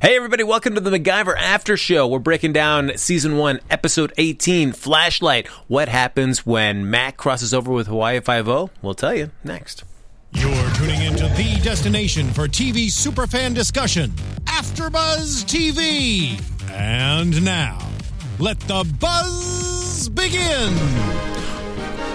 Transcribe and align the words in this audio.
Hey, 0.00 0.16
everybody, 0.16 0.44
welcome 0.44 0.74
to 0.76 0.80
the 0.80 0.98
MacGyver 0.98 1.36
After 1.36 1.76
Show. 1.76 2.06
We're 2.06 2.20
breaking 2.20 2.54
down 2.54 2.92
season 2.96 3.36
one, 3.36 3.60
episode 3.68 4.14
18, 4.16 4.72
Flashlight. 4.72 5.46
What 5.68 5.90
happens 5.90 6.46
when 6.46 6.88
Mac 6.88 7.18
crosses 7.18 7.52
over 7.52 7.70
with 7.70 7.86
Hawaii 7.86 8.18
5 8.18 8.70
We'll 8.80 8.94
tell 8.94 9.14
you 9.14 9.30
next. 9.44 9.84
You're 10.32 10.70
tuning 10.70 11.02
into 11.02 11.24
the 11.24 11.60
destination 11.62 12.30
for 12.30 12.48
TV 12.48 12.86
superfan 12.86 13.54
discussion, 13.54 14.12
AfterBuzz 14.44 15.44
TV. 15.44 16.40
And 16.70 17.44
now, 17.44 17.78
let 18.38 18.58
the 18.60 18.90
buzz 18.98 20.08
begin. 20.08 20.72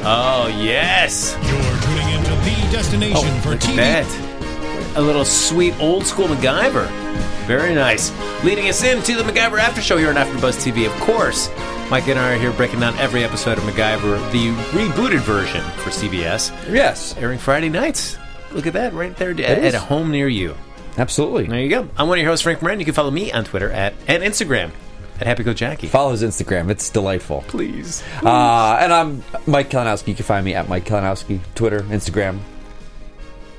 Oh, 0.08 0.52
yes. 0.60 1.38
You're 1.44 1.82
tuning 1.84 2.16
into 2.16 2.32
the 2.32 2.72
destination 2.72 3.28
oh, 3.28 3.42
for 3.42 3.50
Look 3.52 3.60
TV. 3.60 3.78
at 3.78 4.08
that. 4.08 4.98
A 4.98 5.02
little 5.02 5.24
sweet 5.24 5.80
old 5.80 6.08
school 6.08 6.26
MacGyver. 6.30 7.35
Very 7.48 7.76
nice. 7.76 8.12
Leading 8.44 8.68
us 8.70 8.84
into 8.84 9.16
the 9.16 9.24
MacGyver 9.24 9.60
After 9.60 9.82
Show 9.82 9.98
here 9.98 10.10
on 10.10 10.16
AfterBuzz 10.16 10.66
TV, 10.66 10.88
of 10.88 10.94
course. 11.02 11.50
Mike 11.92 12.08
and 12.08 12.18
I 12.18 12.34
are 12.34 12.38
here 12.40 12.52
breaking 12.52 12.80
down 12.80 12.96
every 12.98 13.24
episode 13.24 13.58
of 13.60 13.64
MacGyver, 13.66 14.32
the 14.32 14.48
rebooted 14.78 15.20
version 15.20 15.62
for 15.78 15.92
CBS, 15.92 16.52
Yes, 16.74 17.16
airing 17.18 17.38
Friday 17.38 17.70
nights. 17.70 18.18
Look 18.52 18.66
at 18.66 18.74
that 18.74 18.94
right 18.94 19.16
there 19.18 19.30
at, 19.32 19.40
at 19.40 19.74
a 19.76 19.80
home 19.80 20.10
near 20.10 20.28
you. 20.28 20.56
absolutely. 20.98 21.46
There 21.46 21.60
you 21.60 21.70
go. 21.70 21.88
I'm 21.98 22.08
one 22.08 22.18
of 22.18 22.22
your 22.24 22.32
hosts, 22.32 22.42
Frank 22.44 22.62
Moran. 22.64 22.80
You 22.80 22.86
can 22.86 22.94
follow 22.96 23.12
me 23.12 23.32
on 23.32 23.44
Twitter 23.44 23.70
at 23.70 23.94
and 24.08 24.24
Instagram 24.24 24.72
at 25.20 25.28
Happy 25.28 25.44
Go 25.44 25.54
Jackie. 25.54 25.88
Follow 25.88 26.12
his 26.12 26.24
Instagram; 26.24 26.70
it's 26.72 26.90
delightful. 26.90 27.44
Please. 27.48 28.02
Uh, 28.24 28.78
and 28.82 28.92
I'm 28.92 29.24
Mike 29.46 29.70
Kalinowski. 29.70 30.08
You 30.08 30.16
can 30.16 30.26
find 30.26 30.44
me 30.44 30.56
at 30.56 30.68
Mike 30.68 30.86
Kalinowski, 30.86 31.42
Twitter, 31.54 31.82
Instagram. 31.82 32.40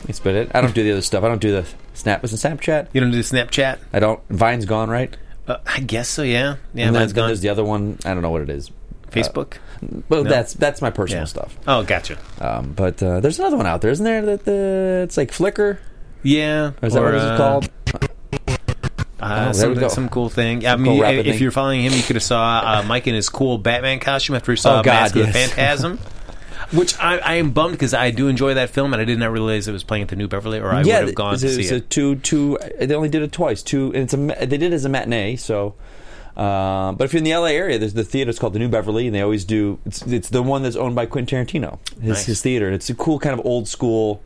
That's 0.06 0.18
about 0.18 0.34
it. 0.34 0.50
I 0.54 0.60
don't 0.60 0.74
do 0.74 0.82
the 0.82 0.92
other 0.92 1.02
stuff. 1.02 1.22
I 1.24 1.28
don't 1.28 1.40
do 1.40 1.52
the 1.52 1.66
Snap. 1.96 2.22
Was 2.22 2.32
it 2.32 2.36
Snapchat? 2.36 2.88
You 2.92 3.00
don't 3.00 3.10
do 3.10 3.20
Snapchat? 3.20 3.78
I 3.92 3.98
don't. 4.00 4.20
Vine's 4.28 4.64
gone, 4.64 4.90
right? 4.90 5.16
Uh, 5.48 5.56
I 5.66 5.80
guess 5.80 6.08
so. 6.08 6.22
Yeah. 6.22 6.56
Yeah. 6.74 6.86
and 6.86 6.94
then, 6.94 7.00
Mine's 7.02 7.12
then 7.12 7.22
gone. 7.22 7.28
there's 7.28 7.40
the 7.40 7.48
other 7.48 7.64
one. 7.64 7.98
I 8.04 8.12
don't 8.14 8.22
know 8.22 8.30
what 8.30 8.42
it 8.42 8.50
is. 8.50 8.70
Facebook. 9.10 9.54
But 10.08 10.24
No. 10.24 10.30
that's 10.30 10.54
that's 10.54 10.82
my 10.82 10.90
personal 10.90 11.22
yeah. 11.22 11.26
stuff. 11.26 11.56
Oh, 11.66 11.82
gotcha. 11.84 12.18
Um, 12.40 12.72
but 12.72 13.02
uh, 13.02 13.20
there's 13.20 13.38
another 13.38 13.56
one 13.56 13.66
out 13.66 13.80
there, 13.80 13.90
isn't 13.90 14.04
there? 14.04 14.22
That 14.22 14.44
the 14.44 15.00
it's 15.04 15.16
like 15.16 15.30
Flickr. 15.30 15.78
Yeah. 16.22 16.72
Or 16.82 16.86
is 16.86 16.94
that 16.94 17.02
what 17.02 17.14
uh, 17.14 17.16
it's 17.16 17.36
called? 17.38 17.70
Uh, 19.18 19.44
there 19.46 19.54
some, 19.54 19.70
we 19.74 19.76
go. 19.80 19.88
some 19.88 20.08
cool 20.08 20.28
thing. 20.28 20.66
I 20.66 20.76
mean, 20.76 20.84
cool 20.86 20.96
if, 20.96 21.02
rapid 21.02 21.26
if 21.26 21.34
thing. 21.34 21.42
you're 21.42 21.50
following 21.50 21.82
him, 21.82 21.92
you 21.94 22.02
could 22.02 22.16
have 22.16 22.22
saw 22.22 22.60
uh, 22.64 22.82
Mike 22.86 23.06
in 23.06 23.14
his 23.14 23.28
cool 23.28 23.58
Batman 23.58 23.98
costume 23.98 24.36
after 24.36 24.52
he 24.52 24.56
saw 24.56 24.80
Oh, 24.80 24.82
God, 24.82 24.92
Mask 24.92 25.16
of 25.16 25.22
the 25.32 25.38
yes. 25.38 25.52
Phantasm. 25.52 25.98
Which 26.72 26.98
I, 26.98 27.18
I 27.18 27.34
am 27.34 27.50
bummed 27.50 27.72
because 27.72 27.94
I 27.94 28.10
do 28.10 28.28
enjoy 28.28 28.54
that 28.54 28.70
film, 28.70 28.92
and 28.92 29.00
I 29.00 29.04
did 29.04 29.18
not 29.18 29.30
realize 29.30 29.68
it 29.68 29.72
was 29.72 29.84
playing 29.84 30.02
at 30.04 30.08
the 30.08 30.16
New 30.16 30.28
Beverly, 30.28 30.58
or 30.58 30.70
I 30.70 30.78
would 30.78 30.86
have 30.86 31.14
gone 31.14 31.34
it's 31.34 31.42
to 31.42 31.48
a, 31.48 31.50
see 31.52 31.60
it's 31.62 31.70
it. 31.70 31.76
a 31.76 31.80
two 31.80 32.16
two. 32.16 32.58
They 32.80 32.94
only 32.94 33.08
did 33.08 33.22
it 33.22 33.32
twice. 33.32 33.62
Two, 33.62 33.86
and 33.94 34.02
it's 34.04 34.14
a. 34.14 34.16
They 34.16 34.58
did 34.58 34.62
it 34.62 34.72
as 34.72 34.84
a 34.84 34.88
matinee. 34.88 35.36
So, 35.36 35.74
uh, 36.36 36.92
but 36.92 37.04
if 37.04 37.12
you're 37.12 37.18
in 37.18 37.24
the 37.24 37.34
LA 37.34 37.46
area, 37.46 37.78
there's 37.78 37.94
the 37.94 38.04
theater. 38.04 38.30
It's 38.30 38.38
called 38.38 38.52
the 38.52 38.58
New 38.58 38.68
Beverly, 38.68 39.06
and 39.06 39.14
they 39.14 39.20
always 39.20 39.44
do. 39.44 39.78
It's 39.86 40.02
it's 40.02 40.28
the 40.30 40.42
one 40.42 40.62
that's 40.62 40.76
owned 40.76 40.94
by 40.96 41.06
Quentin 41.06 41.46
Tarantino. 41.46 41.78
His 42.00 42.08
Nice. 42.08 42.26
his 42.26 42.42
theater. 42.42 42.70
It's 42.70 42.90
a 42.90 42.94
cool 42.94 43.18
kind 43.18 43.38
of 43.38 43.46
old 43.46 43.68
school. 43.68 44.22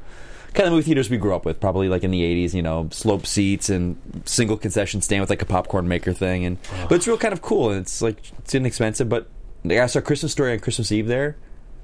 Kind 0.54 0.66
of 0.66 0.72
movie 0.72 0.82
theaters 0.86 1.08
we 1.08 1.16
grew 1.16 1.32
up 1.32 1.44
with, 1.44 1.60
probably 1.60 1.88
like 1.88 2.02
in 2.02 2.10
the 2.10 2.22
'80s, 2.22 2.54
you 2.54 2.62
know, 2.62 2.88
slope 2.90 3.24
seats 3.26 3.68
and 3.70 3.96
single 4.24 4.56
concession 4.56 5.00
stand 5.00 5.20
with 5.20 5.30
like 5.30 5.42
a 5.42 5.46
popcorn 5.46 5.86
maker 5.86 6.12
thing, 6.12 6.44
and 6.44 6.58
but 6.88 6.96
it's 6.96 7.06
real 7.06 7.16
kind 7.18 7.32
of 7.32 7.40
cool, 7.42 7.70
and 7.70 7.80
it's 7.82 8.02
like 8.02 8.16
it's 8.38 8.54
inexpensive. 8.54 9.08
But 9.08 9.28
I 9.68 9.86
saw 9.86 10.00
Christmas 10.00 10.32
Story 10.32 10.52
on 10.52 10.58
Christmas 10.58 10.90
Eve 10.90 11.06
there, 11.06 11.36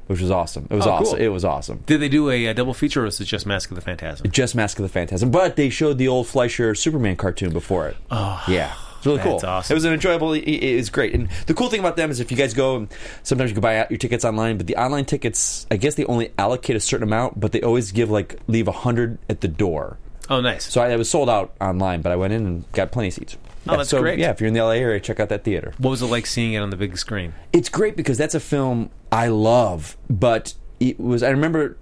which 0.06 0.20
was 0.20 0.30
awesome. 0.30 0.66
It 0.70 0.74
was 0.74 0.86
Oh, 0.86 0.98
cool. 0.98 1.06
awesome. 1.08 1.20
It 1.20 1.28
was 1.28 1.44
awesome. 1.44 1.82
Did 1.86 2.00
they 2.00 2.08
do 2.08 2.30
a, 2.30 2.48
uh 2.48 2.52
double 2.52 2.74
feature, 2.74 3.02
or 3.02 3.04
was 3.04 3.20
it 3.20 3.24
just 3.24 3.46
Mask 3.46 3.70
of 3.70 3.74
the 3.74 3.80
Phantasm? 3.80 4.30
Just 4.30 4.54
Mask 4.54 4.78
of 4.78 4.82
the 4.82 4.88
Phantasm. 4.88 5.30
But 5.30 5.56
they 5.56 5.68
showed 5.70 5.98
the 5.98 6.08
old 6.08 6.26
Fleischer 6.26 6.74
Superman 6.74 7.16
cartoon 7.16 7.52
before 7.52 7.88
it. 7.88 7.96
Oh, 8.10 8.42
yeah. 8.48 8.74
It's 8.98 9.06
really 9.06 9.18
cool. 9.20 9.32
that's 9.32 9.44
awesome. 9.44 9.74
It 9.74 9.76
was 9.76 9.84
an 9.84 9.92
enjoyable. 9.92 10.32
It, 10.32 10.40
it 10.42 10.76
was 10.76 10.90
great. 10.90 11.14
And 11.14 11.28
the 11.46 11.54
cool 11.54 11.68
thing 11.68 11.80
about 11.80 11.96
them 11.96 12.10
is 12.10 12.18
if 12.18 12.30
you 12.30 12.36
guys 12.36 12.54
go, 12.54 12.88
sometimes 13.22 13.50
you 13.50 13.54
can 13.54 13.60
buy 13.60 13.76
out 13.78 13.90
your 13.90 13.98
tickets 13.98 14.24
online, 14.24 14.56
but 14.56 14.66
the 14.66 14.76
online 14.76 15.04
tickets, 15.04 15.66
I 15.70 15.76
guess 15.76 15.94
they 15.96 16.04
only 16.06 16.32
allocate 16.38 16.76
a 16.76 16.80
certain 16.80 17.06
amount, 17.06 17.38
but 17.38 17.52
they 17.52 17.60
always 17.62 17.92
give 17.92 18.10
like 18.10 18.38
leave 18.48 18.66
a 18.68 18.72
hundred 18.72 19.18
at 19.28 19.42
the 19.42 19.48
door. 19.48 19.98
Oh, 20.28 20.40
nice. 20.40 20.64
So 20.72 20.80
I, 20.80 20.90
I 20.90 20.96
was 20.96 21.08
sold 21.08 21.28
out 21.30 21.54
online, 21.60 22.00
but 22.00 22.10
I 22.10 22.16
went 22.16 22.32
in 22.32 22.46
and 22.46 22.72
got 22.72 22.90
plenty 22.90 23.08
of 23.08 23.14
seats. 23.14 23.36
Oh, 23.68 23.72
Yeah, 23.72 23.76
that's 23.78 23.90
so, 23.90 24.00
great. 24.00 24.18
Yeah, 24.18 24.30
if 24.30 24.40
you're 24.40 24.48
in 24.48 24.54
the 24.54 24.62
LA 24.62 24.72
area, 24.72 25.00
check 25.00 25.20
out 25.20 25.28
that 25.28 25.44
theater. 25.44 25.72
what 25.78 25.90
was 25.90 26.02
it 26.02 26.06
like 26.06 26.26
seeing 26.26 26.52
it 26.52 26.58
on 26.58 26.70
the 26.70 26.76
big 26.76 26.96
screen? 26.98 27.34
It's 27.52 27.68
great 27.68 27.96
because 27.96 28.18
that's 28.18 28.34
a 28.34 28.40
film 28.40 28.90
I 29.10 29.28
love, 29.28 29.96
but 30.08 30.54
it 30.80 30.98
was. 31.00 31.22
I 31.22 31.30
remember 31.30 31.76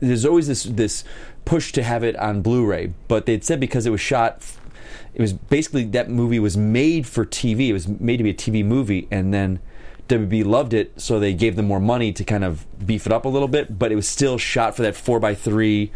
there's 0.00 0.24
always 0.24 0.46
this 0.48 0.64
this 0.64 1.04
push 1.44 1.72
to 1.72 1.82
have 1.82 2.02
it 2.02 2.16
on 2.16 2.42
Blu-ray, 2.42 2.92
but 3.08 3.26
they'd 3.26 3.44
said 3.44 3.60
because 3.60 3.86
it 3.86 3.90
was 3.90 4.00
shot, 4.00 4.42
it 5.14 5.20
was 5.20 5.32
basically 5.32 5.84
that 5.84 6.08
movie 6.10 6.38
was 6.38 6.56
made 6.56 7.06
for 7.06 7.24
TV. 7.24 7.68
It 7.68 7.72
was 7.72 7.88
made 7.88 8.18
to 8.18 8.24
be 8.24 8.30
a 8.30 8.34
TV 8.34 8.64
movie, 8.64 9.08
and 9.10 9.32
then 9.32 9.60
WB 10.08 10.44
loved 10.44 10.74
it, 10.74 11.00
so 11.00 11.20
they 11.20 11.32
gave 11.34 11.56
them 11.56 11.66
more 11.66 11.80
money 11.80 12.12
to 12.12 12.24
kind 12.24 12.44
of 12.44 12.66
beef 12.84 13.06
it 13.06 13.12
up 13.12 13.24
a 13.24 13.28
little 13.28 13.48
bit. 13.48 13.78
But 13.78 13.92
it 13.92 13.96
was 13.96 14.08
still 14.08 14.38
shot 14.38 14.74
for 14.76 14.82
that 14.82 14.96
four 14.96 15.20
by 15.20 15.34
three 15.34 15.92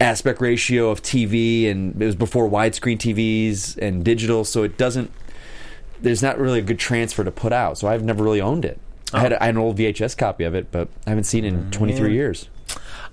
aspect 0.00 0.40
ratio 0.40 0.90
of 0.90 1.02
TV, 1.02 1.70
and 1.70 2.00
it 2.00 2.06
was 2.06 2.16
before 2.16 2.48
widescreen 2.48 2.96
TVs 2.98 3.76
and 3.76 4.04
digital, 4.04 4.44
so 4.44 4.62
it 4.62 4.76
doesn't. 4.78 5.10
There's 6.00 6.22
not 6.22 6.38
really 6.38 6.60
a 6.60 6.62
good 6.62 6.78
transfer 6.78 7.22
to 7.24 7.30
put 7.30 7.52
out, 7.52 7.76
so 7.78 7.86
I've 7.88 8.02
never 8.02 8.24
really 8.24 8.40
owned 8.40 8.64
it. 8.64 8.80
I 9.12 9.20
had, 9.20 9.32
I 9.34 9.46
had 9.46 9.54
an 9.56 9.60
old 9.60 9.76
VHS 9.76 10.16
copy 10.16 10.44
of 10.44 10.54
it, 10.54 10.70
but 10.70 10.88
I 11.06 11.10
haven't 11.10 11.24
seen 11.24 11.44
it 11.44 11.48
in 11.48 11.70
23 11.72 12.14
years. 12.14 12.48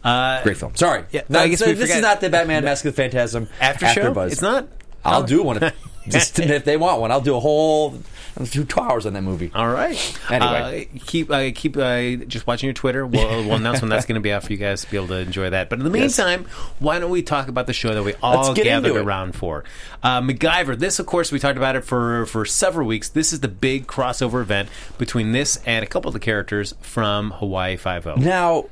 Uh, 0.03 0.41
Great 0.43 0.55
film. 0.57 0.75
Sorry. 0.75 1.03
Yeah, 1.11 1.23
No, 1.27 1.39
I 1.39 1.47
guess 1.47 1.59
so 1.59 1.73
this 1.73 1.89
is 1.93 2.01
not 2.01 2.21
the 2.21 2.29
Batman 2.29 2.63
Mask 2.65 2.85
of 2.85 2.95
the 2.95 3.01
Phantasm 3.01 3.49
after 3.59 3.87
show? 3.87 4.13
Buzz. 4.13 4.31
It's 4.33 4.41
not. 4.41 4.67
I'll 5.03 5.23
Oh. 5.23 5.25
do 5.25 5.41
one 5.43 5.61
if, 5.61 5.73
just 6.07 6.39
if 6.39 6.63
they 6.65 6.77
want 6.77 7.01
one. 7.01 7.11
I'll 7.11 7.19
do 7.19 7.35
a 7.35 7.39
whole 7.39 7.97
I'll 8.39 8.45
do 8.45 8.63
two 8.63 8.79
hours 8.79 9.05
on 9.07 9.13
that 9.13 9.23
movie. 9.23 9.51
All 9.55 9.67
right. 9.67 10.19
Anyway. 10.29 10.89
uh, 10.95 10.99
keep 11.05 11.31
uh, 11.31 11.49
keep 11.55 11.75
uh, 11.75 12.23
just 12.27 12.45
watching 12.45 12.67
your 12.67 12.73
Twitter. 12.73 13.05
We'll, 13.07 13.27
we'll 13.45 13.55
announce 13.55 13.81
when 13.81 13.89
that's 13.89 14.05
going 14.05 14.15
to 14.15 14.21
be 14.21 14.31
out 14.31 14.43
for 14.43 14.51
you 14.53 14.59
guys 14.59 14.81
to 14.85 14.91
be 14.91 14.97
able 14.97 15.07
to 15.07 15.15
enjoy 15.17 15.49
that. 15.49 15.69
But 15.69 15.79
in 15.79 15.91
the 15.91 15.97
Yes. 15.97 16.17
meantime, 16.19 16.45
why 16.79 16.99
don't 16.99 17.09
we 17.09 17.23
talk 17.23 17.47
about 17.47 17.65
the 17.67 17.73
show 17.73 17.93
that 17.93 18.03
we 18.03 18.13
all 18.21 18.53
gathered 18.53 18.95
around 18.95 19.33
for? 19.35 19.63
Uh, 20.03 20.21
MacGyver. 20.21 20.77
This, 20.77 20.99
of 20.99 21.05
course, 21.07 21.31
we 21.31 21.39
talked 21.39 21.57
about 21.57 21.75
it 21.75 21.83
for 21.83 22.25
for 22.27 22.45
several 22.45 22.87
weeks. 22.87 23.09
This 23.09 23.33
is 23.33 23.39
the 23.39 23.47
big 23.47 23.87
crossover 23.87 24.41
event 24.41 24.69
between 24.99 25.31
this 25.31 25.57
and 25.65 25.83
a 25.83 25.87
couple 25.87 26.09
of 26.09 26.13
the 26.13 26.19
characters 26.19 26.75
from 26.81 27.31
Hawaii 27.31 27.75
Five 27.75 28.05
O. 28.05 28.15
Now, 28.15 28.65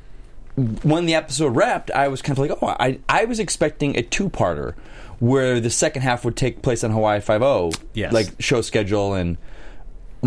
when 0.83 1.05
the 1.05 1.15
episode 1.15 1.55
wrapped, 1.55 1.91
I 1.91 2.07
was 2.07 2.21
kind 2.21 2.37
of 2.37 2.39
like, 2.49 2.57
oh, 2.61 2.67
I, 2.79 2.99
I 3.09 3.25
was 3.25 3.39
expecting 3.39 3.97
a 3.97 4.01
two 4.03 4.29
parter 4.29 4.73
where 5.19 5.59
the 5.59 5.69
second 5.69 6.01
half 6.01 6.23
would 6.25 6.35
take 6.35 6.61
place 6.61 6.83
on 6.83 6.91
Hawaii 6.91 7.19
Five 7.21 7.41
O, 7.41 7.71
Yes. 7.93 8.13
like 8.13 8.27
show 8.39 8.61
schedule 8.61 9.13
and 9.13 9.37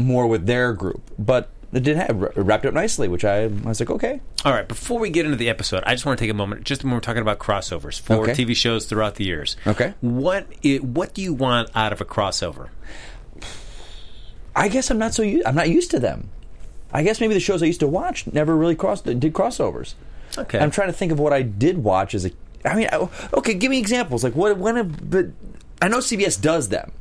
more 0.04 0.26
with 0.26 0.46
their 0.46 0.72
group. 0.72 1.02
But 1.18 1.50
it 1.72 1.82
did 1.82 1.96
have 1.96 2.22
it 2.22 2.36
wrapped 2.36 2.64
up 2.64 2.72
nicely, 2.74 3.08
which 3.08 3.24
I, 3.24 3.42
I 3.44 3.46
was 3.48 3.78
like, 3.80 3.90
okay. 3.90 4.20
All 4.44 4.52
right, 4.52 4.66
before 4.66 4.98
we 4.98 5.10
get 5.10 5.24
into 5.26 5.36
the 5.36 5.48
episode, 5.50 5.82
I 5.86 5.94
just 5.94 6.06
want 6.06 6.18
to 6.18 6.24
take 6.24 6.30
a 6.30 6.34
moment, 6.34 6.64
just 6.64 6.82
when 6.82 6.92
we're 6.94 7.00
talking 7.00 7.20
about 7.22 7.38
crossovers 7.38 8.00
for 8.00 8.14
Okay. 8.30 8.32
TV 8.32 8.56
shows 8.56 8.86
throughout 8.86 9.16
the 9.16 9.24
years. 9.24 9.56
Okay. 9.66 9.94
What 10.00 10.46
i 10.64 10.76
what 10.76 11.12
do 11.14 11.20
you 11.22 11.34
want 11.34 11.70
out 11.74 11.92
of 11.92 12.00
a 12.00 12.04
crossover? 12.04 12.68
I 14.56 14.68
guess 14.68 14.90
I'm 14.90 14.98
not 14.98 15.14
so 15.14 15.22
I'm 15.22 15.54
not 15.54 15.68
used 15.68 15.90
to 15.92 16.00
them. 16.00 16.30
I 16.92 17.02
guess 17.02 17.20
maybe 17.20 17.34
the 17.34 17.40
shows 17.40 17.62
I 17.62 17.66
used 17.66 17.80
to 17.80 17.86
watch 17.86 18.26
never 18.32 18.56
really 18.56 18.74
crossed 18.74 19.04
did 19.04 19.20
crossovers. 19.20 19.94
Okay. 20.36 20.58
I'm 20.58 20.70
trying 20.70 20.88
to 20.88 20.92
think 20.94 21.12
of 21.12 21.18
what 21.20 21.32
I 21.32 21.42
did 21.42 21.78
watch 21.84 22.14
as 22.14 22.24
a. 22.24 22.30
I 22.64 22.74
mean, 22.74 22.88
I- 22.90 23.08
okay, 23.34 23.54
give 23.54 23.70
me 23.70 23.78
examples. 23.78 24.24
Like 24.24 24.34
what? 24.34 24.56
When? 24.56 24.76
Have, 24.76 25.10
but 25.10 25.26
I 25.82 25.88
know 25.88 25.98
CBS 25.98 26.40
does 26.40 26.70
them. 26.70 26.92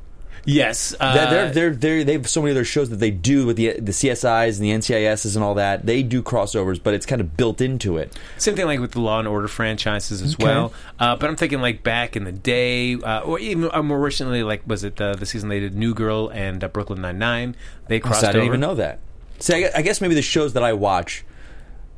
Yes, 0.50 0.96
uh, 0.97 1.13
They're, 1.13 1.52
they're, 1.52 1.72
they're, 1.75 2.03
they're, 2.06 2.18
have 2.19 2.30
so 2.30 2.41
many 2.41 2.52
other 2.52 2.63
shows 2.63 2.90
that 2.91 2.96
they 3.02 3.12
do 3.12 3.46
with 3.46 3.58
the 3.58 3.74
the 3.74 3.91
CSIs 3.91 4.56
and 4.56 4.63
the 4.63 4.72
NCISs 4.72 5.35
and 5.35 5.44
all 5.44 5.56
that. 5.56 5.85
They 5.85 6.03
do 6.03 6.24
crossovers, 6.24 6.81
but 6.81 6.94
it's 6.94 7.06
kind 7.06 7.19
of 7.19 7.35
built 7.35 7.59
into 7.59 7.97
it. 7.97 8.18
Same 8.38 8.56
thing 8.56 8.66
like 8.66 8.80
with 8.80 8.94
the 8.94 9.02
Law 9.02 9.19
and 9.19 9.28
Order 9.28 9.50
franchises 9.50 10.22
as 10.22 10.36
Okay. 10.36 10.46
well. 10.46 10.72
Uh, 10.97 11.18
but 11.18 11.30
I'm 11.30 11.36
thinking 11.36 11.59
like 11.59 11.84
back 11.84 12.16
in 12.16 12.24
the 12.24 12.31
day, 12.31 12.94
uh, 12.96 13.19
or 13.24 13.40
even 13.40 13.69
uh, 13.74 13.84
more 13.84 14.00
recently, 14.00 14.41
like 14.41 14.62
was 14.66 14.86
it 14.86 15.02
uh, 15.02 15.16
the 15.16 15.25
season 15.25 15.50
they 15.50 15.59
did 15.59 15.75
New 15.75 15.94
Girl 15.94 16.30
and 16.30 16.63
uh, 16.63 16.69
Brooklyn 16.69 17.01
Nine 17.01 17.19
Nine? 17.19 17.56
They 17.89 18.00
crossed 18.00 18.21
So 18.21 18.27
I 18.27 18.31
didn't 18.31 18.44
over. 18.44 18.51
even 18.51 18.62
know 18.62 18.75
that. 18.75 19.00
See, 19.39 19.66
I, 19.66 19.71
I 19.75 19.81
guess 19.81 20.00
maybe 20.00 20.16
the 20.16 20.21
shows 20.21 20.54
that 20.54 20.63
I 20.63 20.71
watch. 20.71 21.25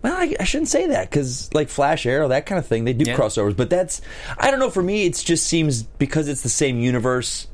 Well, 0.01 0.15
I, 0.15 0.35
I 0.39 0.44
shouldn't 0.45 0.69
say 0.69 0.88
that 0.88 1.07
because 1.12 1.53
like 1.53 1.69
Flash, 1.69 2.03
Arrow, 2.07 2.29
that 2.29 2.47
kind 2.47 2.57
of 2.57 2.65
thing, 2.65 2.85
they 2.85 2.94
do 2.94 3.06
Yeah. 3.12 3.15
crossovers. 3.15 3.56
But 3.56 3.69
that's 3.69 4.01
I 4.39 4.50
don't 4.50 4.59
know. 4.59 4.71
For 4.71 4.81
me, 4.81 5.06
it 5.06 5.13
just 5.23 5.45
seems 5.45 5.83
because 5.83 6.27
it's 6.27 6.41
the 6.41 6.50
same 6.50 6.79
universe. 6.79 7.45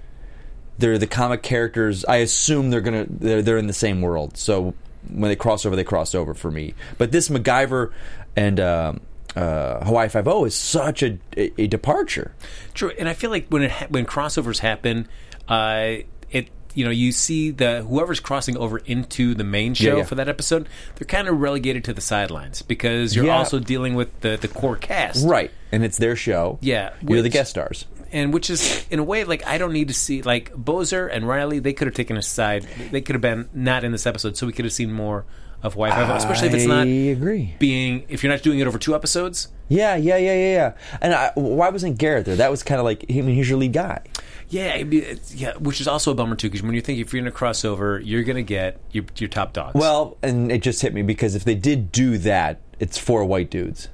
They're 0.77 0.98
the 0.98 1.07
comic 1.07 1.42
characters. 1.42 2.04
I 2.06 2.18
assume 2.18 2.69
they're 2.69 2.81
gonna 2.81 3.06
they're, 3.10 3.42
they're 3.42 3.57
in 3.57 3.68
the 3.68 3.74
same 3.74 4.01
world. 4.01 4.38
So 4.38 4.74
when 5.10 5.30
they 5.30 5.36
cross 5.36 5.66
over, 5.66 5.75
they 5.75 5.83
cross 5.83 6.13
over 6.16 6.33
for 6.33 6.51
me. 6.51 6.74
But 6.98 7.12
this 7.12 7.30
MacGyver 7.30 7.92
and 8.36 8.60
um 8.60 9.01
uh, 9.36 9.83
Hawaii 9.83 10.07
Five 10.07 10.27
O 10.30 10.45
is 10.45 10.56
such 10.56 11.04
a, 11.04 11.18
a, 11.36 11.62
a 11.63 11.68
departure. 11.68 12.33
True, 12.74 12.92
and 12.98 13.10
I 13.10 13.13
feel 13.13 13.30
like 13.30 13.48
when 13.50 13.63
it 13.63 13.72
ha- 13.72 13.88
when 13.89 14.06
crossovers 14.06 14.60
happen, 14.60 15.10
uh, 15.50 15.95
it 16.31 16.48
you 16.74 16.86
know 16.86 16.89
you 16.92 17.12
see 17.12 17.51
the 17.51 17.81
whoever's 17.83 18.21
crossing 18.21 18.56
over 18.56 18.78
into 18.78 19.33
the 19.36 19.44
main 19.44 19.74
show 19.74 19.98
yeah. 19.98 20.04
for 20.04 20.16
that 20.16 20.30
episode, 20.30 20.69
they're 20.95 21.06
kind 21.06 21.28
of 21.28 21.38
relegated 21.39 21.83
to 21.83 21.94
the 21.94 22.00
sidelines 22.00 22.62
because 22.62 23.13
you're 23.13 23.25
Yeah. 23.25 23.38
also 23.38 23.60
dealing 23.60 23.95
with 23.95 24.18
the 24.21 24.38
the 24.39 24.48
core 24.48 24.78
cast, 24.78 25.28
Right, 25.28 25.51
and 25.69 25.83
it's 25.83 25.98
their 25.98 26.16
show. 26.16 26.57
Yeah, 26.62 26.94
you're 27.06 27.21
the 27.21 27.28
guest 27.30 27.50
stars. 27.50 27.86
And 28.16 28.34
which 28.34 28.50
is 28.50 28.86
in 28.90 28.98
a 29.00 29.04
way 29.04 29.26
like 29.26 29.46
I 29.46 29.58
don't 29.58 29.74
need 29.74 29.90
to 29.90 29.94
see 29.94 30.22
like 30.22 30.52
Bozer 30.54 31.10
and 31.12 31.28
Riley. 31.28 31.60
They 31.60 31.74
could 31.74 31.88
have 31.88 31.96
taken 31.96 32.18
a 32.18 32.22
side. 32.22 32.66
They 32.92 33.02
could 33.02 33.14
have 33.14 33.22
been 33.22 33.50
not 33.54 33.84
in 33.84 33.92
this 33.92 34.08
episode, 34.08 34.38
so 34.38 34.48
we 34.48 34.54
could 34.54 34.66
have 34.66 34.74
seen 34.74 34.92
more 34.92 35.26
of 35.62 35.74
Five 35.74 36.10
O, 36.10 36.16
especially 36.16 36.48
if 36.48 36.54
it's 36.54 36.66
not 36.66 36.88
agree. 36.88 37.56
being 37.60 38.06
if 38.08 38.24
you're 38.24 38.32
not 38.32 38.42
doing 38.42 38.60
it 38.60 38.68
over 38.68 38.78
two 38.78 38.96
episodes. 38.96 39.50
Yeah, 39.68 39.96
yeah, 39.96 40.18
yeah, 40.18 40.34
yeah, 40.34 40.54
yeah. 40.54 40.74
And 41.02 41.14
I, 41.14 41.32
why 41.36 41.70
wasn't 41.70 41.98
Garrett 41.98 42.26
there? 42.26 42.36
That 42.36 42.52
was 42.52 42.62
kind 42.62 42.80
of 42.80 42.86
like, 42.86 43.04
I 43.10 43.14
mean, 43.14 43.36
he's 43.36 43.50
your 43.50 43.58
lead 43.58 43.74
guy. 43.74 44.02
Yeah, 44.48 44.84
be- 44.84 45.18
yeah, 45.34 45.58
which 45.58 45.82
is 45.82 45.88
also 45.88 46.12
a 46.12 46.16
bummer 46.16 46.36
too 46.36 46.48
because 46.50 46.62
when 46.62 46.76
you 46.76 46.82
think 46.82 47.00
if 47.00 47.12
you're 47.12 47.22
in 47.22 47.28
a 47.28 47.32
crossover, 47.32 48.00
you're 48.04 48.24
gonna 48.24 48.44
get 48.44 48.80
your, 48.92 49.06
your 49.18 49.30
top 49.30 49.54
dogs. 49.54 49.74
Well, 49.76 50.18
and 50.22 50.52
it 50.52 50.62
just 50.62 50.82
hit 50.82 50.94
me 50.94 51.02
because 51.02 51.36
if 51.36 51.44
they 51.44 51.56
did 51.56 51.92
do 51.92 52.18
that, 52.20 52.62
it's 52.80 52.98
four 52.98 53.26
white 53.26 53.50
dudes. 53.50 53.90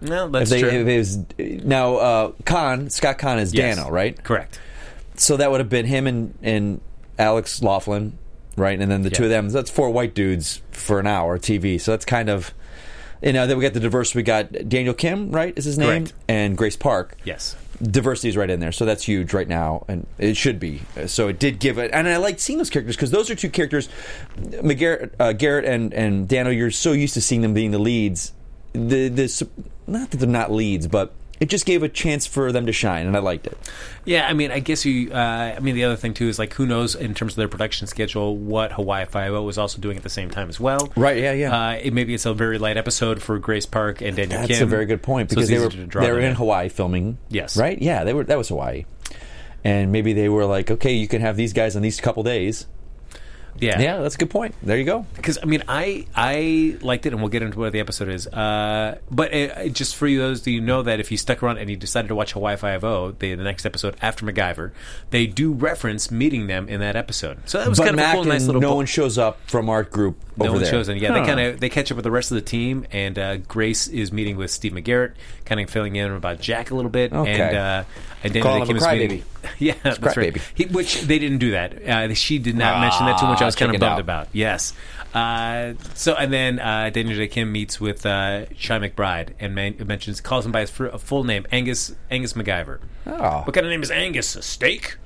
No, 0.00 0.28
that's 0.28 0.50
they, 0.50 0.60
true. 0.60 0.84
was 0.84 1.18
now 1.38 1.96
uh, 1.96 2.32
Caan, 2.44 2.90
Scott 2.90 3.18
Caan 3.18 3.38
is 3.38 3.52
Yes. 3.54 3.78
Danno, 3.78 3.90
right? 3.90 4.22
Correct. 4.22 4.58
So 5.16 5.36
that 5.36 5.50
would 5.50 5.60
have 5.60 5.68
been 5.68 5.86
him 5.86 6.06
and 6.06 6.34
and 6.42 6.80
Alex 7.18 7.62
Laughlin, 7.62 8.16
right? 8.56 8.80
And 8.80 8.90
then 8.90 9.02
the 9.02 9.10
two 9.10 9.24
of 9.24 9.30
them. 9.30 9.48
That's 9.50 9.70
four 9.70 9.90
white 9.90 10.14
dudes 10.14 10.62
for 10.70 10.98
an 11.00 11.06
hour 11.06 11.38
TV. 11.38 11.80
So 11.80 11.90
that's 11.90 12.04
kind 12.04 12.28
of. 12.30 12.54
You 13.22 13.34
know, 13.34 13.46
then 13.46 13.58
we 13.58 13.62
got 13.62 13.74
the 13.74 13.80
diversity. 13.80 14.20
We 14.20 14.22
got 14.22 14.50
Daniel 14.66 14.94
Kim, 14.94 15.30
right? 15.30 15.52
Is 15.54 15.66
his 15.66 15.76
name? 15.76 16.06
Correct. 16.06 16.14
And 16.26 16.56
Grace 16.56 16.76
Park. 16.76 17.18
Yes. 17.24 17.54
diversity 17.82 18.30
is 18.30 18.36
right 18.38 18.48
in 18.48 18.60
there, 18.60 18.72
so 18.72 18.86
that's 18.86 19.04
huge 19.04 19.34
right 19.34 19.46
now, 19.48 19.84
and 19.88 20.06
it 20.16 20.38
should 20.38 20.58
be. 20.58 20.80
So 21.04 21.28
it 21.28 21.38
did 21.38 21.58
give 21.58 21.76
it, 21.76 21.90
and 21.92 22.08
I 22.08 22.16
liked 22.16 22.40
seeing 22.40 22.56
those 22.56 22.70
characters 22.70 22.96
because 22.96 23.10
those 23.10 23.28
are 23.28 23.34
two 23.34 23.50
characters, 23.50 23.90
McGarrett, 24.38 25.10
uh, 25.20 25.32
Garrett 25.34 25.66
and 25.66 25.92
and 25.92 26.26
Danno. 26.28 26.56
You're 26.56 26.70
so 26.70 26.92
used 26.92 27.12
to 27.12 27.20
seeing 27.20 27.42
them 27.42 27.52
being 27.52 27.72
the 27.72 27.78
leads. 27.78 28.32
The 28.72 29.08
the 29.08 29.48
not 29.90 30.10
that 30.10 30.16
they're 30.18 30.28
not 30.28 30.50
leads, 30.50 30.86
but 30.86 31.12
it 31.40 31.48
just 31.48 31.64
gave 31.64 31.82
a 31.82 31.88
chance 31.88 32.26
for 32.26 32.52
them 32.52 32.66
to 32.66 32.72
shine, 32.72 33.06
and 33.06 33.16
I 33.16 33.20
liked 33.20 33.46
it. 33.46 33.56
Yeah, 34.04 34.26
I 34.28 34.34
mean, 34.34 34.50
I 34.50 34.58
guess 34.60 34.84
you. 34.84 35.10
Uh, 35.10 35.54
I 35.56 35.58
mean, 35.60 35.74
the 35.74 35.84
other 35.84 35.96
thing 35.96 36.12
too 36.12 36.28
is 36.28 36.38
like, 36.38 36.52
who 36.52 36.66
knows 36.66 36.94
in 36.94 37.14
terms 37.14 37.32
of 37.32 37.36
their 37.36 37.48
production 37.48 37.86
schedule 37.86 38.36
what 38.36 38.72
Hawaii 38.72 39.06
Five 39.06 39.32
O 39.32 39.42
was 39.42 39.56
also 39.56 39.80
doing 39.80 39.96
at 39.96 40.02
the 40.02 40.10
same 40.10 40.30
time 40.30 40.50
as 40.50 40.60
well. 40.60 40.92
Right, 40.96 41.16
yeah, 41.16 41.32
yeah. 41.32 41.56
Uh, 41.56 41.72
it, 41.82 41.92
maybe 41.94 42.12
it's 42.12 42.26
a 42.26 42.34
very 42.34 42.58
light 42.58 42.76
episode 42.76 43.22
for 43.22 43.38
Grace 43.38 43.64
Park 43.64 44.02
and 44.02 44.16
Daniel 44.16 44.40
That's 44.40 44.58
Kim. 44.58 44.68
a 44.68 44.70
very 44.70 44.84
good 44.84 45.02
point 45.02 45.30
because 45.30 45.44
it's 45.44 45.50
they 45.50 45.58
were 45.58 45.68
easy 45.70 45.78
to 45.78 45.86
draw 45.86 46.02
they 46.02 46.12
were 46.12 46.20
them 46.20 46.30
in 46.30 46.36
Hawaii 46.36 46.68
filming. 46.68 47.16
Yes. 47.30 47.56
right. 47.56 47.80
Yeah, 47.80 48.04
they 48.04 48.12
were. 48.12 48.24
That 48.24 48.36
was 48.36 48.48
Hawaii, 48.48 48.84
and 49.64 49.90
maybe 49.92 50.12
they 50.12 50.28
were 50.28 50.44
like, 50.44 50.70
okay, 50.70 50.92
you 50.92 51.08
can 51.08 51.22
have 51.22 51.36
these 51.36 51.54
guys 51.54 51.74
on 51.74 51.80
these 51.80 52.00
couple 52.02 52.22
days. 52.22 52.66
Yeah, 53.60 53.80
Yeah, 53.80 53.98
that's 53.98 54.14
a 54.14 54.18
good 54.18 54.30
point. 54.30 54.54
There 54.62 54.76
you 54.78 54.84
go. 54.84 55.06
because 55.16 55.38
I 55.42 55.44
mean, 55.46 55.62
I 55.68 56.06
I 56.16 56.76
liked 56.80 57.06
it, 57.06 57.12
and 57.12 57.20
we'll 57.20 57.28
get 57.30 57.42
into 57.42 57.58
what 57.58 57.72
the 57.72 57.80
episode 57.80 58.08
is. 58.08 58.26
Uh, 58.26 58.98
but 59.10 59.32
it, 59.32 59.50
it 59.58 59.72
just 59.74 59.96
for 59.96 60.06
you, 60.06 60.18
those 60.18 60.40
do 60.42 60.50
you 60.50 60.60
know 60.60 60.82
that 60.82 61.00
if 61.00 61.10
you 61.10 61.16
stuck 61.16 61.42
around 61.42 61.58
and 61.58 61.68
you 61.68 61.76
decided 61.76 62.08
to 62.08 62.14
watch 62.14 62.32
Hawaii 62.32 62.56
Five 62.56 62.84
O, 62.84 63.12
the 63.18 63.34
the 63.34 63.44
next 63.44 63.66
episode 63.66 63.96
after 64.02 64.24
MacGyver, 64.24 64.70
they 65.10 65.26
do 65.26 65.52
reference 65.52 66.10
meeting 66.10 66.46
them 66.46 66.68
in 66.68 66.80
that 66.80 66.96
episode. 66.96 67.38
So 67.46 67.58
that 67.58 67.68
was 67.68 67.78
but 67.78 67.84
kind 67.84 67.96
Mac 67.96 68.14
of 68.14 68.20
a 68.20 68.22
cool, 68.24 68.32
nice 68.32 68.40
and 68.42 68.46
little. 68.48 68.60
no 68.62 68.68
bo- 68.70 68.76
one 68.76 68.86
shows 68.86 69.18
up 69.18 69.38
from 69.46 69.68
our 69.68 69.82
group 69.82 70.16
no 70.36 70.44
over 70.46 70.52
one 70.54 70.62
there. 70.62 70.70
shows 70.70 70.88
in. 70.88 70.96
Yeah, 70.98 71.08
Huh. 71.12 71.20
they 71.20 71.26
kind 71.26 71.40
of 71.40 71.60
they 71.60 71.68
catch 71.68 71.90
up 71.92 71.96
with 71.96 72.04
the 72.04 72.10
rest 72.10 72.30
of 72.30 72.36
the 72.36 72.40
team, 72.42 72.86
and 72.92 73.18
uh, 73.18 73.36
Grace 73.38 73.88
is 73.88 74.12
meeting 74.12 74.36
with 74.36 74.50
Steve 74.50 74.72
McGarrett, 74.72 75.12
kind 75.44 75.60
of 75.60 75.68
filling 75.68 75.96
in 75.96 76.10
about 76.10 76.40
Jack 76.40 76.70
a 76.70 76.74
little 76.74 76.90
bit, 76.90 77.12
Okay. 77.12 77.30
and 77.40 77.56
uh, 77.56 77.84
and 78.22 78.32
Daniel 78.32 78.42
Calling 78.52 78.66
Kim 78.66 78.76
him 78.76 78.82
a 78.82 78.86
crybaby. 78.86 79.22
Yeah, 79.58 79.72
that's 79.82 79.98
right. 80.00 80.14
crybaby. 80.34 80.42
He, 80.54 80.66
which 80.66 81.00
they 81.02 81.18
didn't 81.18 81.38
do 81.38 81.52
that. 81.52 81.82
Uh, 81.82 82.12
she 82.14 82.38
did 82.38 82.56
not 82.56 82.80
mention 82.80 83.06
that 83.06 83.18
too 83.18 83.24
much. 83.26 83.40
I 83.40 83.46
was 83.50 83.56
kind 83.56 83.74
of 83.74 83.80
bummed 83.80 83.92
out. 83.94 84.00
about. 84.00 84.28
Yes. 84.32 84.72
Uh, 85.14 85.74
so 85.94 86.14
and 86.14 86.32
then 86.32 86.58
uh, 86.58 86.90
Daniel 86.90 87.18
Dae 87.18 87.28
Kim 87.28 87.50
meets 87.52 87.80
with 87.80 88.06
uh, 88.06 88.46
Shy 88.54 88.78
McBride 88.78 89.34
and 89.40 89.54
man- 89.54 89.76
mentions 89.86 90.20
calls 90.20 90.46
him 90.46 90.52
by 90.52 90.60
his 90.60 90.70
fr- 90.70 90.88
full 90.98 91.24
name, 91.24 91.46
Angus 91.50 91.94
Angus 92.10 92.34
MacGyver. 92.34 92.80
Oh. 93.06 93.42
What 93.42 93.54
kind 93.54 93.66
of 93.66 93.70
name 93.70 93.82
is 93.82 93.90
Angus? 93.90 94.36
A 94.36 94.42
steak? 94.42 94.96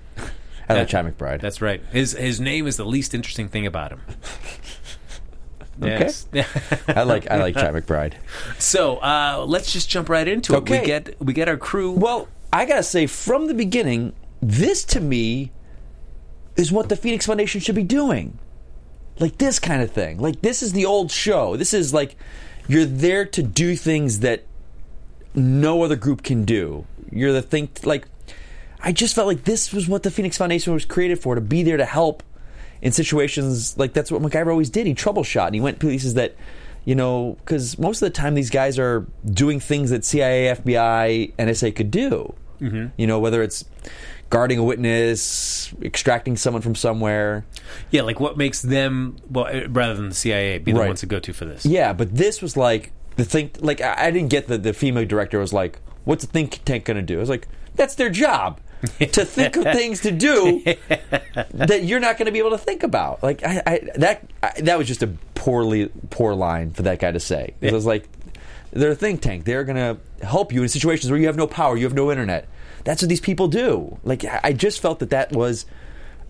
I 0.68 0.74
like 0.74 0.88
Chad 0.88 1.04
McBride. 1.04 1.40
That's 1.40 1.60
right. 1.60 1.82
His 1.92 2.12
his 2.12 2.40
name 2.40 2.66
is 2.66 2.76
the 2.76 2.86
least 2.86 3.14
interesting 3.14 3.48
thing 3.48 3.66
about 3.66 3.92
him. 3.92 4.00
Yes. 5.82 6.26
I 6.88 7.02
like 7.02 7.30
I 7.30 7.38
like 7.38 7.54
Chad 7.54 7.74
McBride. 7.74 8.14
So 8.58 8.98
uh, 8.98 9.44
let's 9.46 9.72
just 9.72 9.88
jump 9.88 10.08
right 10.08 10.26
into 10.26 10.54
it. 10.54 10.58
Okay. 10.58 10.80
We 10.80 10.86
get 10.86 11.20
we 11.20 11.32
get 11.32 11.48
our 11.48 11.56
crew. 11.56 11.90
Well, 11.92 12.28
I 12.52 12.64
gotta 12.66 12.84
say, 12.84 13.06
from 13.06 13.48
the 13.48 13.54
beginning, 13.54 14.12
this 14.40 14.84
to 14.84 15.00
me 15.00 15.50
is 16.56 16.72
what 16.72 16.88
the 16.88 16.96
Phoenix 16.96 17.26
Foundation 17.26 17.60
should 17.60 17.74
be 17.74 17.82
doing. 17.82 18.38
Like 19.18 19.38
this 19.38 19.58
kind 19.58 19.82
of 19.82 19.90
thing. 19.90 20.18
Like 20.18 20.40
this 20.40 20.62
is 20.62 20.72
the 20.72 20.84
old 20.84 21.10
show. 21.10 21.56
This 21.56 21.72
is 21.72 21.94
like 21.94 22.16
you're 22.68 22.84
there 22.84 23.24
to 23.26 23.42
do 23.42 23.76
things 23.76 24.20
that 24.20 24.44
no 25.34 25.82
other 25.82 25.96
group 25.96 26.22
can 26.22 26.44
do. 26.44 26.86
You're 27.10 27.32
the 27.32 27.42
thing. 27.42 27.68
Like 27.84 28.06
I 28.80 28.92
just 28.92 29.14
felt 29.14 29.26
like 29.26 29.44
this 29.44 29.72
was 29.72 29.88
what 29.88 30.02
the 30.02 30.10
Phoenix 30.10 30.36
Foundation 30.36 30.72
was 30.72 30.84
created 30.84 31.20
for—to 31.20 31.40
be 31.40 31.62
there 31.62 31.76
to 31.76 31.84
help 31.84 32.22
in 32.82 32.92
situations 32.92 33.76
like 33.78 33.94
that's 33.94 34.12
what 34.12 34.20
MacGyver 34.22 34.50
always 34.50 34.70
did. 34.70 34.86
He 34.86 34.94
troubleshot 34.94 35.46
and 35.46 35.54
he 35.54 35.60
went 35.60 35.78
places 35.78 36.14
that, 36.14 36.34
you 36.84 36.94
know, 36.94 37.36
because 37.40 37.78
most 37.78 38.02
of 38.02 38.06
the 38.06 38.10
time 38.10 38.34
these 38.34 38.50
guys 38.50 38.78
are 38.78 39.06
doing 39.24 39.58
things 39.58 39.90
that 39.90 40.04
CIA, 40.04 40.54
FBI, 40.54 41.34
NSA 41.36 41.74
could 41.74 41.90
do. 41.90 42.34
Mm-hmm. 42.60 42.88
You 42.96 43.06
know, 43.06 43.18
whether 43.18 43.42
it's 43.42 43.64
guarding 44.34 44.58
a 44.58 44.64
witness, 44.64 45.72
extracting 45.80 46.36
someone 46.36 46.60
from 46.60 46.74
somewhere. 46.74 47.44
yeah, 47.90 48.02
like 48.02 48.18
what 48.18 48.36
makes 48.36 48.60
them 48.62 49.16
well 49.30 49.46
uh, 49.46 49.68
rather 49.68 49.94
than 49.94 50.08
the 50.08 50.14
CIA 50.14 50.58
be 50.58 50.72
the 50.72 50.80
Right. 50.80 50.88
ones 50.88 51.00
to 51.00 51.06
go 51.06 51.20
to 51.20 51.32
for 51.32 51.44
this. 51.44 51.64
Yeah, 51.64 51.92
but 51.92 52.14
this 52.16 52.42
was 52.42 52.56
like 52.56 52.90
the 53.16 53.24
thing. 53.24 53.50
Like 53.60 53.80
I, 53.80 54.06
I 54.06 54.10
didn't 54.10 54.30
get 54.30 54.48
that 54.48 54.64
the 54.64 54.72
female 54.72 55.06
director 55.06 55.38
was 55.38 55.52
like, 55.52 55.78
"What's 56.04 56.24
the 56.24 56.32
think 56.32 56.60
tank 56.64 56.84
going 56.84 56.96
to 56.96 57.02
do?" 57.02 57.16
I 57.18 57.20
was 57.20 57.28
like, 57.28 57.46
"That's 57.76 57.94
their 57.94 58.10
job." 58.10 58.60
to 59.00 59.24
think 59.24 59.56
of 59.56 59.62
things 59.78 60.00
to 60.00 60.10
do 60.10 60.62
that 61.54 61.84
you're 61.84 62.00
not 62.00 62.18
going 62.18 62.26
to 62.26 62.32
be 62.32 62.38
able 62.38 62.50
to 62.50 62.58
think 62.58 62.82
about. 62.82 63.22
Like 63.22 63.42
I, 63.44 63.62
I 63.66 63.88
that 63.96 64.28
I, 64.42 64.52
that 64.62 64.76
was 64.76 64.86
just 64.88 65.02
a 65.02 65.10
poorly 65.34 65.90
poor 66.10 66.34
line 66.34 66.72
for 66.72 66.82
that 66.82 66.98
guy 66.98 67.10
to 67.12 67.20
say. 67.20 67.54
'Cause 67.62 67.70
It 67.70 67.72
was 67.72 67.86
like, 67.86 68.08
they're 68.72 68.90
a 68.90 68.94
think 68.96 69.22
tank. 69.22 69.44
They're 69.44 69.64
going 69.64 69.76
to 69.76 70.26
help 70.26 70.52
you 70.52 70.62
in 70.62 70.68
situations 70.68 71.10
where 71.10 71.18
you 71.20 71.26
have 71.28 71.36
no 71.36 71.46
power, 71.46 71.76
you 71.78 71.84
have 71.84 71.94
no 71.94 72.10
internet. 72.10 72.46
That's 72.84 73.02
what 73.02 73.08
these 73.08 73.20
people 73.20 73.48
do. 73.48 73.98
Like 74.04 74.24
I 74.24 74.52
just 74.52 74.80
felt 74.80 75.00
that 75.00 75.10
that 75.10 75.32
was. 75.32 75.66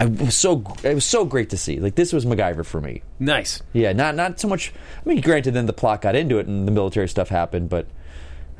I 0.01 0.07
was 0.07 0.35
so 0.35 0.65
it 0.83 0.95
was 0.95 1.05
so 1.05 1.25
great 1.25 1.51
to 1.51 1.57
see. 1.57 1.79
Like 1.79 1.95
this 1.95 2.13
was 2.13 2.25
MacGyver 2.25 2.65
for 2.65 2.81
me. 2.81 3.03
Nice. 3.21 3.63
Yeah, 3.73 3.93
not 3.93 4.17
not 4.17 4.41
so 4.41 4.49
much. 4.49 4.73
I 5.05 5.09
mean, 5.09 5.21
granted, 5.21 5.55
then 5.55 5.67
the 5.67 5.73
plot 5.73 6.03
got 6.03 6.17
into 6.17 6.39
it 6.39 6.47
and 6.47 6.67
the 6.67 6.73
military 6.73 7.09
stuff 7.09 7.29
happened, 7.29 7.69
but 7.69 7.87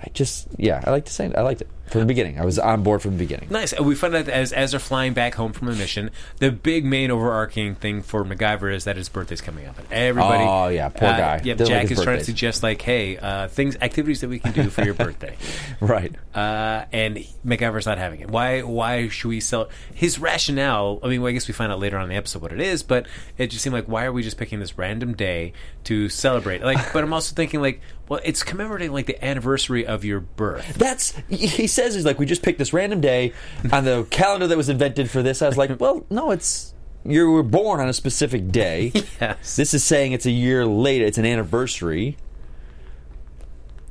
I 0.01 0.09
just 0.13 0.47
yeah, 0.57 0.83
I 0.85 0.91
like 0.91 1.07
to 1.07 1.13
say. 1.13 1.33
I 1.35 1.41
liked 1.43 1.61
it 1.61 1.69
from 1.87 2.01
the 2.01 2.07
beginning. 2.07 2.39
I 2.39 2.45
was 2.45 2.59
on 2.59 2.83
board 2.83 3.03
from 3.03 3.13
the 3.13 3.19
beginning. 3.19 3.49
Nice. 3.51 3.73
And 3.73 3.87
we 3.87 3.95
find 3.95 4.15
out 4.15 4.27
that 4.27 4.35
as 4.35 4.53
as 4.53 4.71
they're 4.71 4.81
flying 4.81 5.13
back 5.13 5.35
home 5.35 5.53
from 5.53 5.69
a 5.69 5.75
mission, 5.75 6.11
the 6.39 6.51
big 6.51 6.85
main 6.85 7.11
overarching 7.11 7.75
thing 7.75 8.03
for 8.03 8.25
MacGyver 8.25 8.73
is 8.75 8.85
that 8.85 8.97
his 8.97 9.09
birthday's 9.09 9.41
coming 9.41 9.67
up, 9.67 9.79
and 9.79 9.93
everybody. 9.93 10.45
Oh, 10.45 10.69
yeah, 10.69 10.89
poor 10.89 11.09
uh, 11.09 11.17
guy. 11.17 11.41
Yep, 11.45 11.59
Doesn't 11.59 11.73
Jack 11.73 11.83
like 11.85 11.91
is 11.93 12.03
trying 12.03 12.19
to 12.19 12.25
suggest 12.25 12.63
like, 12.63 12.81
hey, 12.83 13.19
uh, 13.19 13.49
things, 13.49 13.77
activities 13.81 14.21
that 14.23 14.29
we 14.29 14.39
can 14.39 14.53
do 14.53 14.71
for 14.71 14.83
your 14.85 14.95
birthday. 15.05 15.37
Right. 15.81 16.15
uh, 16.35 16.85
and 16.93 17.19
MacGyver's 17.47 17.87
not 17.87 17.99
having 17.99 18.21
it. 18.21 18.31
Why? 18.31 18.63
Why 18.63 19.09
should 19.09 19.29
we 19.29 19.41
sell? 19.41 19.69
His 19.95 20.19
rationale. 20.19 21.01
I 21.03 21.09
mean, 21.09 21.21
well, 21.23 21.31
I 21.31 21.33
guess 21.33 21.49
we 21.49 21.55
find 21.55 21.71
out 21.71 21.79
later 21.79 21.97
on 21.97 22.05
in 22.05 22.09
the 22.09 22.17
episode 22.17 22.43
what 22.43 22.53
it 22.53 22.61
is, 22.61 22.83
but 22.83 23.07
it 23.39 23.49
just 23.49 23.63
seemed 23.63 23.75
like 23.75 23.87
why 23.87 24.05
are 24.05 24.13
we 24.13 24.23
just 24.23 24.37
picking 24.39 24.61
this 24.61 24.79
random 24.79 25.15
day 25.15 25.53
to 25.85 26.09
celebrate? 26.09 26.63
Like, 26.63 26.93
but 26.93 27.05
I'm 27.05 27.13
also 27.13 27.35
thinking 27.35 27.61
like, 27.61 27.81
well, 28.09 28.21
it's 28.23 28.43
commemorating 28.43 28.93
like 28.93 29.07
the 29.07 29.23
anniversary 29.25 29.87
of 29.87 30.05
your 30.05 30.21
birth. 30.21 30.75
That's 30.75 31.15
he 31.29 31.67
says 31.75 31.95
he's 31.95 32.05
like 32.05 32.19
we 32.19 32.27
just 32.27 32.43
picked 32.43 32.59
this 32.59 32.73
random 32.73 33.01
day 33.01 33.33
on 33.73 33.85
the 33.85 34.07
calendar 34.11 34.47
that 34.47 34.57
was 34.57 34.69
invented 34.69 35.11
for 35.11 35.23
this. 35.23 35.43
I 35.43 35.47
was 35.49 35.57
like, 35.59 35.71
well, 35.81 36.05
no, 36.11 36.31
it's 36.31 36.73
you 37.05 37.31
were 37.31 37.43
born 37.43 37.81
on 37.81 37.89
a 37.89 37.93
specific 37.93 38.51
day. 38.51 38.93
Yes. 39.21 39.57
This 39.57 39.75
is 39.75 39.85
saying 39.85 40.13
it's 40.13 40.27
a 40.27 40.31
year 40.31 40.65
later. 40.67 41.05
It's 41.05 41.19
an 41.19 41.27
anniversary. 41.27 42.17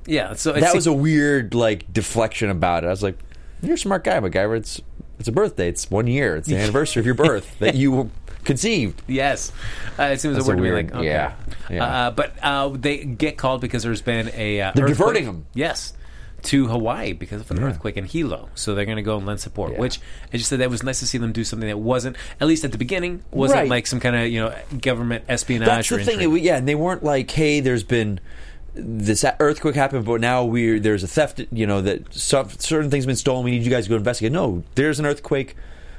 Yeah. 0.06 0.34
So 0.34 0.52
that 0.54 0.76
was 0.76 0.88
a 0.88 0.94
weird 0.94 1.54
like 1.54 1.92
deflection 1.92 2.50
about 2.50 2.84
it. 2.84 2.88
I 2.88 2.90
was 2.90 3.04
like, 3.04 3.18
you're 3.62 3.76
a 3.76 3.78
smart 3.78 4.04
guy, 4.04 4.20
but 4.20 4.32
MacGyver. 4.32 4.58
It's 4.58 4.82
it's 5.20 5.28
a 5.28 5.32
birthday. 5.32 5.70
It's 5.70 5.90
one 5.90 6.08
year. 6.08 6.36
It's 6.36 6.48
the 6.48 6.58
anniversary 6.58 7.00
of 7.00 7.06
your 7.06 7.16
birth 7.16 7.58
that 7.60 7.76
you 7.76 8.12
conceived. 8.44 9.02
Yes, 9.08 9.52
uh, 9.98 10.04
it 10.04 10.20
seems 10.20 10.36
That's 10.36 10.48
a 10.48 10.50
word 10.50 10.56
a 10.56 10.58
to 10.58 10.64
me 10.64 10.72
weird- 10.72 10.86
like 10.92 10.96
okay. 10.96 11.06
yeah, 11.08 11.34
yeah. 11.70 11.86
Uh, 12.08 12.12
but 12.12 12.34
uh, 12.44 12.70
they 12.70 13.06
get 13.06 13.38
called 13.38 13.62
because 13.62 13.84
there's 13.84 14.02
been 14.02 14.30
a 14.36 14.60
uh, 14.60 14.72
They're 14.76 14.86
earthquake- 14.90 15.24
them. 15.26 15.46
Yes, 15.54 15.94
to 16.44 16.68
Hawaii 16.68 17.14
because 17.14 17.42
of 17.42 17.50
an 17.52 17.60
earthquake 17.64 17.98
in 17.98 18.06
Hilo, 18.06 18.50
so 18.56 18.76
they're 18.76 18.86
going 18.86 18.98
to 18.98 19.02
go 19.04 19.18
and 19.18 19.26
lend 19.26 19.40
support. 19.40 19.74
Yeah. 19.74 19.80
Which 19.80 20.00
I 20.34 20.38
just 20.38 20.50
said 20.50 20.60
that 20.60 20.70
was 20.70 20.84
nice 20.84 21.00
to 21.00 21.08
see 21.08 21.18
them 21.18 21.32
do 21.32 21.44
something 21.44 21.68
that 21.68 21.80
wasn't 21.80 22.16
at 22.42 22.48
least 22.48 22.64
at 22.66 22.72
the 22.72 22.78
beginning 22.78 23.24
wasn't 23.32 23.62
Right. 23.62 23.70
like 23.70 23.88
some 23.88 24.00
kind 24.00 24.16
of 24.16 24.28
you 24.28 24.40
know 24.42 24.56
government 24.82 25.26
espionage. 25.30 25.68
That's 25.68 25.90
the 25.90 26.04
thing. 26.04 26.22
It- 26.22 26.42
yeah, 26.42 26.58
and 26.58 26.68
they 26.68 26.76
weren't 26.76 27.04
like, 27.04 27.32
hey, 27.32 27.60
there's 27.60 27.84
been 27.84 28.20
this 28.76 29.24
earthquake 29.40 29.76
happened, 29.76 30.04
but 30.06 30.20
now 30.20 30.44
we 30.44 30.80
there's 30.80 31.04
a 31.04 31.08
theft. 31.08 31.42
You 31.52 31.68
know 31.68 31.82
that 31.82 32.14
some, 32.14 32.50
certain 32.50 32.90
things 32.90 33.04
have 33.06 33.08
been 33.10 33.16
stolen. 33.16 33.44
We 33.46 33.52
need 33.52 33.64
you 33.64 33.70
guys 33.72 33.86
to 33.86 33.90
go 33.90 33.96
investigate. 33.96 34.32
No, 34.32 34.64
there's 34.76 35.00
an 35.00 35.06
earthquake. 35.06 35.56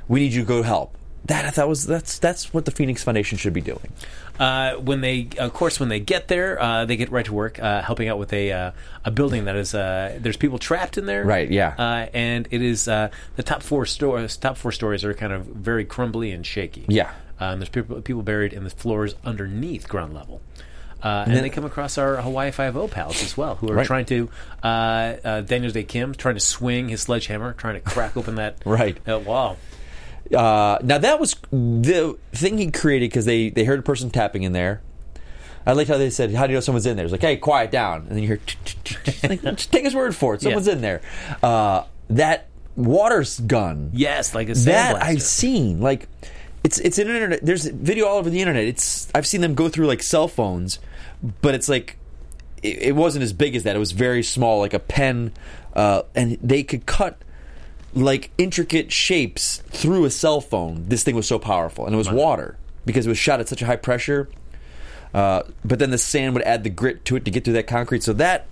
We 0.09 0.21
need 0.21 0.33
you 0.33 0.43
to 0.43 0.47
go 0.47 0.63
help. 0.63 0.97
That 1.27 1.47
I 1.47 1.51
thought 1.51 1.69
was 1.69 1.87
that's 1.87 2.19
that's 2.19 2.53
what 2.53 2.67
the 2.67 2.71
Phoenix 2.71 3.03
Foundation 3.03 3.39
should 3.39 3.55
be 3.55 3.63
doing. 3.63 3.91
Uh, 4.39 4.75
when 4.75 5.01
they, 5.01 5.29
of 5.39 5.55
course, 5.55 5.81
when 5.81 5.89
they 5.89 6.01
get 6.01 6.29
there, 6.29 6.61
uh, 6.61 6.85
they 6.85 6.97
get 6.97 7.11
right 7.11 7.25
to 7.25 7.33
work 7.33 7.59
uh, 7.59 7.81
helping 7.81 8.09
out 8.09 8.19
with 8.19 8.33
a 8.35 8.53
uh, 8.53 8.71
a 9.07 9.11
building 9.11 9.47
that 9.47 9.57
is 9.57 9.75
uh, 9.75 10.19
there's 10.21 10.37
people 10.37 10.59
trapped 10.59 10.99
in 10.99 11.07
there, 11.07 11.25
Right, 11.25 11.51
yeah. 11.51 11.75
uh, 11.79 12.07
and 12.13 12.47
it 12.51 12.61
is 12.61 12.89
uh, 12.89 13.09
the 13.37 13.43
top 13.43 13.63
four 13.63 13.87
stores. 13.87 14.37
Top 14.37 14.57
four 14.59 14.71
stories 14.71 15.03
are 15.05 15.15
kind 15.15 15.33
of 15.33 15.47
very 15.47 15.85
crumbly 15.87 16.31
and 16.31 16.45
shaky. 16.45 16.85
Yeah. 16.89 17.13
and 17.41 17.61
there's 17.61 17.71
people 17.71 18.03
people 18.03 18.23
buried 18.23 18.53
in 18.53 18.65
the 18.65 18.71
floors 18.71 19.15
underneath 19.25 19.89
ground 19.89 20.13
level. 20.15 20.43
Uh, 21.03 21.25
and 21.27 21.35
then- 21.37 21.43
they 21.43 21.51
come 21.51 21.65
across 21.65 21.97
our 21.97 22.17
Hawaii 22.21 22.51
Five 22.51 22.77
O 22.77 22.87
pals 22.89 23.23
as 23.23 23.35
well, 23.37 23.55
who 23.57 23.71
are 23.71 23.77
Right. 23.77 23.87
trying 23.87 24.05
to 24.07 24.29
uh, 24.63 24.67
uh, 24.67 25.41
Daniel 25.43 25.71
Dae 25.73 25.85
Kim 25.85 26.15
trying 26.15 26.35
to 26.35 26.41
swing 26.41 26.89
his 26.91 27.01
sledgehammer, 27.03 27.53
trying 27.55 27.75
to 27.75 27.81
crack 27.81 28.15
open 28.17 28.35
that 28.35 28.57
Right. 28.67 28.99
uh, 29.09 29.19
wall. 29.21 29.57
Uh, 30.33 30.79
now 30.83 30.99
that 30.99 31.21
was 31.21 31.35
the 31.51 32.17
thing 32.33 32.59
he 32.59 32.71
created 32.71 33.11
because 33.11 33.25
they 33.25 33.51
they 33.51 33.65
heard 33.65 33.81
a 33.81 33.83
person 33.83 34.11
tapping 34.11 34.43
in 34.43 34.53
there. 34.53 34.81
I 35.67 35.73
liked 35.73 35.89
how 35.89 35.99
they 35.99 36.11
said, 36.11 36.35
"How 36.35 36.47
do 36.47 36.53
you 36.53 36.57
know 36.57 36.61
someone's 36.61 36.87
in 36.87 36.97
there?" 36.97 37.05
It's 37.05 37.13
like, 37.13 37.23
"Hey, 37.23 37.37
quiet 37.37 37.71
down," 37.71 38.01
and 38.03 38.11
then 38.11 38.19
you 38.19 38.29
hear, 38.29 38.41
like, 39.29 39.43
just 39.57 39.73
take 39.73 39.85
his 39.85 39.95
word 39.95 40.15
for 40.15 40.35
it. 40.35 40.43
Someone's 40.43 40.69
in 40.69 40.81
there. 40.81 41.01
Uh, 41.43 41.85
that 42.11 42.49
water 42.77 43.25
gun. 43.47 43.91
Yes, 43.95 44.35
like 44.35 44.49
a 44.49 44.55
that. 44.55 45.03
I've 45.03 45.23
seen. 45.23 45.81
Like, 45.81 46.09
it's 46.63 46.79
it's 46.79 46.99
an 46.99 47.09
internet. 47.09 47.45
There's 47.45 47.67
video 47.67 48.07
all 48.07 48.19
over 48.19 48.29
the 48.29 48.41
internet. 48.41 48.65
It's 48.65 49.09
I've 49.15 49.27
seen 49.27 49.41
them 49.41 49.55
go 49.55 49.69
through 49.69 49.87
like 49.87 50.03
cell 50.03 50.29
phones, 50.29 50.79
but 51.41 51.55
it's 51.55 51.69
like 51.69 51.97
it, 52.63 52.79
it 52.79 52.97
wasn't 52.97 53.23
as 53.23 53.33
big 53.33 53.57
as 53.57 53.63
that. 53.63 53.77
It 53.77 53.79
was 53.79 53.93
very 53.93 54.23
small, 54.23 54.59
like 54.59 54.75
a 54.75 54.79
pen, 54.79 55.33
uh, 55.75 56.03
and 56.15 56.39
they 56.43 56.63
could 56.63 56.85
cut 56.85 57.19
like 57.95 58.31
intricate 58.39 58.91
shapes 58.93 59.59
through 59.69 60.05
a 60.05 60.11
cell 60.11 60.41
phone. 60.41 60.85
This 60.89 61.03
thing 61.05 61.15
was 61.17 61.27
so 61.27 61.39
powerful, 61.39 61.87
and 61.87 61.95
it 61.95 61.99
was 61.99 62.11
water 62.11 62.57
because 62.87 63.07
it 63.07 63.09
was 63.09 63.19
shot 63.19 63.41
at 63.41 63.49
such 63.49 63.63
a 63.63 63.67
high 63.67 63.77
pressure. 63.77 64.29
Uh, 65.13 65.43
but 65.65 65.79
then 65.79 65.91
the 65.91 65.99
sand 65.99 66.35
would 66.35 66.43
add 66.43 66.65
the 66.65 66.71
grit 66.71 67.05
to 67.05 67.17
it 67.17 67.25
to 67.25 67.31
get 67.31 67.45
through 67.45 67.55
that 67.55 67.67
concrete. 67.69 68.03
So 68.03 68.13
that 68.15 68.47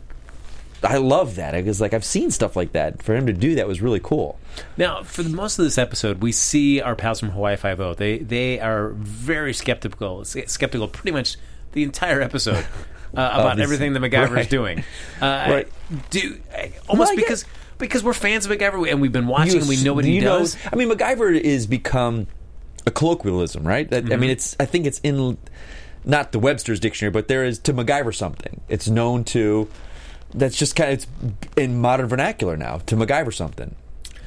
I 0.85 0.97
love 0.97 1.37
that. 1.37 1.55
It 1.55 1.65
was 1.65 1.81
like 1.81 1.93
I've 1.95 2.05
seen 2.05 2.31
stuff 2.31 2.57
like 2.57 2.73
that. 2.73 3.03
For 3.03 3.15
him 3.15 3.27
to 3.27 3.33
do 3.33 3.57
that 3.57 3.67
was 3.69 3.81
really 3.81 4.01
cool. 4.01 4.39
Now, 4.77 5.03
for 5.03 5.23
the, 5.23 5.29
most 5.31 5.59
of 5.59 5.65
this 5.65 5.79
episode, 5.79 6.23
we 6.23 6.33
see 6.33 6.81
our 6.81 6.95
pals 6.97 7.21
from 7.21 7.31
Hawaii 7.31 7.57
Five 7.57 7.81
O. 7.81 7.95
They 7.95 8.19
they 8.19 8.61
are 8.61 8.91
very 8.91 9.55
skeptical, 9.55 10.25
skeptical, 10.25 10.89
pretty 10.89 11.13
much 11.13 11.37
the 11.73 11.83
entire 11.83 12.21
episode 12.21 12.65
uh, 13.17 13.31
about 13.33 13.59
everything 13.61 13.93
that 13.95 14.01
MacGyver's 14.01 14.31
right. 14.31 14.51
doing. 14.51 14.85
Uh, 15.21 15.47
Right. 15.51 15.69
Do 16.11 16.39
almost 16.89 17.13
I 17.13 17.15
get- 17.17 17.25
because 17.25 17.45
because 17.83 18.03
we're 18.03 18.15
fans 18.15 18.47
of 18.47 18.53
MacGyver 18.53 18.91
and 18.91 19.01
we've 19.03 19.13
been 19.13 19.27
watching 19.27 19.59
and 19.61 19.69
we 19.69 19.83
know 19.83 19.93
what 19.93 20.05
he 20.07 20.21
know- 20.21 20.39
does. 20.39 20.57
I 20.73 20.77
mean, 20.77 20.89
MacGyver 20.89 21.39
is 21.39 21.67
become 21.67 22.27
a 22.87 22.91
colloquialism, 22.91 23.67
right? 23.67 23.89
That, 23.91 24.05
I 24.05 24.09
Mm-hmm. 24.09 24.21
mean, 24.21 24.31
it's. 24.31 24.57
I 24.59 24.65
think 24.65 24.87
it's 24.87 24.99
in 25.01 25.37
not 26.05 26.33
the 26.33 26.39
Webster's 26.39 26.81
dictionary, 26.81 27.11
but 27.13 27.29
there 27.29 27.45
is 27.45 27.59
to 27.61 27.75
MacGyver 27.75 28.15
something. 28.15 28.61
It's 28.69 28.89
known 28.89 29.25
to. 29.25 29.69
That's 30.35 30.57
just 30.57 30.75
kind 30.77 30.91
of 30.91 30.95
it's 30.95 31.07
in 31.59 31.79
modern 31.79 32.07
vernacular 32.07 32.57
now 32.57 32.79
to 32.87 32.97
MacGyver 32.97 33.35
something. 33.35 33.75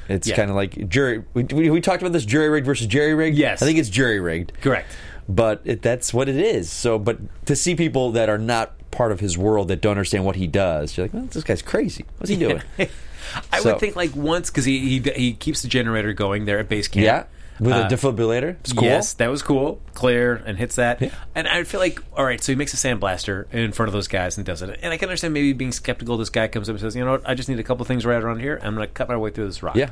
It's 0.08 0.28
Yeah. 0.28 0.36
kind 0.36 0.50
of 0.50 0.54
like 0.56 0.88
jury. 0.88 1.24
We, 1.34 1.42
we, 1.44 1.68
we 1.70 1.80
talked 1.80 2.00
about 2.00 2.12
this 2.12 2.24
jury 2.24 2.48
rigged 2.48 2.64
versus 2.64 2.86
jury 2.86 3.12
rigged. 3.14 3.36
Yes. 3.36 3.60
I 3.60 3.66
think 3.66 3.78
it's 3.78 3.88
jury 3.88 4.20
rigged. 4.20 4.52
Correct. 4.60 4.86
But 5.28 5.62
it, 5.64 5.82
that's 5.82 6.14
what 6.14 6.28
it 6.28 6.36
is. 6.36 6.70
So, 6.70 6.96
but 7.00 7.18
to 7.46 7.56
see 7.56 7.74
people 7.74 8.12
that 8.12 8.28
are 8.28 8.38
not 8.38 8.72
part 8.92 9.10
of 9.10 9.18
his 9.18 9.36
world 9.36 9.66
that 9.68 9.80
don't 9.80 9.90
understand 9.90 10.24
what 10.24 10.36
he 10.36 10.46
does, 10.46 10.96
you're 10.96 11.06
like, 11.06 11.12
well, 11.12 11.24
this 11.24 11.42
guy's 11.42 11.60
crazy. 11.60 12.04
What's 12.18 12.30
he 12.30 12.36
doing? 12.36 12.62
I 13.52 13.60
So- 13.60 13.70
would 13.72 13.80
think 13.80 13.96
like 13.96 14.14
once 14.16 14.50
because 14.50 14.64
he, 14.64 14.78
he 15.00 15.10
he 15.16 15.32
keeps 15.32 15.62
the 15.62 15.68
generator 15.68 16.12
going 16.12 16.44
there 16.44 16.58
at 16.58 16.68
base 16.68 16.88
camp. 16.88 17.04
yeah, 17.04 17.24
with 17.58 17.72
Uh, 17.74 17.86
a 17.86 17.88
defibrillator. 17.88 18.56
It's 18.60 18.72
cool. 18.72 18.84
Yes, 18.84 19.14
that 19.14 19.28
was 19.30 19.42
cool. 19.42 19.80
Clear 19.94 20.42
and 20.46 20.58
hits 20.58 20.76
that. 20.76 21.02
And 21.34 21.48
I 21.48 21.64
feel 21.64 21.80
like, 21.80 22.00
all 22.16 22.24
right, 22.24 22.42
so 22.42 22.52
he 22.52 22.56
makes 22.56 22.72
a 22.74 22.76
sandblaster 22.76 23.50
in 23.52 23.72
front 23.72 23.88
of 23.88 23.92
those 23.94 24.08
guys 24.08 24.36
and 24.36 24.44
does 24.44 24.62
it. 24.62 24.78
And 24.82 24.92
I 24.92 24.96
can 24.98 25.08
understand 25.08 25.32
maybe 25.34 25.52
being 25.52 25.72
skeptical. 25.72 26.16
This 26.18 26.28
guy 26.30 26.48
comes 26.48 26.68
up 26.68 26.74
and 26.74 26.80
says, 26.80 26.94
you 26.94 27.04
know 27.04 27.12
what, 27.12 27.22
I 27.28 27.34
just 27.34 27.48
need 27.48 27.58
a 27.58 27.64
couple 27.64 27.84
things 27.86 28.04
right 28.04 28.22
around 28.22 28.40
here. 28.40 28.60
I'm 28.62 28.74
going 28.74 28.86
to 28.86 28.92
cut 28.92 29.08
my 29.08 29.16
way 29.16 29.30
through 29.30 29.46
this 29.46 29.62
rock. 29.62 29.76
Yeah. 29.76 29.90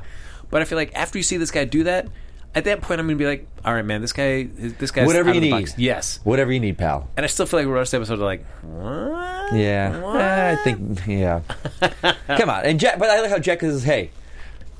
But 0.50 0.60
I 0.62 0.64
feel 0.66 0.76
like 0.76 0.92
after 0.94 1.18
you 1.18 1.22
see 1.24 1.36
this 1.38 1.50
guy 1.50 1.64
do 1.64 1.84
that, 1.84 2.06
at 2.54 2.64
that 2.64 2.80
point, 2.82 3.00
I'm 3.00 3.06
going 3.06 3.18
to 3.18 3.22
be 3.22 3.26
like, 3.28 3.46
all 3.64 3.74
right, 3.74 3.84
man, 3.84 4.00
this 4.00 4.12
guy, 4.12 4.44
this 4.44 4.90
guy's 4.90 5.06
Whatever 5.06 5.30
out 5.30 5.34
you 5.34 5.38
of 5.38 5.42
the 5.42 5.50
need. 5.52 5.60
box. 5.62 5.78
Yes. 5.78 6.20
Whatever 6.24 6.52
you 6.52 6.60
need, 6.60 6.78
pal. 6.78 7.08
And 7.16 7.24
I 7.24 7.26
still 7.26 7.46
feel 7.46 7.60
like 7.60 7.66
the 7.66 7.72
rest 7.72 7.92
of 7.94 8.06
the 8.06 8.12
episode 8.12 8.22
are 8.22 8.26
like, 8.26 8.44
what? 8.62 9.54
Yeah, 9.54 10.00
What? 10.00 10.20
Eh, 10.20 10.52
I 10.52 10.56
think 10.64 11.00
yeah. 11.06 11.40
Come 12.38 12.50
on, 12.50 12.64
and 12.64 12.80
Jack. 12.80 12.98
But 12.98 13.10
I 13.10 13.20
like 13.20 13.30
how 13.30 13.38
Jack 13.38 13.60
says, 13.60 13.84
"Hey, 13.84 14.10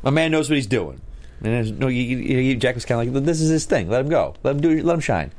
my 0.02 0.10
man 0.10 0.30
knows 0.30 0.48
what 0.48 0.56
he's 0.56 0.66
doing." 0.66 1.00
And 1.42 1.52
there's 1.52 1.70
no, 1.70 1.88
you, 1.88 2.02
you, 2.02 2.38
you- 2.38 2.56
Jack 2.56 2.74
was 2.74 2.84
kind 2.86 3.06
of 3.06 3.14
like, 3.14 3.24
"This 3.24 3.40
is 3.42 3.50
his 3.50 3.66
thing. 3.66 3.88
Let 3.90 4.00
him 4.00 4.08
go. 4.08 4.34
Let 4.42 4.52
him 4.56 4.60
do. 4.62 4.82
Let 4.82 4.94
him 4.94 5.00
shine." 5.00 5.32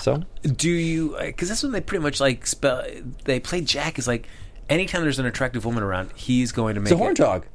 So 0.00 0.22
Do 0.42 0.70
you? 0.70 1.16
Because 1.20 1.50
that's 1.50 1.62
when 1.62 1.72
they 1.72 1.82
pretty 1.82 2.02
much 2.02 2.18
like 2.20 2.46
spell. 2.46 2.82
They 3.24 3.38
play 3.40 3.60
Jack 3.60 3.98
is 3.98 4.08
like 4.08 4.26
anytime 4.70 5.02
there's 5.02 5.18
an 5.18 5.26
attractive 5.26 5.66
woman 5.66 5.82
around, 5.82 6.12
he's 6.14 6.52
going 6.52 6.74
to 6.76 6.80
make 6.80 6.88
he's 6.88 6.94
a 6.94 6.98
horn 6.98 7.12
it. 7.12 7.18
dog. 7.18 7.46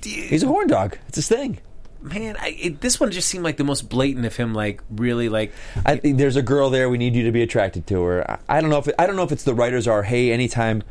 Do 0.00 0.10
you- 0.10 0.22
He's 0.28 0.42
a 0.42 0.46
horn 0.48 0.66
dog. 0.68 0.96
It's 1.08 1.16
his 1.16 1.28
thing. 1.28 1.58
Man, 2.02 2.36
I, 2.38 2.56
it, 2.60 2.80
this 2.80 2.98
one 2.98 3.10
just 3.10 3.28
seemed 3.28 3.44
like 3.44 3.56
the 3.56 3.64
most 3.64 3.88
blatant 3.88 4.26
of 4.26 4.36
him, 4.36 4.54
like 4.54 4.82
really 4.90 5.28
like. 5.28 5.52
I 5.84 5.96
think 5.96 6.18
there's 6.18 6.36
a 6.36 6.42
girl 6.42 6.70
there. 6.70 6.88
We 6.88 6.98
need 6.98 7.14
you 7.14 7.24
to 7.24 7.32
be 7.32 7.42
attracted 7.42 7.86
to 7.88 8.02
her. 8.02 8.30
I, 8.30 8.38
I 8.48 8.60
don't 8.60 8.70
know 8.70 8.78
if 8.78 8.88
it, 8.88 8.94
I 8.98 9.06
don't 9.06 9.16
know 9.16 9.22
if 9.22 9.32
it's 9.32 9.44
the 9.44 9.54
writers 9.54 9.86
are. 9.86 10.02
Hey, 10.02 10.32
anytime 10.32 10.82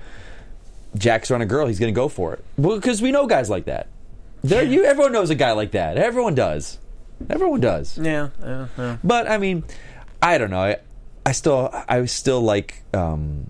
Jack's 0.98 1.32
around 1.32 1.42
a 1.42 1.46
girl, 1.46 1.68
he's 1.68 1.80
going 1.80 1.94
to 1.94 1.96
go 1.96 2.08
for 2.08 2.34
it. 2.34 2.44
Well, 2.58 2.78
because 2.78 3.02
we 3.02 3.12
know 3.12 3.28
guys 3.28 3.50
like 3.50 3.66
that. 3.66 3.88
There, 4.44 4.64
you 4.64 4.86
everyone 4.86 5.12
knows 5.12 5.30
a 5.30 5.36
guy 5.36 5.52
like 5.52 5.72
that. 5.72 5.98
Everyone 5.98 6.36
does. 6.36 6.78
Everyone 7.30 7.60
does. 7.60 7.98
Yeah, 7.98 8.30
uh, 8.42 8.68
uh. 8.78 8.98
But 9.04 9.30
I 9.30 9.38
mean, 9.38 9.66
I 10.22 10.38
don't 10.38 10.50
know. 10.50 10.62
I, 10.62 10.78
I 11.26 11.34
still, 11.34 11.70
I 11.74 12.06
still 12.06 12.42
like 12.42 12.82
um, 12.94 13.50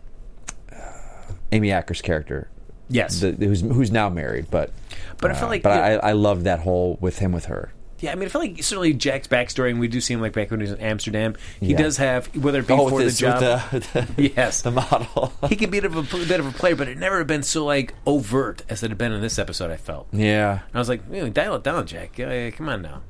Amy 1.51 1.71
Acker's 1.71 2.01
character, 2.01 2.49
yes, 2.89 3.19
the, 3.19 3.31
who's 3.31 3.61
who's 3.61 3.91
now 3.91 4.09
married. 4.09 4.47
But 4.49 4.71
But 5.21 5.31
I 5.31 5.33
feel 5.35 5.45
uh, 5.45 5.49
like- 5.49 5.63
but 5.63 5.69
yeah. 5.75 5.99
I, 6.03 6.09
I 6.09 6.11
loved 6.13 6.43
that 6.45 6.59
whole 6.61 6.97
with 7.01 7.19
him 7.19 7.31
with 7.31 7.45
her. 7.45 7.71
yeah. 7.99 8.11
I 8.11 8.15
mean, 8.15 8.25
I 8.27 8.29
feel 8.29 8.41
like 8.41 8.63
certainly 8.63 8.93
Jack's 8.93 9.27
backstory, 9.27 9.69
and 9.71 9.79
we 9.79 9.87
do 9.89 9.99
see 9.99 10.13
him 10.13 10.21
like 10.21 10.31
back 10.33 10.49
when 10.51 10.61
he 10.61 10.63
was 10.63 10.71
in 10.71 10.79
Amsterdam. 10.79 11.35
He 11.59 11.71
Yeah. 11.71 11.77
does 11.77 11.97
have 11.97 12.27
whether 12.35 12.59
it 12.59 12.67
be 12.67 12.73
Oh, 12.73 12.87
for 12.89 13.03
the 13.03 13.11
job. 13.11 13.61
with 13.73 13.91
the, 13.93 14.01
the 14.15 14.31
Yes. 14.35 14.61
the 14.61 14.71
model. 14.71 15.33
he 15.49 15.55
could 15.57 15.71
be 15.71 15.79
a 15.79 15.81
bit 15.81 15.91
of 15.91 16.13
a, 16.13 16.25
bit 16.25 16.39
of 16.39 16.47
a 16.47 16.51
player, 16.51 16.75
but 16.77 16.87
it 16.87 16.97
never 16.97 17.17
had 17.17 17.27
been 17.27 17.43
so 17.43 17.65
like 17.65 17.93
overt 18.07 18.63
as 18.69 18.81
it 18.83 18.89
had 18.91 18.97
been 18.97 19.11
in 19.11 19.21
this 19.21 19.37
episode. 19.37 19.71
I 19.71 19.77
felt. 19.77 20.07
yeah. 20.13 20.51
And 20.67 20.75
I 20.75 20.79
was 20.79 20.87
like, 20.89 21.07
"Man, 21.09 21.31
dial 21.33 21.55
it 21.55 21.63
down, 21.63 21.85
Jack. 21.87 22.17
Yeah, 22.17 22.49
come 22.51 22.69
on 22.69 22.81
now. 22.81 23.01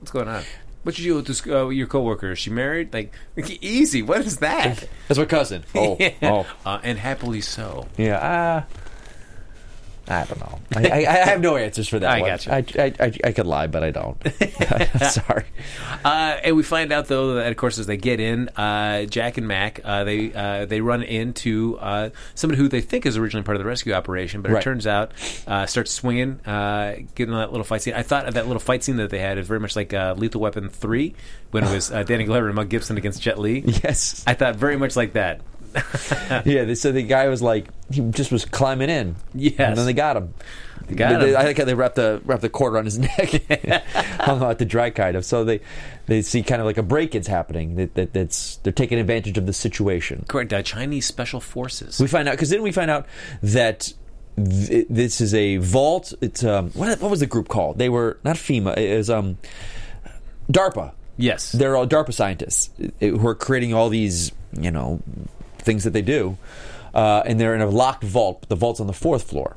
What's 0.00 0.10
going 0.12 0.28
on? 0.28 0.42
What 0.84 0.98
you 0.98 1.04
do 1.12 1.14
with 1.16 1.26
this, 1.26 1.46
uh, 1.46 1.68
your 1.68 1.86
coworker? 1.86 2.32
Is 2.32 2.38
she 2.38 2.50
married? 2.50 2.92
Like, 2.92 3.12
easy. 3.62 4.02
What 4.02 4.20
is 4.20 4.36
that? 4.38 4.86
That's 5.08 5.18
my 5.18 5.24
cousin. 5.24 5.64
Oh, 5.74 5.96
Yeah. 6.00 6.10
oh, 6.22 6.46
Uh, 6.66 6.78
and 6.82 6.98
happily 6.98 7.40
so. 7.40 7.88
yeah. 7.96 8.18
Uh, 8.68 8.74
I 10.08 10.24
don't 10.24 10.40
know. 10.40 10.58
I, 10.76 10.88
I, 10.88 10.96
I 11.10 11.16
have 11.26 11.40
no 11.40 11.56
answers 11.56 11.88
for 11.88 11.98
that. 11.98 12.10
I 12.10 12.20
one. 12.20 12.30
gotcha. 12.30 12.54
I, 12.54 12.64
I, 12.78 12.92
I, 13.00 13.12
I 13.24 13.32
could 13.32 13.46
lie, 13.46 13.66
but 13.66 13.82
I 13.82 13.90
don't. 13.90 14.16
Sorry. 15.10 15.44
Uh, 16.04 16.36
and 16.44 16.56
we 16.56 16.62
find 16.62 16.92
out 16.92 17.06
though 17.06 17.34
that 17.34 17.50
of 17.50 17.56
course 17.56 17.78
as 17.78 17.86
they 17.86 17.96
get 17.96 18.20
in, 18.20 18.48
uh, 18.50 19.04
Jack 19.04 19.38
and 19.38 19.48
Mac 19.48 19.80
uh, 19.84 20.04
they 20.04 20.32
uh, 20.32 20.66
they 20.66 20.80
run 20.80 21.02
into 21.02 21.78
uh, 21.78 22.10
somebody 22.34 22.60
who 22.60 22.68
they 22.68 22.80
think 22.80 23.06
is 23.06 23.16
originally 23.16 23.44
part 23.44 23.56
of 23.56 23.62
the 23.62 23.68
rescue 23.68 23.92
operation, 23.92 24.42
but 24.42 24.50
it 24.50 24.62
turns 24.62 24.86
out 24.86 25.12
uh, 25.46 25.66
starts 25.66 25.90
swinging, 25.90 26.40
uh, 26.46 26.96
getting 27.14 27.34
that 27.34 27.50
little 27.50 27.64
fight 27.64 27.82
scene. 27.82 27.94
I 27.94 28.02
thought 28.02 28.26
of 28.26 28.34
that 28.34 28.46
little 28.46 28.60
fight 28.60 28.84
scene 28.84 28.96
that 28.96 29.10
they 29.10 29.18
had 29.18 29.38
is 29.38 29.46
very 29.46 29.60
much 29.60 29.76
like 29.76 29.94
uh, 29.94 30.14
Lethal 30.16 30.40
Weapon 30.40 30.68
three 30.68 31.14
when 31.50 31.64
it 31.64 31.72
was 31.72 31.90
uh, 31.90 32.02
Danny 32.02 32.24
Glover 32.24 32.46
and 32.46 32.56
Mel 32.56 32.64
Gibson 32.64 32.98
against 32.98 33.22
Jet 33.22 33.38
Li. 33.38 33.62
Yes. 33.84 34.24
I 34.26 34.34
thought 34.34 34.56
very 34.56 34.76
much 34.76 34.96
like 34.96 35.12
that. 35.14 35.40
yeah. 36.44 36.64
They, 36.64 36.74
so 36.74 36.92
the 36.92 37.02
guy 37.02 37.28
was 37.28 37.42
like, 37.42 37.66
he 37.90 38.00
just 38.10 38.30
was 38.32 38.44
climbing 38.44 38.90
in. 38.90 39.16
Yes. 39.34 39.54
And 39.58 39.76
then 39.76 39.86
they 39.86 39.92
got 39.92 40.16
him. 40.16 40.34
They 40.86 40.94
got 40.94 41.20
They- 41.20 41.30
him. 41.30 41.36
I 41.36 41.44
think 41.44 41.58
they 41.58 41.74
wrapped 41.74 41.96
the 41.96 42.20
wrapped 42.24 42.42
the 42.42 42.48
cord 42.48 42.74
around 42.74 42.84
his 42.84 42.98
neck, 43.18 43.42
hung 44.20 44.42
out 44.42 44.58
to 44.58 44.64
dry, 44.64 44.90
kind 44.90 45.16
of. 45.16 45.24
So 45.24 45.44
they 45.44 45.60
they 46.06 46.20
see 46.22 46.42
kind 46.42 46.60
of 46.60 46.66
like 46.66 46.76
a 46.78 46.82
break-ins 46.82 47.26
happening. 47.26 47.76
That, 47.76 47.94
that 47.94 48.12
that's 48.12 48.56
they're 48.56 48.72
taking 48.72 48.98
advantage 48.98 49.38
of 49.38 49.46
the 49.46 49.52
situation. 49.52 50.24
Correct. 50.28 50.52
Uh, 50.52 50.62
Chinese 50.62 51.06
special 51.06 51.40
forces. 51.40 51.98
We 52.00 52.06
find 52.06 52.28
out 52.28 52.32
because 52.32 52.50
then 52.50 52.62
we 52.62 52.72
find 52.72 52.90
out 52.90 53.06
that 53.42 53.92
th- 54.36 54.86
this 54.90 55.20
is 55.22 55.32
a 55.34 55.56
vault. 55.56 56.12
It's 56.20 56.44
um 56.44 56.70
what 56.72 57.00
what 57.00 57.10
was 57.10 57.20
the 57.20 57.26
group 57.26 57.48
called? 57.48 57.78
They 57.78 57.88
were 57.88 58.18
not 58.24 58.36
FEMA. 58.36 58.76
It 58.76 58.96
was 58.98 59.08
um 59.08 59.38
DARPA. 60.52 60.92
yes. 61.16 61.52
They're 61.52 61.76
all 61.76 61.86
DARPA 61.86 62.12
scientists 62.12 62.70
uh, 63.00 63.06
who 63.06 63.26
are 63.26 63.34
creating 63.34 63.72
all 63.72 63.88
these 63.88 64.32
you 64.60 64.70
know 64.70 65.00
things 65.64 65.84
that 65.84 65.92
they 65.92 66.02
do, 66.02 66.36
uh, 66.94 67.22
and 67.26 67.40
they're 67.40 67.54
in 67.54 67.60
a 67.60 67.66
locked 67.68 68.04
vault. 68.04 68.46
The 68.48 68.56
vault's 68.56 68.80
on 68.80 68.86
the 68.86 68.92
fourth 68.92 69.28
floor. 69.28 69.56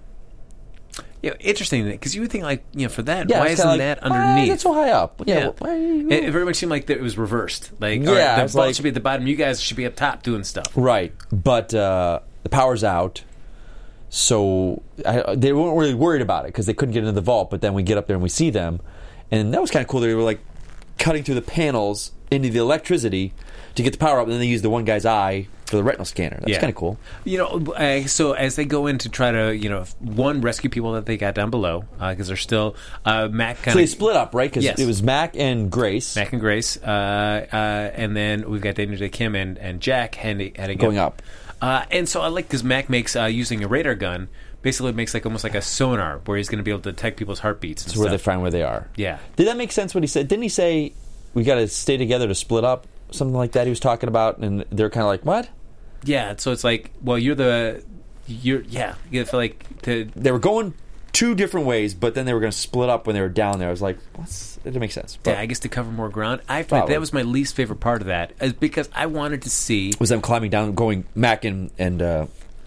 Yeah, 1.23 1.33
interesting 1.39 1.83
because 1.89 2.13
you 2.13 2.21
would 2.21 2.29
think 2.31 2.43
like 2.43 2.63
you 2.73 2.83
know 2.83 2.89
for 2.89 3.01
that 3.01 3.27
Yeah, 3.27 3.39
why 3.39 3.47
isn't 3.47 3.67
like, 3.67 3.79
that 3.79 3.99
underneath? 4.03 4.53
It's 4.53 4.63
so 4.63 4.73
high 4.73 4.91
up. 4.91 5.21
Yeah. 5.25 5.49
Yeah, 5.61 5.71
it, 5.71 6.11
it 6.25 6.31
very 6.31 6.45
much 6.45 6.57
seemed 6.57 6.69
like 6.69 6.87
it 6.89 7.01
was 7.01 7.17
reversed. 7.17 7.71
Like, 7.79 8.01
Yeah, 8.03 8.35
right, 8.39 8.43
the 8.43 8.53
vault 8.53 8.67
like- 8.67 8.75
should 8.75 8.83
be 8.83 8.89
at 8.89 8.93
the 8.95 9.01
bottom. 9.01 9.25
You 9.25 9.35
guys 9.35 9.59
should 9.59 9.77
be 9.77 9.85
up 9.87 9.95
top 9.95 10.21
doing 10.23 10.43
stuff. 10.43 10.67
Right, 10.75 11.11
but 11.31 11.73
uh, 11.73 12.19
the 12.43 12.49
power's 12.49 12.83
out, 12.83 13.23
so 14.09 14.83
I, 15.05 15.35
they 15.35 15.53
weren't 15.53 15.77
really 15.77 15.95
worried 15.95 16.21
about 16.21 16.45
it 16.45 16.49
because 16.49 16.65
they 16.65 16.73
couldn't 16.73 16.93
get 16.93 16.99
into 16.99 17.13
the 17.13 17.21
vault. 17.21 17.49
But 17.49 17.61
then 17.61 17.73
we 17.73 17.83
get 17.83 17.97
up 17.97 18.07
there 18.07 18.15
and 18.15 18.23
we 18.23 18.29
see 18.29 18.49
them, 18.51 18.79
and 19.31 19.53
that 19.53 19.61
was 19.61 19.71
kind 19.71 19.81
of 19.83 19.89
cool. 19.89 19.99
They 19.99 20.13
were 20.13 20.21
like 20.21 20.39
cutting 20.99 21.23
through 21.23 21.35
the 21.35 21.41
panels 21.41 22.11
into 22.31 22.49
the 22.49 22.59
electricity 22.59 23.33
to 23.75 23.83
get 23.83 23.91
the 23.91 23.99
power 23.99 24.19
up, 24.19 24.25
and 24.25 24.33
then 24.33 24.39
they 24.39 24.47
use 24.47 24.61
the 24.61 24.69
one 24.69 24.85
guy's 24.85 25.05
eye 25.05 25.47
for 25.67 25.75
the 25.75 25.83
retinal 25.83 26.05
scanner. 26.05 26.37
That's 26.39 26.49
Yeah. 26.51 26.59
kind 26.59 26.69
of 26.69 26.75
cool. 26.75 26.97
You 27.25 27.37
know, 27.37 27.73
uh, 27.73 28.07
so 28.07 28.31
as 28.33 28.55
they 28.55 28.65
go 28.65 28.87
in 28.87 28.97
to 28.99 29.09
try 29.09 29.31
to, 29.31 29.55
you 29.55 29.69
know, 29.69 29.83
one 29.99 30.41
rescue 30.41 30.69
people 30.69 30.93
that 30.93 31.05
they 31.05 31.17
got 31.17 31.35
down 31.35 31.49
below 31.49 31.83
because 31.99 32.27
they're 32.27 32.35
still 32.37 32.75
uh, 33.05 33.27
Mac 33.31 33.57
kind 33.61 33.73
So 33.73 33.77
they 33.77 33.83
of 33.83 33.89
split 33.89 34.15
up, 34.15 34.33
right? 34.33 34.49
Because 34.49 34.63
Yes. 34.63 34.79
it 34.79 34.85
was 34.85 35.03
Mac 35.03 35.35
and 35.37 35.69
Grace 35.71 36.15
Mac 36.15 36.31
and 36.31 36.41
Grace, 36.41 36.77
uh, 36.81 37.45
uh, 37.51 37.55
and 37.95 38.15
then 38.15 38.49
we've 38.49 38.61
got 38.61 38.75
Daniel 38.75 38.97
Dae 38.97 39.09
Kim 39.09 39.35
and, 39.35 39.57
and 39.57 39.79
Jack 39.81 40.15
heading, 40.15 40.53
heading 40.55 40.77
going 40.77 40.97
up. 40.97 41.21
Uh, 41.61 41.83
and 41.91 42.07
so 42.07 42.21
I 42.21 42.27
like 42.27 42.47
because 42.47 42.63
Mac 42.63 42.89
makes 42.89 43.15
uh, 43.15 43.25
using 43.25 43.63
a 43.63 43.67
radar 43.67 43.95
gun 43.95 44.29
basically 44.63 44.91
makes 44.91 45.13
like 45.13 45.25
almost 45.25 45.43
like 45.43 45.55
a 45.55 45.61
sonar 45.61 46.19
where 46.25 46.37
he's 46.37 46.49
going 46.49 46.57
to 46.57 46.63
be 46.63 46.71
able 46.71 46.81
to 46.81 46.91
detect 46.91 47.17
people's 47.17 47.39
heartbeats. 47.39 47.83
And 47.83 47.93
to 47.93 47.99
where 47.99 48.09
they 48.09 48.17
stuff. 48.17 48.23
find 48.25 48.41
where 48.41 48.51
they 48.51 48.63
are. 48.63 48.87
Yeah. 48.95 49.19
Did 49.35 49.47
that 49.47 49.55
make 49.57 49.71
sense? 49.71 49.93
What 49.95 50.03
he 50.03 50.07
said? 50.07 50.27
Didn't 50.27 50.43
he 50.43 50.49
say 50.49 50.93
we 51.33 51.43
got 51.43 51.55
to 51.55 51.67
stay 51.67 51.95
together 51.97 52.27
to 52.27 52.35
split 52.35 52.63
up? 52.63 52.85
Something 53.11 53.35
like 53.37 53.53
that. 53.53 53.65
He 53.65 53.69
was 53.69 53.79
talking 53.79 54.09
about, 54.09 54.39
and 54.39 54.65
they're 54.69 54.89
kind 54.89 55.03
of 55.03 55.07
like, 55.07 55.23
"What?" 55.25 55.47
Yeah, 56.07 56.35
so 56.37 56.51
it's 56.51 56.63
like, 56.63 56.91
well, 57.01 57.17
you're 57.17 57.35
the, 57.35 57.83
you're 58.27 58.61
yeah, 58.61 58.95
you 59.11 59.23
feel 59.25 59.39
like 59.39 59.81
to 59.83 60.09
They 60.15 60.31
were 60.31 60.39
going 60.39 60.73
two 61.13 61.35
different 61.35 61.65
ways, 61.67 61.93
but 61.93 62.13
then 62.15 62.25
they 62.25 62.33
were 62.33 62.39
going 62.39 62.51
to 62.51 62.57
split 62.57 62.89
up 62.89 63.07
when 63.07 63.13
they 63.15 63.21
were 63.21 63.29
down 63.29 63.59
there. 63.59 63.67
I 63.67 63.71
was 63.71 63.81
like, 63.81 63.97
"What's?" 64.15 64.57
It 64.57 64.63
didn't 64.71 64.81
make 64.81 64.91
sense. 64.91 65.17
But 65.23 65.31
yeah, 65.31 65.39
I 65.41 65.45
guess 65.45 65.59
to 65.59 65.69
cover 65.69 65.91
more 65.91 66.09
ground. 66.09 66.41
I 66.49 66.63
that 66.63 66.99
was 66.99 67.13
my 67.13 67.21
least 67.21 67.55
favorite 67.55 67.79
part 67.79 68.01
of 68.01 68.07
that, 68.07 68.33
is 68.41 68.53
because 68.53 68.89
I 68.93 69.05
wanted 69.05 69.43
to 69.43 69.49
see. 69.49 69.93
was 69.99 70.09
them 70.09 70.21
climbing 70.21 70.49
down, 70.51 70.73
going 70.75 71.05
Mac 71.15 71.45
and 71.45 71.71
and 71.77 72.01
uh, 72.01 72.25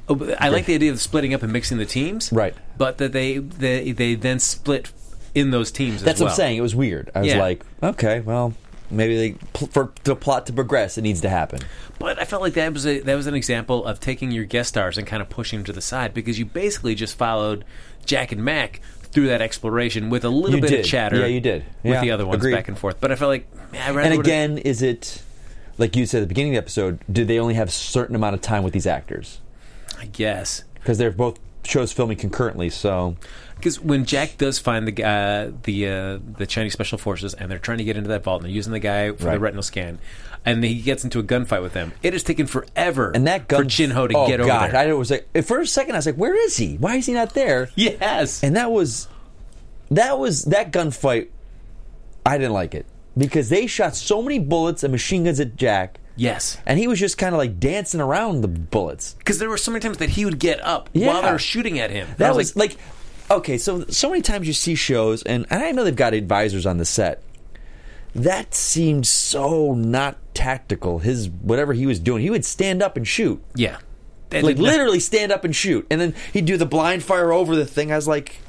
Oh, 0.09 0.35
I 0.40 0.49
like 0.49 0.66
the 0.66 0.75
idea 0.75 0.90
of 0.90 1.00
splitting 1.00 1.35
up 1.35 1.42
and 1.44 1.52
mixing 1.52 1.78
the 1.78 1.87
teams, 1.87 2.32
Right. 2.32 2.54
But 2.76 2.99
that 2.99 3.12
they 3.12 3.38
they 3.38 3.92
they 3.92 4.14
then 4.16 4.38
split 4.40 4.90
in 5.35 5.50
those 5.52 5.70
teams. 5.70 6.02
that's 6.02 6.14
as 6.16 6.20
well. 6.20 6.26
what 6.26 6.32
I'm 6.32 6.37
saying. 6.37 6.56
It 6.56 6.62
was 6.62 6.75
weird. 6.75 7.11
I 7.14 7.20
was 7.20 7.28
Yeah. 7.28 7.38
like, 7.38 7.64
okay, 7.82 8.18
well, 8.20 8.54
maybe 8.90 9.37
for 9.70 9.92
the 10.04 10.16
plot 10.16 10.47
to 10.47 10.52
progress, 10.52 10.99
it 10.99 11.02
needs 11.02 11.20
to 11.23 11.28
happen. 11.28 11.61
But 11.99 12.18
I 12.20 12.25
felt 12.25 12.42
like 12.42 12.54
that 12.54 12.73
was 12.73 12.87
a, 12.87 13.00
that 13.00 13.14
was 13.14 13.26
an 13.26 13.35
example 13.35 13.85
of 13.85 14.00
taking 14.00 14.30
your 14.30 14.44
guest 14.44 14.70
stars 14.70 14.99
and 14.99 15.06
kind 15.06 15.20
of 15.23 15.28
pushing 15.28 15.61
them 15.61 15.66
to 15.66 15.73
the 15.73 15.80
side 15.80 16.14
because 16.14 16.38
you 16.38 16.44
basically 16.47 16.94
just 16.94 17.16
followed 17.16 17.64
Jack 18.06 18.32
and 18.32 18.44
Mac 18.44 18.80
through 19.12 19.26
that 19.28 19.42
exploration 19.42 20.09
with 20.11 20.25
a 20.25 20.28
little 20.30 20.56
You 20.56 20.62
bit 20.62 20.70
did. 20.70 20.80
of 20.80 20.87
chatter. 20.87 21.18
Yeah, 21.18 21.26
you 21.26 21.40
did. 21.40 21.64
with 21.82 21.94
Yeah, 21.94 22.00
the 22.00 22.11
other 22.12 22.25
ones 22.26 22.37
agreed. 22.37 22.54
back 22.54 22.68
and 22.68 22.78
forth. 22.78 23.00
But 23.00 23.11
I 23.12 23.16
felt 23.16 23.28
like 23.30 23.73
man, 23.73 23.82
I 23.82 23.87
And 24.02 24.16
would've- 24.16 24.20
again, 24.20 24.59
is 24.59 24.82
it 24.82 25.23
like 25.78 25.97
you 25.97 26.06
said 26.06 26.18
at 26.18 26.20
the 26.23 26.28
beginning 26.28 26.52
of 26.52 26.54
the 26.54 26.64
episode? 26.64 27.00
Do 27.11 27.25
they 27.25 27.38
only 27.38 27.54
have 27.54 27.68
a 27.68 27.73
certain 27.73 28.14
amount 28.14 28.35
of 28.35 28.40
time 28.40 28.62
with 28.62 28.73
these 28.73 28.87
actors? 28.87 29.40
I 29.99 30.06
guess 30.06 30.62
Because 30.75 30.97
they're 30.99 31.11
both 31.11 31.38
shows 31.64 31.93
filming 31.93 32.17
concurrently. 32.17 32.71
So 32.71 33.17
because 33.57 33.79
when 33.79 34.07
Jack 34.07 34.38
does 34.38 34.59
find 34.59 34.88
the 34.88 35.05
uh, 35.05 35.52
the 35.64 35.88
uh, 35.88 36.19
the 36.38 36.47
Chinese 36.47 36.73
special 36.73 36.99
forces 36.99 37.35
and 37.35 37.50
they're 37.50 37.59
trying 37.59 37.79
to 37.79 37.85
get 37.85 37.97
into 37.97 38.09
that 38.09 38.25
vault 38.25 38.40
and 38.40 38.49
they're 38.49 38.55
using 38.55 38.73
the 38.73 38.81
guy 38.81 39.12
for 39.12 39.25
the 39.25 39.38
retinal 39.38 39.62
scan. 39.62 39.99
And 40.43 40.64
he 40.64 40.81
gets 40.81 41.05
into 41.05 41.19
a 41.19 41.23
gunfight 41.23 41.61
with 41.61 41.75
them. 41.75 41.93
It 42.02 42.14
has 42.14 42.23
taken 42.23 42.47
forever 42.47 43.12
and 43.14 43.26
that 43.26 43.47
gun 43.47 43.64
for 43.64 43.69
Chin 43.69 43.90
Ho 43.90 44.07
to 44.07 44.17
oh, 44.17 44.26
get 44.26 44.40
over 44.40 44.49
God, 44.49 44.71
there. 44.71 44.88
I 44.88 44.93
was 44.95 45.11
like, 45.11 45.29
for 45.45 45.61
a 45.61 45.67
second, 45.67 45.95
I 45.95 45.99
was 45.99 46.07
like, 46.07 46.14
where 46.14 46.35
is 46.35 46.57
he? 46.57 46.76
Why 46.76 46.97
is 46.97 47.05
he 47.05 47.12
not 47.12 47.35
there? 47.35 47.69
yes, 47.75 48.43
And 48.43 48.57
that 48.57 48.71
was 48.71 49.07
that 49.90 50.19
was 50.19 50.45
that 50.47 50.73
gunfight. 50.73 51.29
I 52.25 52.38
didn't 52.38 52.55
like 52.55 52.75
it 52.75 52.87
because 53.17 53.50
they 53.50 53.67
shot 53.67 53.95
so 53.97 54.23
many 54.23 54.38
bullets 54.38 54.83
and 54.83 54.93
machine 54.93 55.25
guns 55.25 55.40
at 55.40 55.57
Jack, 55.57 55.99
yes. 56.21 56.59
and 56.67 56.79
he 56.79 56.87
was 56.87 56.99
just 57.00 57.19
kind 57.19 57.35
of 57.35 57.39
like 57.39 57.59
dancing 57.59 58.00
around 58.00 58.43
the 58.43 58.49
bullets. 58.49 59.15
Because 59.19 59.39
there 59.39 59.49
were 59.49 59.57
so 59.59 59.71
many 59.71 59.81
times 59.81 59.99
that 59.99 60.11
he 60.11 60.25
would 60.25 60.39
get 60.39 60.61
up 60.65 60.89
Yeah. 60.93 61.09
while 61.09 61.23
they 61.23 61.33
were 61.33 61.39
shooting 61.39 61.79
at 61.79 61.91
him. 61.91 62.07
I 62.11 62.15
That 62.15 62.35
was 62.37 62.55
like, 62.57 62.77
okay, 63.31 63.59
so 63.59 63.85
so 63.89 64.11
many 64.11 64.23
times 64.23 64.47
you 64.47 64.53
see 64.53 64.75
shows, 64.75 65.23
and, 65.23 65.47
and 65.50 65.62
I 65.62 65.73
know 65.73 65.85
they've 65.85 65.95
got 65.97 66.15
advisors 66.15 66.67
on 66.67 66.79
the 66.79 66.85
set. 66.85 67.23
That 68.15 68.55
seemed 68.55 69.07
so 69.07 69.75
not 69.75 70.17
tactical. 70.35 70.99
His 70.99 71.29
whatever 71.29 71.73
he 71.73 71.87
was 71.87 72.00
doing, 72.00 72.23
he 72.23 72.31
would 72.31 72.45
stand 72.45 72.83
up 72.83 72.97
and 72.97 73.07
shoot, 73.07 73.41
yeah, 73.55 73.79
like 74.33 74.43
did 74.45 74.59
not- 74.59 74.65
literally 74.65 74.99
stand 75.00 75.31
up 75.31 75.45
and 75.45 75.55
shoot, 75.55 75.87
and 75.91 76.00
then 76.00 76.15
he'd 76.33 76.45
do 76.45 76.57
the 76.57 76.67
blind 76.67 77.05
fire 77.05 77.33
over 77.33 77.55
the 77.55 77.67
thing. 77.67 77.93
I 77.93 77.97
was 77.97 78.09
like, 78.09 78.41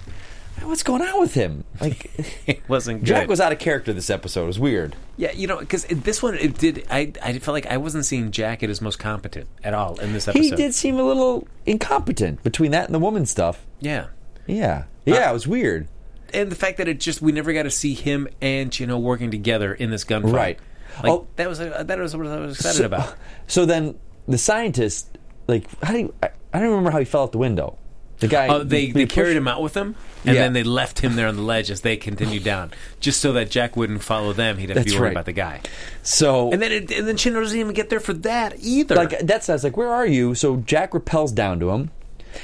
what's 0.64 0.84
going 0.84 1.02
on 1.02 1.20
with 1.20 1.34
him? 1.34 1.64
Like, 1.80 2.12
It 2.48 2.62
wasn't 2.70 3.00
good. 3.02 3.08
Jack 3.08 3.28
was 3.28 3.40
out 3.40 3.52
of 3.52 3.60
character 3.60 3.94
this 3.94 4.10
episode. 4.10 4.44
It 4.44 4.48
was 4.48 4.60
weird. 4.60 4.96
Yeah, 5.18 5.32
you 5.32 5.48
know, 5.48 5.58
because 5.60 5.86
this 5.86 6.22
one 6.24 6.36
it 6.36 6.58
did. 6.58 6.86
I 6.90 7.14
I 7.24 7.38
felt 7.40 7.54
like 7.54 7.66
I 7.68 7.78
wasn't 7.78 8.06
seeing 8.06 8.32
Jack 8.32 8.64
at 8.64 8.70
his 8.70 8.82
most 8.82 8.98
competent 9.00 9.48
at 9.64 9.74
all 9.74 10.00
in 10.00 10.14
this 10.14 10.28
episode. 10.28 10.44
He 10.44 10.52
did 10.52 10.74
seem 10.74 11.00
a 11.00 11.04
little 11.04 11.48
incompetent 11.66 12.44
between 12.44 12.72
that 12.72 12.86
and 12.86 12.94
the 12.96 13.00
woman 13.00 13.26
stuff. 13.26 13.66
yeah. 13.80 14.08
Yeah, 14.48 14.86
yeah, 15.06 15.30
it 15.30 15.34
was 15.34 15.48
weird. 15.48 15.88
And 16.34 16.52
the 16.52 16.56
fact 16.56 16.78
that 16.80 16.88
it 16.88 17.00
just 17.00 17.22
we 17.22 17.32
never 17.32 17.54
got 17.54 17.64
to 17.64 17.72
see 17.72 17.94
him 17.94 18.28
and 18.42 18.72
Chin 18.72 18.90
Ho 18.90 18.98
working 18.98 19.32
together 19.32 19.74
in 19.74 19.92
this 19.92 20.04
gunfight. 20.04 20.34
Right. 20.34 20.60
Like 21.04 21.12
Oh. 21.12 21.28
that 21.38 21.48
was 21.48 21.62
uh, 21.62 21.84
that 21.84 22.00
was 22.00 22.18
what 22.18 22.28
I 22.28 22.38
was 22.40 22.58
excited 22.58 22.78
so, 22.80 22.86
about. 22.86 23.16
So 23.48 23.66
then 23.66 23.98
the 24.28 24.38
scientist, 24.38 25.18
like, 25.48 25.68
how 25.84 25.94
do 25.94 26.00
you, 26.00 26.14
I, 26.24 26.32
I 26.54 26.60
don't 26.60 26.70
remember 26.70 26.90
how 26.92 27.00
he 27.00 27.06
fell 27.06 27.24
out 27.24 27.32
the 27.32 27.38
window. 27.38 27.78
The 28.20 28.28
guy. 28.28 28.48
Oh, 28.48 28.64
they 28.64 28.88
he 28.88 28.92
they 28.92 29.04
pushed- 29.06 29.16
carried 29.16 29.38
him 29.38 29.48
out 29.48 29.62
with 29.62 29.74
them, 29.74 29.96
and 30.26 30.36
Yeah. 30.36 30.42
then 30.42 30.54
they 30.54 30.64
left 30.64 31.00
him 31.00 31.16
there 31.16 31.28
on 31.28 31.36
the 31.36 31.42
ledge 31.42 31.70
as 31.72 31.82
they 31.82 31.98
continued 31.98 32.44
down, 32.44 32.72
just 33.00 33.20
so 33.22 33.32
that 33.34 33.50
Jack 33.50 33.76
wouldn't 33.76 34.04
follow 34.04 34.34
them. 34.34 34.58
He'd 34.58 34.70
have 34.70 34.78
to 34.78 34.84
That's 34.84 34.92
be 34.94 34.98
worried 35.00 35.08
right. 35.10 35.12
about 35.14 35.26
the 35.26 35.34
guy. 35.34 35.62
So 36.04 36.52
And 36.52 36.62
then 36.62 36.72
it, 36.72 36.92
and 36.92 37.08
then 37.08 37.18
Chin 37.18 37.34
Ho 37.34 37.42
doesn't 37.42 37.58
even 37.60 37.74
get 37.74 37.90
there 37.90 38.00
for 38.00 38.14
that 38.14 38.56
either. 38.60 38.96
like 38.96 39.20
that's 39.20 39.50
I 39.50 39.54
was 39.54 39.64
like, 39.64 39.78
where 39.78 39.90
are 39.92 40.06
you? 40.06 40.36
So 40.36 40.58
Jack 40.58 40.94
repels 40.94 41.32
down 41.32 41.60
to 41.60 41.72
him, 41.72 41.92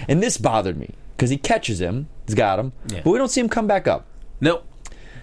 and 0.08 0.22
this 0.22 0.38
bothered 0.38 0.78
me 0.78 0.92
because 1.16 1.30
he 1.30 1.38
catches 1.38 1.80
him, 1.82 2.08
he's 2.26 2.36
got 2.36 2.60
him, 2.60 2.72
Yeah. 2.92 3.02
but 3.04 3.12
we 3.12 3.18
don't 3.18 3.30
see 3.30 3.42
him 3.42 3.50
come 3.50 3.68
back 3.68 3.88
up. 3.88 4.06
nope. 4.42 4.64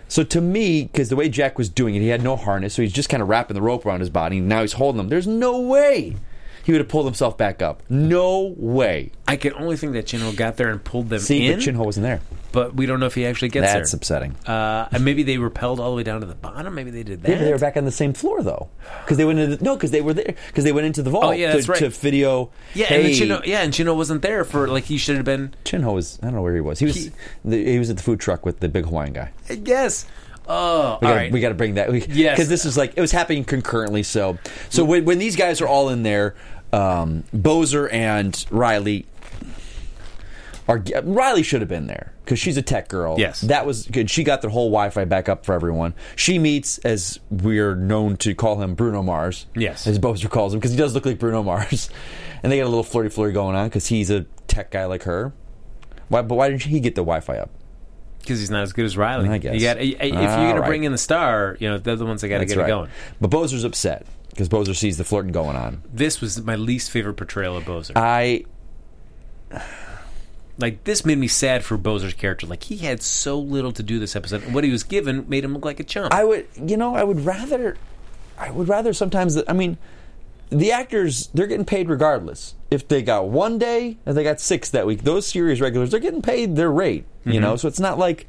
So 0.07 0.23
to 0.23 0.41
me, 0.41 0.85
because 0.85 1.09
the 1.09 1.17
way 1.17 1.29
Jack 1.31 1.57
was 1.59 1.69
doing 1.71 1.95
it, 1.95 2.01
he 2.01 2.09
had 2.09 2.23
no 2.23 2.37
harness, 2.37 2.75
so 2.75 2.83
he's 2.83 2.93
just 2.93 3.09
kind 3.09 3.23
of 3.23 3.29
wrapping 3.29 3.55
the 3.55 3.63
rope 3.63 3.87
around 3.87 4.01
his 4.01 4.11
body. 4.11 4.37
And 4.39 4.49
now 4.49 4.61
he's 4.61 4.75
holding 4.75 4.99
them. 4.99 5.09
There's 5.09 5.27
no 5.27 5.59
way 5.61 6.15
he 6.63 6.73
would 6.73 6.81
have 6.81 6.89
pulled 6.89 7.07
himself 7.07 7.37
back 7.39 7.63
up. 7.63 7.83
No 7.89 8.55
way. 8.57 9.11
I 9.27 9.37
can 9.37 9.55
only 9.55 9.77
think 9.79 9.95
that 9.95 10.07
Chin 10.07 10.21
Ho 10.21 10.31
got 10.33 10.57
there 10.59 10.69
and 10.69 10.85
pulled 10.85 11.09
them 11.09 11.21
See, 11.21 11.47
in, 11.47 11.55
but 11.57 11.65
Chin 11.65 11.75
Ho 11.77 11.85
wasn't 11.85 12.05
there. 12.05 12.21
But 12.55 12.75
we 12.75 12.87
don't 12.87 13.01
know 13.01 13.07
if 13.07 13.15
he 13.15 13.27
actually 13.27 13.49
gets 13.51 13.65
That's 13.65 13.73
there. 13.73 13.81
That's 13.83 13.93
upsetting. 13.93 14.37
Uh, 14.47 14.89
and 14.93 15.05
maybe 15.05 15.25
they 15.25 15.37
repelled 15.39 15.81
all 15.81 15.91
the 15.91 15.97
way 15.97 16.05
down 16.05 16.21
to 16.21 16.27
the 16.27 16.35
bottom. 16.37 16.75
Maybe 16.75 16.91
they 16.93 17.03
did 17.03 17.23
that. 17.23 17.29
Maybe 17.29 17.45
they 17.45 17.53
were 17.53 17.59
back 17.59 17.77
on 17.77 17.85
the 17.85 17.91
same 17.93 18.13
floor 18.15 18.43
though, 18.43 18.69
because 19.05 19.17
they 19.19 19.25
went 19.25 19.41
into 19.41 19.57
the, 19.57 19.65
no, 19.65 19.75
because 19.75 19.91
they 19.91 20.01
were 20.01 20.15
there 20.15 20.35
because 20.47 20.65
they 20.65 20.73
went 20.73 20.87
into 20.87 21.03
the 21.03 21.11
vault 21.11 21.25
Oh, 21.25 21.31
yeah, 21.33 21.49
to, 21.49 21.57
that's 21.57 21.69
right. 21.69 21.79
to 21.81 21.91
video. 21.91 22.51
Yeah, 22.73 22.87
hey, 22.87 23.07
and 23.07 23.15
Chin 23.15 23.31
Ho, 23.31 23.41
yeah, 23.45 23.63
and 23.63 23.75
Chin 23.75 23.87
Ho 23.89 23.95
wasn't 23.95 24.23
there 24.23 24.45
for 24.45 24.69
like 24.69 24.85
he 24.85 24.97
should 24.97 25.17
have 25.17 25.25
been. 25.25 25.53
Chin 25.65 25.83
Ho 25.83 25.93
was 25.95 26.19
I 26.23 26.27
don't 26.27 26.37
know 26.37 26.43
where 26.43 26.55
he 26.55 26.61
was. 26.61 26.79
He 26.79 26.87
was 26.87 26.95
He- 26.95 27.11
the, 27.45 27.65
he 27.73 27.79
was 27.79 27.91
at 27.91 27.97
the 27.97 28.03
food 28.03 28.21
truck 28.21 28.47
with 28.47 28.61
the 28.61 28.69
big 28.69 28.85
Hawaiian 28.87 29.13
guy. 29.13 29.31
Yes. 29.51 30.07
Oh, 30.47 30.99
We 31.01 31.07
all 31.09 31.13
got 31.13 31.17
right. 31.17 31.33
we 31.33 31.41
got 31.41 31.49
to 31.49 31.55
bring 31.55 31.75
that 31.75 31.93
Yes. 32.09 32.37
because 32.37 32.49
this 32.49 32.65
is 32.67 32.77
like 32.77 32.93
it 32.97 33.01
was 33.01 33.11
happening 33.13 33.45
concurrently. 33.45 34.03
So 34.05 34.39
so 34.69 34.85
when, 34.85 35.05
when 35.07 35.19
these 35.19 35.35
guys 35.37 35.61
are 35.61 35.67
all 35.67 35.89
in 35.89 36.03
there, 36.05 36.35
um, 36.73 37.25
Bozer 37.35 37.91
and 37.93 38.45
Riley. 38.51 39.07
Are, 40.67 40.83
Riley 41.03 41.43
should 41.43 41.61
have 41.61 41.69
been 41.69 41.87
there 41.87 42.15
because 42.25 42.39
she's 42.39 42.57
a 42.57 42.63
tech 42.63 42.89
girl. 42.89 43.17
Yes. 43.19 43.43
that 43.43 43.67
was 43.67 43.87
good. 43.87 44.11
She 44.11 44.25
got 44.25 44.41
their 44.41 44.51
whole 44.51 44.71
Wi-Fi 44.71 45.05
back 45.05 45.29
up 45.29 45.45
for 45.45 45.55
everyone. 45.55 45.95
She 46.17 46.39
meets, 46.39 46.79
as 46.79 47.21
we're 47.31 47.75
known 47.75 48.17
to 48.19 48.35
call 48.35 48.63
him, 48.63 48.75
Bruno 48.75 49.03
Mars. 49.03 49.47
Yes. 49.55 49.87
as 49.87 49.99
Bozer 49.99 50.31
calls 50.31 50.55
him 50.55 50.61
because 50.61 50.71
he 50.71 50.79
does 50.79 50.95
look 50.95 51.05
like 51.05 51.19
Bruno 51.19 51.43
Mars, 51.45 51.91
and 52.43 52.51
they 52.51 52.59
got 52.59 52.65
a 52.65 52.69
little 52.69 52.83
flirty 52.83 53.11
flirty 53.11 53.35
going 53.35 53.57
on 53.57 53.69
because 53.69 53.87
he's 53.87 54.11
a 54.11 54.23
tech 54.47 54.71
guy 54.71 54.87
like 54.87 55.03
her. 55.03 55.33
Why? 56.09 56.23
But 56.23 56.37
why 56.37 56.49
didn't 56.49 56.63
he 56.63 56.81
get 56.81 56.95
the 56.95 57.03
Wi-Fi 57.03 57.39
up? 57.39 57.51
because 58.25 58.41
he's 58.41 58.51
not 58.51 58.63
as 58.63 58.73
good 58.73 58.87
as 58.87 58.97
Riley. 58.97 59.29
I 59.29 59.37
guess. 59.39 59.55
You 59.55 59.61
got 59.61 59.79
if 59.79 60.01
you're 60.01 60.09
going 60.09 60.57
to 60.57 60.63
bring 60.63 60.85
in 60.85 60.93
the 60.93 60.99
star, 60.99 61.57
you 61.61 61.69
know 61.69 61.79
they're 61.79 61.97
the 61.97 62.07
ones 62.07 62.23
that 62.23 62.29
got 62.29 62.39
to 62.39 62.47
get 62.47 62.57
right. 62.57 62.65
it 62.65 62.69
going. 62.69 62.91
But 63.21 63.31
Bozer's 63.31 63.65
upset 63.65 64.07
because 64.31 64.49
Bozer 64.49 64.75
sees 64.75 64.97
the 64.99 65.05
flirting 65.05 65.33
going 65.33 65.57
on. 65.57 65.83
This 65.93 66.21
was 66.21 66.43
my 66.43 66.57
least 66.57 66.91
favorite 66.91 67.15
portrayal 67.15 67.57
of 67.57 67.65
Bozer. 67.65 67.93
I 67.97 68.45
like 70.59 70.85
this 70.85 71.05
made 71.05 71.19
me 71.19 71.29
sad 71.29 71.65
for 71.65 71.77
Bozer's 71.77 72.15
character. 72.15 72.47
Like 72.47 72.63
he 72.65 72.77
had 72.79 73.03
so 73.03 73.39
little 73.39 73.73
to 73.73 73.83
do 73.83 73.99
this 73.99 74.15
episode, 74.15 74.43
and 74.45 74.55
what 74.55 74.65
he 74.65 74.71
was 74.71 74.83
given 74.85 75.29
made 75.29 75.45
him 75.45 75.55
look 75.55 75.65
like 75.65 75.81
a 75.81 75.85
chump. 75.85 76.13
I 76.15 76.25
would 76.25 76.47
you 76.57 76.77
know 76.77 76.95
I 76.95 77.03
would 77.05 77.25
rather 77.25 77.77
I 78.39 78.51
would 78.51 78.69
rather 78.69 78.93
sometimes 78.93 79.35
that 79.35 79.49
I 79.49 79.53
mean 79.53 79.79
the 80.51 80.71
actors 80.73 81.29
they're 81.35 81.47
getting 81.47 81.65
paid 81.67 81.89
regardless. 81.89 82.55
If 82.71 82.87
they 82.89 83.03
got 83.03 83.29
one 83.29 83.59
day, 83.59 83.97
if 84.07 84.15
they 84.15 84.23
got 84.25 84.41
six 84.41 84.71
that 84.71 84.87
week, 84.87 85.03
those 85.03 85.27
series 85.27 85.61
regulars 85.61 85.91
they're 85.91 86.01
getting 86.01 86.23
paid 86.23 86.57
their 86.57 86.71
rate. 86.71 87.05
You 87.25 87.33
Mm-hmm. 87.33 87.41
know, 87.43 87.57
so 87.57 87.67
it's 87.69 87.81
not 87.81 87.99
like 87.99 88.27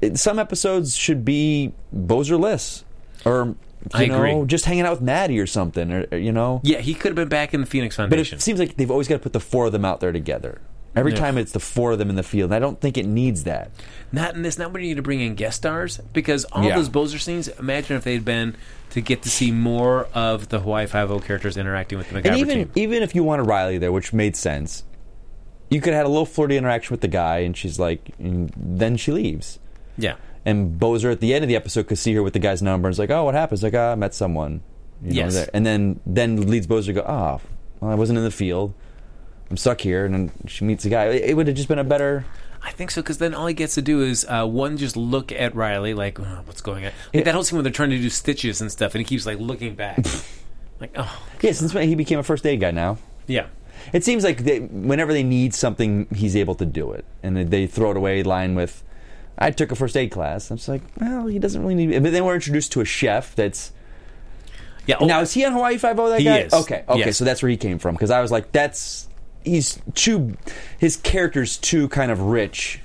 it, 0.00 0.18
some 0.18 0.38
episodes 0.38 0.96
should 0.96 1.24
be 1.24 1.72
Bozerless 1.94 2.82
or 3.24 3.46
you 3.46 3.56
I 3.94 4.06
know 4.06 4.24
agree. 4.24 4.46
just 4.46 4.64
hanging 4.64 4.84
out 4.84 4.92
with 4.92 5.00
Matty 5.02 5.38
or 5.40 5.46
something 5.46 5.92
or, 5.92 6.06
or, 6.12 6.18
you 6.18 6.32
know. 6.32 6.60
yeah, 6.64 6.78
he 6.78 6.94
could 6.94 7.10
have 7.10 7.16
been 7.16 7.28
back 7.28 7.52
in 7.54 7.60
the 7.60 7.66
Phoenix 7.66 7.96
Foundation. 7.96 8.36
But 8.36 8.40
it 8.40 8.42
seems 8.42 8.58
like 8.60 8.76
they've 8.76 8.90
always 8.90 9.08
got 9.08 9.16
to 9.16 9.20
put 9.20 9.32
the 9.32 9.40
four 9.40 9.66
of 9.66 9.72
them 9.72 9.84
out 9.84 10.00
there 10.00 10.12
together. 10.12 10.60
Every 10.94 11.12
Yeah. 11.12 11.18
time 11.20 11.38
it's 11.38 11.52
the 11.52 11.60
four 11.60 11.92
of 11.92 11.98
them 11.98 12.10
in 12.10 12.16
the 12.16 12.22
field. 12.22 12.52
I 12.52 12.58
don't 12.58 12.78
think 12.80 12.98
it 12.98 13.06
needs 13.06 13.44
that. 13.44 13.70
not 14.14 14.34
in 14.34 14.42
this. 14.42 14.58
Not 14.58 14.72
when 14.74 14.82
you 14.82 14.88
need 14.90 14.96
to 14.96 15.02
bring 15.02 15.20
in 15.22 15.34
guest 15.34 15.56
stars 15.56 15.98
because 16.12 16.44
all 16.52 16.64
Yeah. 16.64 16.76
those 16.76 16.90
Bozer 16.90 17.18
scenes. 17.18 17.48
Imagine 17.58 17.96
if 17.96 18.04
they'd 18.04 18.24
been 18.24 18.54
to 18.90 19.00
get 19.00 19.22
to 19.22 19.30
see 19.30 19.50
more 19.50 20.06
of 20.12 20.50
the 20.50 20.60
Hawaii 20.60 20.84
Five 20.86 21.10
O 21.10 21.18
characters 21.18 21.56
interacting 21.56 21.96
with 21.96 22.10
the 22.10 22.16
MacGyver 22.20 22.26
And 22.26 22.36
even 22.36 22.58
team. 22.58 22.70
even 22.74 23.02
if 23.02 23.14
you 23.14 23.24
wanted 23.24 23.44
Riley 23.44 23.78
there, 23.78 23.90
which 23.90 24.12
made 24.12 24.36
sense, 24.36 24.84
you 25.70 25.80
could 25.80 25.94
have 25.94 26.00
had 26.00 26.06
a 26.06 26.10
little 26.10 26.26
flirty 26.26 26.58
interaction 26.58 26.92
with 26.92 27.00
the 27.00 27.08
guy, 27.08 27.38
and 27.38 27.56
she's 27.56 27.78
like, 27.78 28.10
and 28.18 28.52
then 28.54 28.98
she 28.98 29.12
leaves. 29.12 29.58
Yeah, 29.96 30.16
and 30.44 30.78
Bozer 30.78 31.10
at 31.10 31.20
the 31.20 31.32
end 31.32 31.42
of 31.42 31.48
the 31.48 31.56
episode 31.56 31.86
could 31.86 31.96
see 31.98 32.12
her 32.12 32.22
with 32.22 32.34
the 32.34 32.38
guy's 32.38 32.60
number 32.60 32.88
and 32.88 32.92
is 32.92 32.98
like, 32.98 33.10
"Oh, 33.10 33.24
what 33.24 33.34
happens?" 33.34 33.62
Like, 33.62 33.72
"Oh, 33.72 33.92
I 33.92 33.94
met 33.94 34.12
someone." 34.14 34.60
You 35.02 35.08
know, 35.14 35.16
Yes. 35.22 35.34
there. 35.34 35.48
and 35.54 35.64
then 35.64 36.00
then 36.04 36.48
leads 36.50 36.66
Bozer 36.66 36.86
to 36.86 36.92
go, 36.92 37.00
"Oh, 37.08 37.40
well, 37.80 37.90
I 37.90 37.94
wasn't 37.94 38.18
in 38.18 38.24
the 38.24 38.30
field. 38.30 38.74
I'm 39.52 39.56
stuck 39.58 39.80
here." 39.82 40.04
And 40.06 40.14
then 40.14 40.32
she 40.46 40.64
meets 40.64 40.84
a 40.84 40.88
guy. 40.88 41.04
It, 41.06 41.30
it 41.30 41.34
would 41.36 41.46
have 41.46 41.56
just 41.56 41.68
been 41.68 41.78
a 41.78 41.84
better. 41.84 42.24
I 42.64 42.70
think 42.70 42.90
so 42.92 43.02
because 43.02 43.18
then 43.18 43.34
all 43.34 43.46
he 43.46 43.54
gets 43.54 43.74
to 43.74 43.82
do 43.82 44.02
is 44.02 44.24
uh, 44.28 44.46
one 44.46 44.76
just 44.76 44.96
look 44.96 45.32
at 45.32 45.54
Riley 45.54 45.94
like 45.94 46.18
oh, 46.20 46.42
what's 46.44 46.60
going 46.60 46.86
on. 46.86 46.92
Like 47.12 47.24
that 47.24 47.34
whole 47.34 47.42
scene 47.44 47.56
when 47.56 47.64
they're 47.64 47.72
trying 47.72 47.90
to 47.90 47.98
do 47.98 48.08
stitches 48.08 48.60
and 48.60 48.70
stuff, 48.70 48.94
and 48.94 49.00
he 49.00 49.04
keeps 49.04 49.26
like 49.26 49.38
looking 49.40 49.74
back, 49.74 49.98
like 50.80 50.92
oh 50.96 51.22
Yeah, 51.40 51.52
since 51.52 51.74
when 51.74 51.88
he 51.88 51.94
became 51.96 52.18
a 52.18 52.22
first 52.22 52.46
aid 52.46 52.60
guy 52.60 52.70
now. 52.70 52.98
yeah. 53.26 53.46
It 53.92 54.04
seems 54.04 54.22
like 54.22 54.44
they, 54.44 54.60
whenever 54.60 55.12
they 55.12 55.24
need 55.24 55.54
something, 55.54 56.06
he's 56.14 56.36
able 56.36 56.54
to 56.54 56.64
do 56.64 56.92
it, 56.92 57.04
and 57.24 57.36
they- 57.36 57.42
they 57.42 57.66
throw 57.66 57.90
it 57.90 57.96
away. 57.96 58.22
Line 58.22 58.54
with, 58.54 58.84
"I 59.36 59.50
took 59.50 59.72
a 59.72 59.74
first 59.74 59.96
aid 59.96 60.12
class." 60.12 60.52
I'm 60.52 60.56
just 60.58 60.68
like, 60.68 60.82
well, 61.00 61.26
he 61.26 61.40
doesn't 61.40 61.60
really 61.60 61.74
need. 61.74 61.90
It. 61.90 62.00
But 62.00 62.12
then 62.12 62.24
we're 62.24 62.36
introduced 62.36 62.70
to 62.72 62.80
a 62.80 62.84
chef 62.84 63.34
that's 63.34 63.72
Yeah. 64.86 64.96
Oh, 65.00 65.06
now 65.06 65.20
is 65.20 65.32
he 65.32 65.44
on 65.44 65.52
Hawaii 65.52 65.78
Five 65.78 65.98
O? 65.98 66.08
That 66.10 66.20
He 66.20 66.24
guy? 66.26 66.38
is. 66.42 66.52
Okay, 66.52 66.84
okay, 66.88 66.98
Yes. 67.00 67.16
so 67.16 67.24
that's 67.24 67.42
where 67.42 67.50
he 67.50 67.56
came 67.56 67.80
from 67.80 67.96
because 67.96 68.12
I 68.12 68.20
was 68.20 68.30
like, 68.30 68.52
that's 68.52 69.08
he's 69.44 69.80
too. 69.94 70.36
His 70.78 70.96
character's 70.96 71.56
too 71.56 71.88
kind 71.88 72.10
of 72.10 72.20
rich 72.20 72.80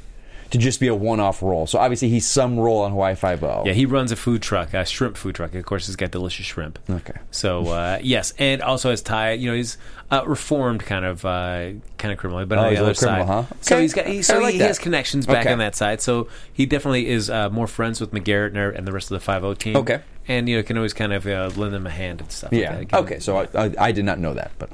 to 0.50 0.58
just 0.58 0.80
be 0.80 0.88
a 0.88 0.96
one-off 0.96 1.42
role. 1.42 1.68
So 1.68 1.78
obviously 1.78 2.08
he's 2.08 2.26
some 2.26 2.58
role 2.58 2.80
on 2.82 2.92
Hawaii 2.92 3.16
Five 3.16 3.44
O. 3.44 3.64
yeah, 3.66 3.74
he 3.74 3.86
runs 3.86 4.12
a 4.12 4.16
food 4.16 4.42
truck, 4.42 4.74
a 4.74 4.86
shrimp 4.86 5.18
food 5.18 5.36
truck. 5.36 5.54
Of 5.54 5.66
course, 5.66 5.88
he's 5.88 5.98
got 5.98 6.12
delicious 6.12 6.46
shrimp. 6.46 6.80
Okay. 6.90 7.20
So 7.32 7.68
uh, 7.68 8.00
yes, 8.02 8.34
and 8.40 8.62
also 8.62 8.92
as 8.92 9.02
Ty. 9.02 9.34
You 9.34 9.50
know, 9.50 9.56
he's 9.58 9.78
uh, 10.10 10.24
reformed 10.26 10.82
kind 10.86 11.04
of 11.06 11.26
uh, 11.26 11.72
kind 11.98 12.12
of 12.14 12.18
criminally, 12.18 12.46
but 12.46 12.58
Oh, 12.58 12.62
on 12.64 12.70
he's 12.70 12.78
the 12.80 12.86
a 12.86 12.88
other 12.88 12.94
little 12.94 13.08
criminal, 13.10 13.28
side. 13.44 13.46
huh? 13.50 13.56
So 13.62 13.76
Okay. 13.76 13.82
he's 13.82 13.94
got 13.94 14.06
he, 14.08 14.22
so 14.22 14.38
I 14.38 14.42
like 14.42 14.54
he 14.54 14.60
that. 14.60 14.68
has 14.68 14.80
connections 14.80 15.26
back 15.26 15.46
Okay. 15.46 15.52
on 15.54 15.60
that 15.60 15.76
side. 15.76 16.02
So 16.02 16.28
he 16.54 16.66
definitely 16.66 17.08
is 17.10 17.30
uh, 17.30 17.50
more 17.50 17.68
friends 17.68 18.00
with 18.00 18.12
McGarrett 18.12 18.48
and, 18.48 18.58
and 18.58 18.88
the 18.88 18.92
rest 18.94 19.12
of 19.12 19.16
the 19.16 19.20
Five 19.24 19.44
O 19.44 19.54
team. 19.54 19.76
Okay. 19.78 20.02
and 20.30 20.48
you 20.50 20.58
know 20.58 20.64
can 20.64 20.78
always 20.78 20.94
kind 20.94 21.12
of 21.14 21.26
uh, 21.28 21.50
lend 21.56 21.74
them 21.74 21.86
a 21.88 21.90
hand 21.90 22.22
and 22.22 22.32
stuff. 22.32 22.52
like 22.52 22.62
Yeah. 22.62 22.76
that. 22.78 22.88
Give 22.88 23.00
Okay. 23.02 23.20
So 23.20 23.38
I, 23.38 23.48
I, 23.66 23.74
I 23.80 23.92
did 23.92 24.06
not 24.06 24.20
know 24.20 24.34
that, 24.34 24.52
but 24.60 24.70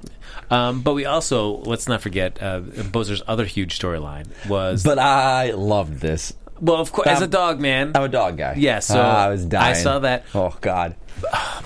Um, 0.52 0.82
but 0.82 0.94
we 0.94 1.06
also 1.06 1.58
let's 1.64 1.88
not 1.88 2.02
forget 2.02 2.38
uh, 2.42 2.60
Bozer's 2.62 3.24
other 3.28 3.46
huge 3.46 3.78
storyline 3.80 4.28
was 4.48 4.84
but 4.84 5.00
I 5.00 5.52
loved 5.52 6.00
this. 6.00 6.34
well, 6.62 6.78
of 6.78 6.92
course, 6.92 7.08
as 7.08 7.20
a 7.20 7.22
I'm- 7.24 7.30
dog 7.32 7.60
man. 7.60 7.92
I'm 7.96 8.04
a 8.04 8.08
dog 8.08 8.38
guy. 8.38 8.54
Yeah, 8.58 8.80
so 8.80 9.02
Ah, 9.02 9.26
I 9.26 9.30
was 9.30 9.46
dying. 9.46 9.72
I 9.72 9.74
saw 9.74 10.00
that. 10.00 10.26
Oh 10.36 10.56
God. 10.62 10.96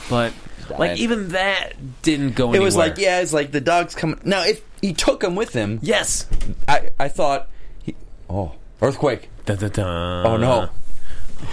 but 0.10 0.32
like 0.72 0.98
even 1.00 1.30
that 1.30 1.74
didn't 2.02 2.36
go 2.36 2.46
It 2.46 2.50
anywhere. 2.50 2.66
was 2.66 2.76
like, 2.76 2.98
yeah, 2.98 3.20
it's 3.22 3.34
like 3.34 3.52
the 3.52 3.62
dog's 3.62 3.96
coming. 3.96 4.20
Now, 4.24 4.44
if 4.44 4.62
he 4.82 4.94
took 4.94 5.24
him 5.24 5.36
with 5.36 5.54
him, 5.54 5.80
yes. 5.82 6.28
I, 6.68 6.90
I 7.00 7.08
thought, 7.10 7.48
he, 7.84 7.96
oh, 8.30 8.54
earthquake. 8.82 9.30
Dun, 9.46 9.58
dun, 9.58 9.70
dun. 9.72 10.26
Oh 10.26 10.38
no, 10.38 10.70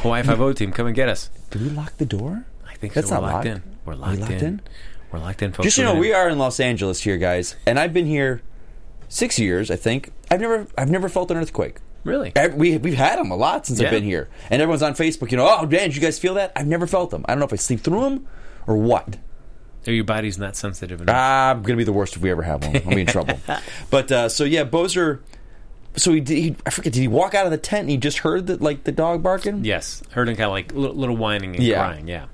Hawaii 0.03 0.23
Five 0.23 0.41
O 0.41 0.53
team, 0.53 0.73
come 0.73 0.87
and 0.87 0.97
get 0.97 1.09
us. 1.09 1.31
did 1.51 1.63
we 1.63 1.69
lock 1.71 1.97
the 1.99 2.07
door? 2.07 2.45
I 2.69 2.75
think 2.75 2.93
That's 2.95 3.09
so. 3.09 3.15
We're 3.17 3.21
not 3.21 3.33
locked 3.33 3.47
locked. 3.47 3.47
in. 3.47 3.63
We're 3.85 3.95
locked, 3.95 4.19
locked 4.21 4.33
in. 4.33 4.45
in? 4.45 4.61
We're 5.13 5.19
locked 5.21 5.43
in, 5.43 5.53
folks. 5.53 5.65
Just 5.65 5.77
so 5.77 5.83
you 5.83 5.87
We're 5.89 5.91
know, 5.91 5.95
gonna- 5.95 6.01
we 6.09 6.13
are 6.15 6.29
in 6.29 6.39
Los 6.39 6.59
Angeles 6.59 7.01
here, 7.03 7.17
guys, 7.19 7.55
and 7.67 7.79
I've 7.79 7.93
been 7.93 8.07
here 8.07 8.43
six 9.09 9.39
years, 9.39 9.71
I 9.71 9.77
think. 9.77 10.11
I've 10.31 10.41
never, 10.41 10.67
I've 10.77 10.91
never 10.91 11.09
felt 11.09 11.31
an 11.31 11.37
earthquake. 11.37 11.77
really. 12.03 12.33
We 12.57 12.77
we've 12.79 12.95
had 12.95 13.19
them 13.19 13.31
a 13.31 13.37
lot 13.37 13.67
since 13.67 13.79
Yeah. 13.79 13.87
I've 13.87 13.93
been 13.93 14.03
here, 14.05 14.29
and 14.51 14.61
everyone's 14.61 14.83
on 14.83 14.95
Facebook. 14.95 15.31
You 15.31 15.37
know, 15.37 15.47
oh 15.49 15.61
man, 15.67 15.89
did 15.89 15.95
you 15.97 16.03
guys 16.03 16.19
feel 16.19 16.35
that? 16.35 16.51
I've 16.57 16.67
never 16.67 16.87
felt 16.89 17.11
them. 17.11 17.25
I 17.29 17.33
don't 17.33 17.39
know 17.39 17.47
if 17.47 17.53
I 17.53 17.57
sleep 17.57 17.81
through 17.81 18.01
them 18.03 18.27
or 18.67 18.77
what. 18.77 19.19
Or 19.87 19.93
your 19.93 20.05
body's 20.05 20.39
not 20.39 20.57
sensitive 20.57 21.01
enough. 21.03 21.15
I'm 21.15 21.63
gonna 21.63 21.77
be 21.77 21.85
the 21.85 21.93
worst 21.93 22.17
if 22.17 22.23
we 22.23 22.31
ever 22.31 22.43
have 22.43 22.65
one. 22.65 22.77
I'll 22.77 22.95
be 22.95 23.03
in 23.03 23.07
trouble. 23.07 23.39
But 23.91 24.11
uh, 24.11 24.29
so 24.29 24.45
yeah, 24.45 24.65
Bozer. 24.65 25.21
So 25.97 26.13
he, 26.13 26.21
did, 26.21 26.37
he, 26.39 26.57
I 26.67 26.71
forget. 26.71 26.93
Did 26.93 27.01
he 27.01 27.09
walk 27.09 27.35
out 27.35 27.45
of 27.45 27.53
the 27.53 27.59
tent 27.59 27.83
and 27.83 27.91
he 27.91 27.97
just 27.99 28.19
heard 28.19 28.47
the, 28.49 28.57
like 28.57 28.83
the 28.85 28.91
dog 28.93 29.23
barking? 29.23 29.65
yes, 29.65 30.03
heard 30.11 30.29
him 30.29 30.35
kind 30.37 30.47
of 30.47 30.51
like 30.53 30.73
little, 30.73 30.97
little 30.97 31.17
whining 31.17 31.55
and 31.55 31.63
Yeah. 31.63 31.77
crying. 31.85 32.09
Yeah. 32.09 32.27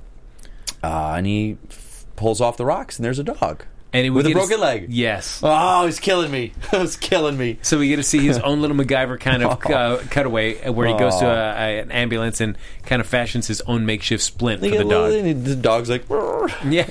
Uh, 0.83 1.14
and 1.19 1.27
he 1.27 1.59
f- 1.69 2.07
pulls 2.16 2.40
off 2.40 2.57
the 2.57 2.64
rocks 2.64 2.97
and 2.99 3.05
there's 3.05 3.19
a 3.19 3.25
dog. 3.25 3.64
And 3.92 4.05
we 4.05 4.11
With 4.11 4.26
a 4.26 4.29
get 4.29 4.35
to 4.35 4.38
broken 4.40 4.55
s- 4.55 4.61
leg. 4.61 4.87
Yes. 4.90 5.40
Oh, 5.42 5.85
he's 5.87 5.98
killing 5.98 6.31
me. 6.31 6.53
it's 6.72 6.96
killing 6.96 7.37
me. 7.37 7.59
So 7.62 7.79
we 7.79 7.88
get 7.88 7.96
to 7.96 8.03
see 8.05 8.20
his 8.24 8.38
own 8.44 8.61
little 8.61 8.76
MacGyver 8.76 9.18
kind 9.18 9.42
of 9.42 9.66
uh, 9.66 9.98
cutaway 10.11 10.61
uh, 10.62 10.72
where 10.72 10.87
he 10.87 10.94
goes 10.96 11.16
to 11.16 11.26
Oh. 11.26 11.31
a, 11.31 11.35
a, 11.35 11.81
an 11.81 11.90
ambulance 11.90 12.40
and 12.40 12.57
kind 12.85 13.00
of 13.00 13.07
fashions 13.09 13.46
his 13.48 13.61
own 13.62 13.87
makeshift 13.87 14.22
splint 14.22 14.62
Look 14.62 14.72
for 14.72 14.79
the 14.79 14.85
dog. 14.88 15.12
and 15.12 15.44
the 15.44 15.57
dog's 15.57 15.90
like, 15.90 16.07
"Brr." 16.07 16.48
Yeah. 16.68 16.88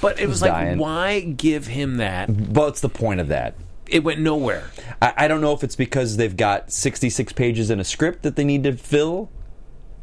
But 0.00 0.20
it 0.20 0.28
was 0.28 0.40
like, 0.42 0.52
dying. 0.52 0.78
why 0.78 1.20
give 1.20 1.66
him 1.66 1.96
that? 1.96 2.30
what's 2.30 2.80
the 2.82 2.88
point 2.88 3.18
of 3.20 3.28
that? 3.28 3.54
It 3.88 4.04
went 4.04 4.20
nowhere. 4.20 4.70
I, 5.02 5.12
I 5.16 5.28
don't 5.28 5.40
know 5.40 5.54
if 5.54 5.64
it's 5.64 5.74
because 5.76 6.16
they've 6.18 6.36
got 6.36 6.70
66 6.70 7.32
pages 7.32 7.70
in 7.70 7.80
a 7.80 7.84
script 7.84 8.22
that 8.22 8.36
they 8.36 8.44
need 8.44 8.62
to 8.64 8.76
fill. 8.76 9.28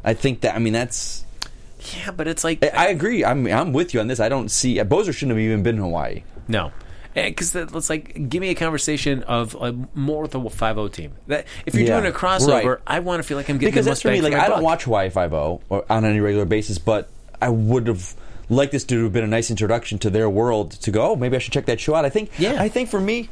I 0.04 0.14
think 0.16 0.42
that, 0.42 0.56
I 0.56 0.60
mean, 0.60 0.74
that's. 0.74 1.24
Yeah, 1.94 2.12
but 2.12 2.28
it's 2.28 2.44
like 2.44 2.64
I, 2.64 2.70
I 2.70 2.86
agree. 2.88 3.24
I'm, 3.26 3.46
I'm 3.48 3.74
with 3.74 3.94
you 3.94 4.00
on 4.00 4.08
this. 4.08 4.20
I 4.20 4.30
don't 4.30 4.50
see. 4.50 4.78
Bozer 4.78 5.14
shouldn't 5.14 5.32
have 5.32 5.40
even 5.40 5.64
been 5.64 5.76
in 5.76 5.82
Hawaii. 5.82 6.24
no, 6.48 6.72
because 7.14 7.56
it's 7.56 7.90
like 7.90 8.30
give 8.30 8.42
me 8.42 8.50
a 8.50 8.56
conversation 8.56 9.24
of 9.24 9.56
uh, 9.62 9.74
more 9.94 10.24
with 10.24 10.32
the 10.32 10.50
five 10.50 10.78
O 10.78 10.88
team. 10.88 11.14
That 11.28 11.46
if 11.66 11.76
you're 11.76 11.86
Yeah, 11.88 12.00
doing 12.02 12.12
a 12.12 12.16
crossover, 12.16 12.66
right. 12.66 12.80
I 12.88 13.00
want 13.00 13.22
to 13.22 13.28
feel 13.28 13.38
like 13.38 13.50
I'm 13.50 13.58
getting 13.58 13.72
because 13.72 13.86
the 13.86 13.92
that's 13.92 14.02
for 14.02 14.12
me. 14.12 14.22
Like 14.22 14.34
for 14.34 14.38
my 14.40 14.46
I 14.46 14.50
don't 14.50 14.64
watch 14.64 14.84
Hawaii 14.84 15.10
Five 15.10 15.34
O 15.34 15.62
on 15.90 16.06
any 16.06 16.20
regular 16.20 16.46
basis, 16.46 16.78
but 16.78 17.10
I 17.42 17.50
would 17.50 17.88
have 17.88 18.14
liked 18.50 18.72
this 18.72 18.84
to 18.86 19.04
have 19.04 19.14
been 19.14 19.24
a 19.24 19.28
nice 19.28 19.50
introduction 19.50 19.98
to 20.00 20.10
their 20.10 20.30
world. 20.30 20.72
To 20.72 20.92
go, 20.92 21.12
oh, 21.12 21.16
maybe 21.16 21.36
I 21.36 21.40
should 21.40 21.54
check 21.54 21.66
that 21.68 21.80
show 21.80 21.96
out. 21.96 22.06
I 22.06 22.10
think. 22.10 22.32
Yeah. 22.38 22.62
I 22.62 22.70
think 22.70 22.90
for 22.90 23.00
me, 23.00 23.30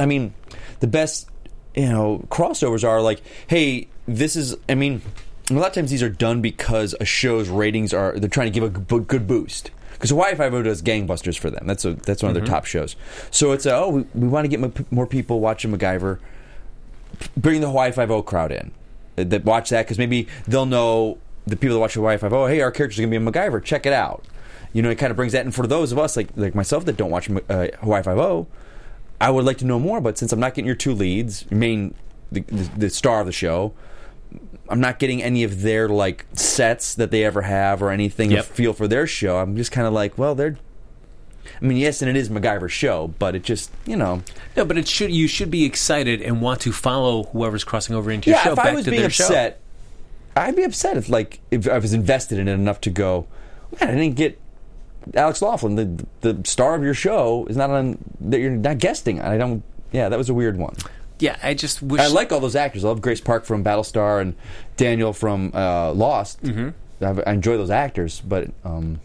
I 0.00 0.06
mean, 0.06 0.34
the 0.80 0.86
best 0.86 1.28
you 1.74 1.88
know 1.88 2.24
crossovers 2.28 2.86
are 2.86 3.00
like, 3.00 3.22
hey, 3.46 3.88
this 4.06 4.36
is. 4.36 4.56
I 4.68 4.74
mean, 4.74 5.00
a 5.50 5.54
lot 5.54 5.68
of 5.68 5.72
times 5.72 5.90
these 5.90 6.02
are 6.02 6.08
done 6.08 6.40
because 6.40 6.94
a 7.00 7.04
show's 7.04 7.48
ratings 7.48 7.92
are 7.92 8.18
they're 8.18 8.28
trying 8.28 8.52
to 8.52 8.58
give 8.60 8.64
a 8.64 8.78
g- 8.78 9.04
good 9.06 9.26
boost. 9.26 9.70
Because 9.92 10.10
Hawaii 10.10 10.34
Five 10.34 10.52
O 10.54 10.62
does 10.62 10.82
gangbusters 10.82 11.38
for 11.38 11.50
them. 11.50 11.66
That's 11.66 11.84
a 11.84 11.94
that's 11.94 12.22
one 12.22 12.30
of 12.30 12.34
their 12.34 12.44
top 12.44 12.64
shows. 12.64 12.96
So 13.30 13.52
it's 13.52 13.66
a, 13.66 13.74
oh 13.76 13.88
we, 13.88 14.02
we 14.14 14.28
want 14.28 14.44
to 14.44 14.48
get 14.48 14.62
m- 14.62 14.86
more 14.90 15.06
people 15.06 15.40
watching 15.40 15.76
MacGyver 15.76 16.18
bring 17.36 17.60
the 17.60 17.68
Hawaii 17.68 17.92
Five 17.92 18.10
O 18.10 18.22
crowd 18.22 18.52
in 18.52 18.72
uh, 19.18 19.24
that 19.24 19.44
watch 19.44 19.70
that 19.70 19.86
because 19.86 19.98
maybe 19.98 20.26
they'll 20.46 20.66
know 20.66 21.18
the 21.46 21.56
people 21.56 21.74
that 21.74 21.80
watch 21.80 21.94
Hawaii 21.94 22.16
Five 22.16 22.32
O. 22.32 22.46
Hey, 22.46 22.60
our 22.60 22.70
character's 22.70 22.98
gonna 22.98 23.10
be 23.10 23.16
a 23.16 23.20
MacGyver. 23.20 23.62
Check 23.62 23.86
it 23.86 23.92
out. 23.92 24.24
You 24.72 24.82
know, 24.82 24.90
it 24.90 24.96
kind 24.96 25.10
of 25.10 25.16
brings 25.16 25.32
that. 25.34 25.44
And 25.44 25.54
for 25.54 25.66
those 25.66 25.92
of 25.92 25.98
us 25.98 26.16
like 26.16 26.28
like 26.36 26.54
myself 26.54 26.84
that 26.86 26.96
don't 26.96 27.10
watch 27.10 27.28
uh, 27.30 27.68
Hawaii 27.80 28.02
Five 28.02 28.18
O, 28.18 28.46
I 29.20 29.30
would 29.30 29.44
like 29.44 29.58
to 29.58 29.66
know 29.66 29.78
more. 29.78 30.00
But 30.00 30.18
since 30.18 30.32
I'm 30.32 30.40
not 30.40 30.54
getting 30.54 30.66
your 30.66 30.74
two 30.74 30.94
leads, 30.94 31.44
your 31.50 31.58
main 31.60 31.94
the, 32.32 32.40
the, 32.40 32.70
the 32.78 32.90
star 32.90 33.20
of 33.20 33.26
the 33.26 33.32
show. 33.32 33.72
I'm 34.72 34.80
not 34.80 34.98
getting 34.98 35.22
any 35.22 35.44
of 35.44 35.62
their 35.62 35.88
like 35.88 36.24
sets 36.32 36.94
that 36.94 37.10
they 37.10 37.24
ever 37.24 37.42
have 37.42 37.82
or 37.82 37.90
anything 37.90 38.30
Yep. 38.32 38.46
to 38.46 38.52
feel 38.52 38.72
for 38.72 38.88
their 38.88 39.06
show. 39.06 39.38
I'm 39.38 39.56
just 39.56 39.70
kind 39.70 39.86
of 39.86 39.92
like, 39.92 40.16
well, 40.18 40.34
they're. 40.34 40.56
I 41.60 41.64
mean, 41.64 41.76
yes, 41.76 42.00
and 42.02 42.08
it 42.08 42.16
is 42.16 42.28
MacGyver's 42.30 42.72
show, 42.72 43.08
but 43.18 43.34
it 43.34 43.42
just, 43.42 43.70
you 43.84 43.96
know, 43.96 44.22
No, 44.56 44.64
but 44.64 44.78
it 44.78 44.88
should 44.88 45.10
you 45.12 45.26
should 45.28 45.50
be 45.50 45.64
excited 45.64 46.22
and 46.22 46.40
want 46.40 46.60
to 46.62 46.72
follow 46.72 47.24
whoever's 47.24 47.64
crossing 47.64 47.94
over 47.94 48.10
into 48.10 48.30
your 48.30 48.38
yeah, 48.38 48.44
show 48.44 48.50
if 48.52 48.56
back 48.56 48.66
I 48.66 48.74
was 48.74 48.84
to 48.86 48.90
being 48.90 49.02
their 49.02 49.10
show. 49.10 49.24
upset, 49.24 49.60
I'd 50.34 50.56
be 50.56 50.62
upset 50.64 50.96
if 50.96 51.08
like 51.08 51.40
if 51.50 51.68
I 51.68 51.78
was 51.78 51.92
invested 51.92 52.38
in 52.38 52.48
it 52.48 52.52
enough 52.54 52.80
to 52.82 52.90
go. 52.90 53.26
Man, 53.80 53.90
I 53.90 53.94
didn't 53.94 54.16
get 54.16 54.40
Alex 55.14 55.42
Laughlin, 55.42 55.74
the 55.74 56.06
the 56.22 56.48
star 56.48 56.74
of 56.74 56.82
your 56.82 56.94
show, 56.94 57.44
is 57.46 57.56
not 57.56 57.70
on 57.70 57.98
that 58.20 58.38
you're 58.40 58.50
not 58.52 58.78
guesting. 58.78 59.20
I 59.20 59.36
don't. 59.36 59.62
Yeah, 59.92 60.08
that 60.08 60.16
was 60.16 60.30
a 60.30 60.34
weird 60.34 60.56
one. 60.56 60.74
Yeah, 61.18 61.36
I 61.42 61.54
just 61.54 61.82
wish 61.82 62.00
I 62.00 62.08
like 62.08 62.32
all 62.32 62.40
those 62.40 62.56
actors. 62.56 62.84
I 62.84 62.88
love 62.88 63.00
Grace 63.00 63.20
Park 63.20 63.44
from 63.44 63.62
Battlestar 63.62 64.20
and 64.20 64.34
Daniel 64.76 65.12
from 65.12 65.52
uh, 65.54 65.92
Lost. 65.92 66.42
Mm-hmm. 66.42 66.70
I, 67.04 67.22
I 67.30 67.32
enjoy 67.32 67.56
those 67.56 67.70
actors, 67.70 68.20
but 68.20 68.50
um, 68.64 69.00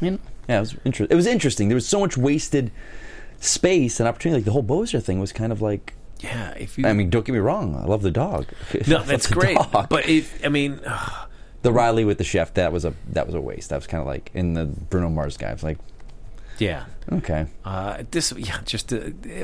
you 0.00 0.12
know, 0.12 0.18
yeah, 0.48 0.58
it 0.58 0.60
was 0.60 0.76
inter- 0.84 1.06
It 1.10 1.14
was 1.14 1.26
interesting. 1.26 1.68
There 1.68 1.74
was 1.74 1.86
so 1.88 2.00
much 2.00 2.16
wasted 2.16 2.70
space 3.40 3.98
and 4.00 4.08
opportunity. 4.08 4.38
Like 4.40 4.44
the 4.44 4.52
whole 4.52 4.62
Bozer 4.64 5.02
thing 5.02 5.20
was 5.20 5.32
kind 5.32 5.52
of 5.52 5.60
like. 5.62 5.94
Yeah, 6.20 6.50
if 6.52 6.76
you 6.76 6.86
I 6.86 6.92
mean, 6.92 7.08
don't 7.08 7.24
get 7.24 7.32
me 7.32 7.38
wrong. 7.38 7.74
I 7.74 7.86
love 7.86 8.02
the 8.02 8.10
dog. 8.10 8.46
No, 8.86 9.02
that's 9.02 9.26
great. 9.26 9.56
dog. 9.56 9.88
But 9.88 10.06
if 10.08 10.44
I 10.44 10.48
mean 10.50 10.80
ugh, 10.86 11.28
The 11.62 11.72
Riley 11.72 12.04
with 12.04 12.18
the 12.18 12.24
chef, 12.24 12.52
that 12.54 12.72
was 12.72 12.84
a 12.84 12.92
that 13.12 13.26
was 13.26 13.34
a 13.34 13.40
waste. 13.40 13.70
That 13.70 13.76
was 13.76 13.86
kind 13.86 14.00
of 14.02 14.06
like 14.06 14.30
in 14.34 14.52
the 14.54 14.66
Bruno 14.66 15.08
Mars 15.08 15.36
guy. 15.38 15.48
I 15.48 15.52
was 15.54 15.62
like, 15.62 15.78
yeah. 16.58 16.84
okay, 17.10 17.46
Uh, 17.64 18.02
this 18.10 18.32
yeah, 18.36 18.60
just 18.66 18.92
uh, 18.92 18.98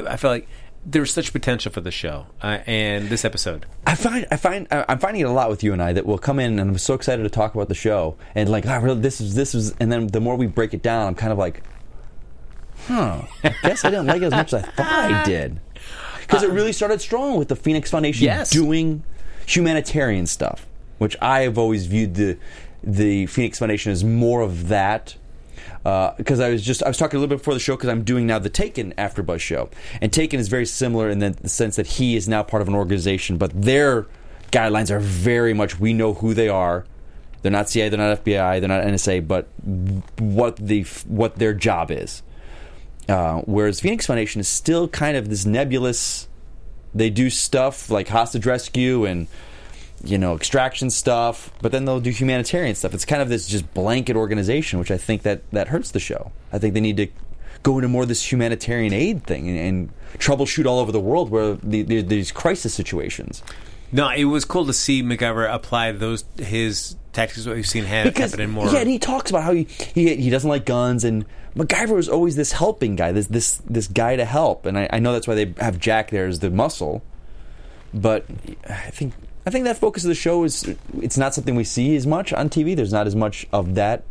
I 0.06 0.16
feel 0.18 0.30
like 0.30 0.48
there's 0.88 1.12
such 1.12 1.32
potential 1.32 1.72
for 1.72 1.80
the 1.80 1.90
show. 1.90 2.26
Uh, 2.40 2.58
and 2.66 3.08
this 3.08 3.24
episode. 3.24 3.66
I 3.86 3.96
find 3.96 4.24
I 4.30 4.36
find 4.36 4.68
I- 4.70 4.84
I'm 4.88 4.98
finding 5.00 5.22
it 5.22 5.24
a 5.26 5.32
lot 5.32 5.50
with 5.50 5.64
you 5.64 5.72
and 5.72 5.82
I 5.82 5.92
that 5.92 6.06
we'll 6.06 6.16
come 6.18 6.38
in 6.38 6.58
and 6.60 6.70
I'm 6.70 6.78
so 6.78 6.94
excited 6.94 7.24
to 7.24 7.28
talk 7.28 7.54
about 7.54 7.68
the 7.68 7.74
show 7.74 8.16
and 8.34 8.48
like, 8.48 8.66
ah, 8.66 8.76
really, 8.76 9.00
this 9.00 9.20
is 9.20 9.34
this 9.34 9.54
is, 9.54 9.74
and 9.80 9.90
then 9.90 10.06
the 10.06 10.20
more 10.20 10.36
we 10.36 10.46
break 10.46 10.74
it 10.74 10.82
down, 10.82 11.08
I'm 11.08 11.14
kind 11.16 11.32
of 11.32 11.38
like, 11.38 11.62
huh, 12.86 13.22
I 13.42 13.54
guess 13.62 13.84
I 13.84 13.90
didn't 13.90 14.06
like 14.06 14.22
it 14.22 14.26
as 14.26 14.32
much 14.32 14.52
as 14.52 14.62
I 14.64 14.66
thought 14.70 14.86
I 15.12 15.24
did 15.24 15.60
because 16.20 16.42
it 16.42 16.50
really 16.50 16.72
started 16.72 17.00
strong 17.00 17.36
with 17.38 17.48
the 17.48 17.56
Phoenix 17.56 17.90
Foundation 17.90 18.24
Yes. 18.24 18.50
doing 18.50 19.02
humanitarian 19.46 20.26
stuff, 20.26 20.66
which 20.98 21.16
I 21.20 21.40
have 21.42 21.58
always 21.58 21.86
viewed 21.86 22.14
the 22.14 22.36
the 22.82 23.26
Phoenix 23.26 23.58
Foundation 23.58 23.90
as 23.92 24.04
more 24.04 24.40
of 24.42 24.68
that. 24.68 25.16
Because 25.82 26.40
I 26.40 26.50
was 26.50 26.64
just 26.64 26.82
I 26.82 26.88
was 26.88 26.96
talking 26.96 27.16
a 27.16 27.20
little 27.20 27.34
bit 27.34 27.40
before 27.40 27.54
the 27.54 27.60
show 27.60 27.76
because 27.76 27.88
I'm 27.88 28.02
doing 28.02 28.26
now 28.26 28.38
the 28.38 28.50
Taken 28.50 28.92
AfterBuzz 28.98 29.40
show, 29.40 29.70
and 30.00 30.12
Taken 30.12 30.40
is 30.40 30.48
very 30.48 30.66
similar 30.66 31.08
in 31.08 31.20
the, 31.20 31.30
the 31.30 31.48
sense 31.48 31.76
that 31.76 31.86
he 31.86 32.16
is 32.16 32.28
now 32.28 32.42
part 32.42 32.62
of 32.62 32.68
an 32.68 32.74
organization, 32.74 33.36
but 33.38 33.50
their 33.54 34.06
guidelines 34.52 34.90
are 34.90 35.00
very 35.00 35.54
much 35.54 35.78
we 35.78 35.92
know 35.92 36.14
who 36.14 36.34
they 36.34 36.48
are. 36.48 36.84
They're 37.42 37.52
not 37.52 37.68
CIA, 37.70 37.88
they're 37.88 37.98
not 37.98 38.24
FBI, 38.24 38.60
they're 38.60 38.68
not 38.68 38.82
NSA, 38.82 39.26
but 39.28 39.48
what 40.18 40.56
the 40.56 40.82
what 41.06 41.36
their 41.36 41.54
job 41.54 41.90
is. 41.90 42.22
Uh, 43.08 43.40
whereas 43.42 43.80
Phoenix 43.80 44.06
Foundation 44.06 44.40
is 44.40 44.48
still 44.48 44.88
kind 44.88 45.16
of 45.16 45.28
this 45.28 45.44
nebulous. 45.44 46.28
They 46.94 47.10
do 47.10 47.30
stuff 47.30 47.90
like 47.90 48.08
hostage 48.08 48.46
rescue 48.46 49.04
and 49.04 49.28
you 50.04 50.18
know 50.18 50.34
extraction 50.34 50.90
stuff, 50.90 51.50
but 51.62 51.72
then 51.72 51.84
they'll 51.84 52.00
do 52.00 52.10
humanitarian 52.10 52.74
stuff. 52.74 52.94
It's 52.94 53.04
kind 53.04 53.22
of 53.22 53.28
this 53.28 53.46
just 53.46 53.72
blanket 53.74 54.16
organization, 54.16 54.78
which 54.78 54.90
I 54.90 54.98
think 54.98 55.22
that 55.22 55.48
that 55.50 55.68
hurts 55.68 55.90
the 55.90 56.00
show. 56.00 56.32
I 56.52 56.58
think 56.58 56.74
they 56.74 56.80
need 56.80 56.96
to 56.98 57.08
go 57.62 57.78
into 57.78 57.88
more 57.88 58.02
of 58.02 58.08
this 58.08 58.30
humanitarian 58.30 58.92
aid 58.92 59.24
thing 59.24 59.48
and, 59.48 59.58
and 59.58 59.92
troubleshoot 60.18 60.66
all 60.66 60.78
over 60.78 60.92
the 60.92 61.00
world 61.00 61.30
where 61.30 61.54
the, 61.54 61.82
the, 61.82 62.00
these 62.02 62.30
crisis 62.30 62.72
situations. 62.74 63.42
No, 63.92 64.08
it 64.10 64.24
was 64.24 64.44
cool 64.44 64.66
to 64.66 64.72
see 64.72 65.02
MacGyver 65.02 65.52
apply 65.52 65.92
those 65.92 66.24
his 66.38 66.96
tactics 67.12 67.44
that 67.44 67.54
we've 67.54 67.66
seen 67.66 67.84
ha- 67.84 68.04
because 68.04 68.32
happen 68.32 68.44
in 68.44 68.50
more. 68.50 68.68
yeah, 68.68 68.80
and 68.80 68.90
he 68.90 68.98
talks 68.98 69.30
about 69.30 69.42
how 69.42 69.52
he, 69.52 69.64
he 69.94 70.16
he 70.16 70.30
doesn't 70.30 70.48
like 70.48 70.66
guns, 70.66 71.04
and 71.04 71.24
MacGyver 71.56 71.94
was 71.94 72.08
always 72.08 72.36
this 72.36 72.52
helping 72.52 72.96
guy, 72.96 73.12
this 73.12 73.28
this 73.28 73.62
this 73.68 73.86
guy 73.88 74.16
to 74.16 74.24
help, 74.24 74.66
and 74.66 74.78
I, 74.78 74.88
I 74.92 74.98
know 74.98 75.12
that's 75.12 75.26
why 75.26 75.34
they 75.34 75.54
have 75.58 75.78
Jack 75.78 76.10
there 76.10 76.26
as 76.26 76.40
the 76.40 76.50
muscle, 76.50 77.02
but 77.94 78.26
I 78.68 78.90
think 78.90 79.14
I 79.46 79.50
think 79.50 79.64
that 79.64 79.76
focus 79.78 80.04
of 80.04 80.08
the 80.08 80.14
show 80.14 80.42
is 80.44 80.74
it's 81.00 81.16
not 81.16 81.32
something 81.34 81.54
we 81.54 81.64
see 81.64 81.94
as 81.96 82.06
much 82.06 82.32
on 82.32 82.50
TV. 82.50 82.74
There's 82.74 82.92
not 82.92 83.06
as 83.06 83.14
much 83.14 83.46
of 83.52 83.76
that 83.76 84.02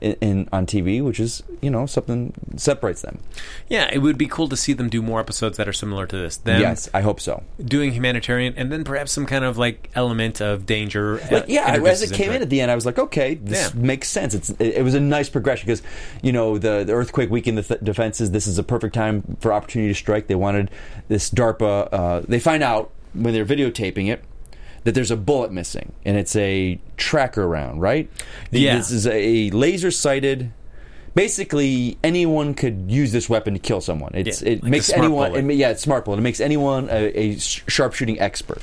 in, 0.00 0.14
in 0.20 0.48
on 0.52 0.66
TV, 0.66 1.00
which 1.04 1.20
is 1.20 1.42
you 1.60 1.70
know 1.70 1.86
something 1.86 2.32
separates 2.56 3.02
them. 3.02 3.20
yeah, 3.68 3.88
it 3.92 3.98
would 3.98 4.18
be 4.18 4.26
cool 4.26 4.48
to 4.48 4.56
see 4.56 4.72
them 4.72 4.88
do 4.88 5.00
more 5.00 5.20
episodes 5.20 5.58
that 5.58 5.68
are 5.68 5.72
similar 5.72 6.06
to 6.08 6.16
this. 6.16 6.38
Them 6.38 6.60
yes, 6.60 6.88
I 6.92 7.02
hope 7.02 7.20
so. 7.20 7.44
doing 7.64 7.92
humanitarian, 7.92 8.54
and 8.56 8.72
then 8.72 8.82
perhaps 8.82 9.12
some 9.12 9.26
kind 9.26 9.44
of 9.44 9.58
like 9.58 9.90
element 9.94 10.40
of 10.40 10.66
danger. 10.66 11.20
Like, 11.30 11.44
yeah, 11.48 11.76
as 11.86 12.02
it 12.02 12.12
came 12.12 12.32
in 12.32 12.42
at 12.42 12.50
the 12.50 12.60
end, 12.60 12.70
I 12.70 12.74
was 12.74 12.84
like, 12.86 12.98
okay, 12.98 13.34
this 13.34 13.72
Yeah. 13.72 13.80
makes 13.80 14.08
sense. 14.08 14.34
It's 14.34 14.50
it, 14.50 14.74
it 14.78 14.82
was 14.82 14.94
a 14.94 15.00
nice 15.00 15.28
progression 15.28 15.66
because 15.66 15.82
you 16.22 16.32
know 16.32 16.58
the, 16.58 16.82
the 16.82 16.94
earthquake 16.94 17.30
weakened 17.30 17.58
the 17.58 17.62
th- 17.62 17.80
defenses. 17.84 18.32
This 18.32 18.46
is 18.48 18.58
a 18.58 18.64
perfect 18.64 18.94
time 18.94 19.36
for 19.40 19.52
opportunity 19.52 19.92
to 19.92 19.98
strike. 19.98 20.26
They 20.26 20.34
wanted 20.34 20.70
this 21.06 21.30
DARPA. 21.30 21.88
Uh, 21.92 22.20
they 22.26 22.40
find 22.40 22.62
out 22.64 22.90
when 23.12 23.34
they're 23.34 23.46
videotaping 23.46 24.08
it 24.08 24.24
that 24.84 24.94
there's 24.94 25.10
a 25.10 25.16
bullet 25.16 25.52
missing, 25.52 25.92
and 26.04 26.16
it's 26.16 26.34
a 26.36 26.80
tracker 26.96 27.46
round, 27.46 27.80
right? 27.82 28.10
Yeah. 28.50 28.76
this 28.76 28.90
is 28.90 29.06
a 29.06 29.50
laser 29.50 29.90
sighted. 29.90 30.52
Basically, 31.14 31.98
anyone 32.04 32.54
could 32.54 32.90
use 32.90 33.10
this 33.10 33.28
weapon 33.28 33.54
to 33.54 33.58
kill 33.60 33.80
someone. 33.80 34.12
It's 34.14 34.42
Yeah, 34.42 34.50
it 34.50 34.62
like 34.62 34.70
makes 34.70 34.90
anyone. 34.90 35.34
It, 35.50 35.56
yeah, 35.56 35.70
it's 35.70 35.82
smart 35.82 36.04
bullet. 36.04 36.18
It 36.18 36.22
makes 36.22 36.40
anyone 36.40 36.88
a, 36.88 37.18
a 37.18 37.38
sharpshooting 37.38 38.20
expert. 38.20 38.62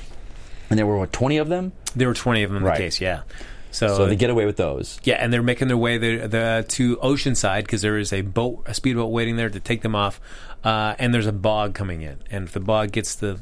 And 0.69 0.79
there 0.79 0.85
were 0.85 0.97
what 0.97 1.11
twenty 1.11 1.37
of 1.37 1.49
them. 1.49 1.73
There 1.95 2.07
were 2.07 2.13
twenty 2.13 2.43
of 2.43 2.49
them 2.49 2.57
in 2.57 2.63
Right. 2.63 2.77
the 2.77 2.83
case. 2.83 3.01
Yeah. 3.01 3.23
So, 3.71 3.95
So 3.97 4.05
they 4.05 4.15
get 4.15 4.29
away 4.29 4.45
with 4.45 4.55
those. 4.55 4.97
yeah, 5.03 5.15
and 5.15 5.31
they're 5.31 5.43
making 5.43 5.67
their 5.67 5.77
way 5.77 5.97
the, 5.97 6.25
the 6.27 6.65
to 6.69 6.95
Oceanside 6.97 7.63
because 7.63 7.81
there 7.81 7.97
is 7.97 8.13
a 8.13 8.21
boat, 8.21 8.63
a 8.65 8.73
speedboat 8.73 9.11
waiting 9.11 9.35
there 9.35 9.49
to 9.49 9.59
take 9.59 9.81
them 9.81 9.93
off, 9.93 10.19
uh, 10.63 10.95
and 10.97 11.13
there's 11.13 11.27
a 11.27 11.31
bog 11.33 11.75
coming 11.75 12.01
in. 12.01 12.17
And 12.31 12.45
if 12.45 12.53
the 12.53 12.59
bog 12.61 12.91
gets 12.93 13.13
the, 13.15 13.33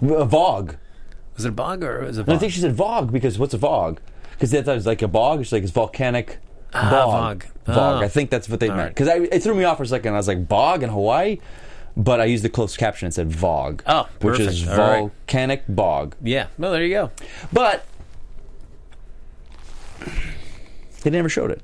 uh, 0.00 0.16
A 0.20 0.24
vog. 0.24 0.76
Was 1.36 1.44
it 1.44 1.48
a 1.48 1.52
bog 1.52 1.82
or 1.82 2.04
was 2.04 2.18
it 2.18 2.22
a 2.22 2.24
And 2.24 2.34
I 2.34 2.38
think 2.38 2.52
she 2.52 2.60
said 2.60 2.74
vog 2.74 3.12
because 3.12 3.38
what's 3.38 3.54
a 3.54 3.58
vog? 3.58 4.00
Because 4.32 4.50
they 4.50 4.62
thought 4.62 4.72
it 4.72 4.76
was 4.76 4.86
like 4.86 5.02
a 5.02 5.08
bog. 5.08 5.40
It's 5.40 5.52
like 5.52 5.62
it's 5.62 5.72
volcanic. 5.72 6.38
Ah. 6.72 6.90
vog. 6.90 7.44
vog. 7.66 7.76
Ah. 7.76 8.00
I 8.00 8.08
think 8.08 8.30
that's 8.30 8.48
what 8.48 8.60
they 8.60 8.68
meant. 8.68 8.94
Because 8.94 9.08
it 9.08 9.42
threw 9.42 9.54
me 9.54 9.64
off 9.64 9.76
for 9.76 9.84
a 9.84 9.86
second. 9.86 10.14
I 10.14 10.16
was 10.16 10.28
like 10.28 10.48
bog 10.48 10.82
in 10.82 10.90
Hawaii, 10.90 11.38
but 11.96 12.20
I 12.20 12.24
used 12.24 12.44
the 12.44 12.48
closed 12.48 12.78
caption 12.78 13.06
and 13.06 13.14
said 13.14 13.30
vog. 13.30 13.82
Oh, 13.86 14.08
which 14.20 14.38
perfect. 14.38 14.50
is 14.50 14.68
All 14.68 14.78
right. 14.78 14.98
volcanic 15.00 15.64
bog. 15.68 16.16
yeah. 16.22 16.48
Well, 16.58 16.72
there 16.72 16.84
you 16.84 16.94
go. 16.94 17.10
But 17.52 17.84
they 21.02 21.10
never 21.10 21.28
showed 21.28 21.50
it. 21.50 21.60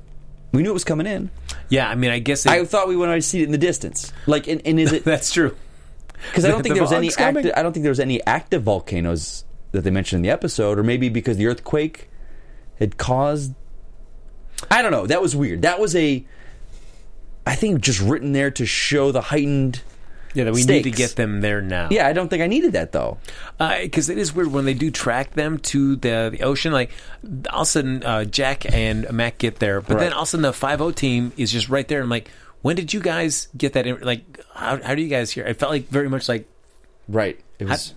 We 0.51 0.63
knew 0.63 0.69
it 0.69 0.73
was 0.73 0.83
coming 0.83 1.07
in. 1.07 1.29
Yeah, 1.69 1.89
I 1.89 1.95
mean, 1.95 2.11
I 2.11 2.19
guess 2.19 2.45
it, 2.45 2.51
I 2.51 2.65
thought 2.65 2.87
we 2.89 2.97
wanted 2.97 3.15
to 3.15 3.21
see 3.21 3.41
it 3.41 3.45
in 3.45 3.51
the 3.51 3.57
distance. 3.57 4.11
Like, 4.27 4.47
and, 4.47 4.61
and 4.65 4.79
is 4.79 4.91
it 4.91 5.03
that's 5.05 5.31
true. 5.31 5.55
Because 6.29 6.45
I 6.45 6.49
don't 6.49 6.61
think 6.61 6.75
the 6.75 6.75
there 6.75 6.83
was 6.83 6.91
any 6.91 7.09
active. 7.17 7.51
I 7.55 7.63
don't 7.63 7.73
think 7.73 7.81
there 7.81 7.89
was 7.89 7.99
any 7.99 8.23
active 8.27 8.61
volcanoes 8.61 9.43
that 9.71 9.81
they 9.81 9.91
mentioned 9.91 10.19
in 10.19 10.23
the 10.23 10.29
episode, 10.29 10.77
or 10.77 10.83
maybe 10.83 11.09
because 11.09 11.37
the 11.37 11.47
earthquake 11.47 12.09
had 12.79 12.97
caused. 12.97 13.53
I 14.69 14.81
don't 14.81 14.91
know. 14.91 15.07
That 15.07 15.21
was 15.21 15.35
weird. 15.35 15.63
That 15.63 15.79
was 15.79 15.95
a. 15.95 16.25
I 17.45 17.55
think 17.55 17.81
just 17.81 17.99
written 17.99 18.33
there 18.33 18.51
to 18.51 18.65
show 18.65 19.11
the 19.11 19.21
heightened. 19.21 19.81
Yeah, 20.33 20.45
that 20.45 20.53
we 20.53 20.63
need 20.63 20.83
to 20.83 20.91
get 20.91 21.17
them 21.17 21.41
there 21.41 21.61
now. 21.61 21.89
Yeah, 21.91 22.07
I 22.07 22.13
don't 22.13 22.29
think 22.29 22.41
I 22.41 22.47
needed 22.47 22.71
that 22.73 22.93
though. 22.93 23.17
because 23.59 24.07
it 24.07 24.17
is 24.17 24.33
weird 24.33 24.51
when 24.53 24.63
they 24.63 24.73
do 24.73 24.89
track 24.89 25.31
them 25.31 25.57
to 25.59 25.97
the 25.97 26.29
the 26.31 26.43
ocean. 26.43 26.71
Like 26.71 26.91
all 27.49 27.61
of 27.61 27.63
a 27.63 27.65
sudden, 27.65 28.03
uh, 28.03 28.23
Jack 28.23 28.71
and 28.71 29.11
Mac 29.11 29.39
get 29.39 29.59
there, 29.59 29.81
but 29.81 29.99
then 29.99 30.13
all 30.13 30.21
of 30.21 30.27
a 30.27 30.29
sudden 30.29 30.43
the 30.43 30.53
five 30.53 30.79
O 30.79 30.91
team 30.91 31.33
is 31.35 31.51
just 31.51 31.67
right 31.67 31.85
there. 31.87 32.01
I'm 32.01 32.09
like, 32.09 32.29
when 32.61 32.75
did 32.75 32.93
you 32.93 33.01
guys 33.01 33.49
get 33.57 33.73
that? 33.73 33.85
In, 33.85 33.99
like, 34.01 34.23
how 34.53 34.81
how 34.81 34.95
do 34.95 35.01
you 35.01 35.09
guys 35.09 35.31
hear? 35.31 35.45
It 35.45 35.57
felt 35.59 35.71
like 35.71 35.87
very 35.89 36.09
much 36.09 36.29
like. 36.29 36.47
Right. 37.11 37.39
It 37.59 37.67
was. 37.67 37.93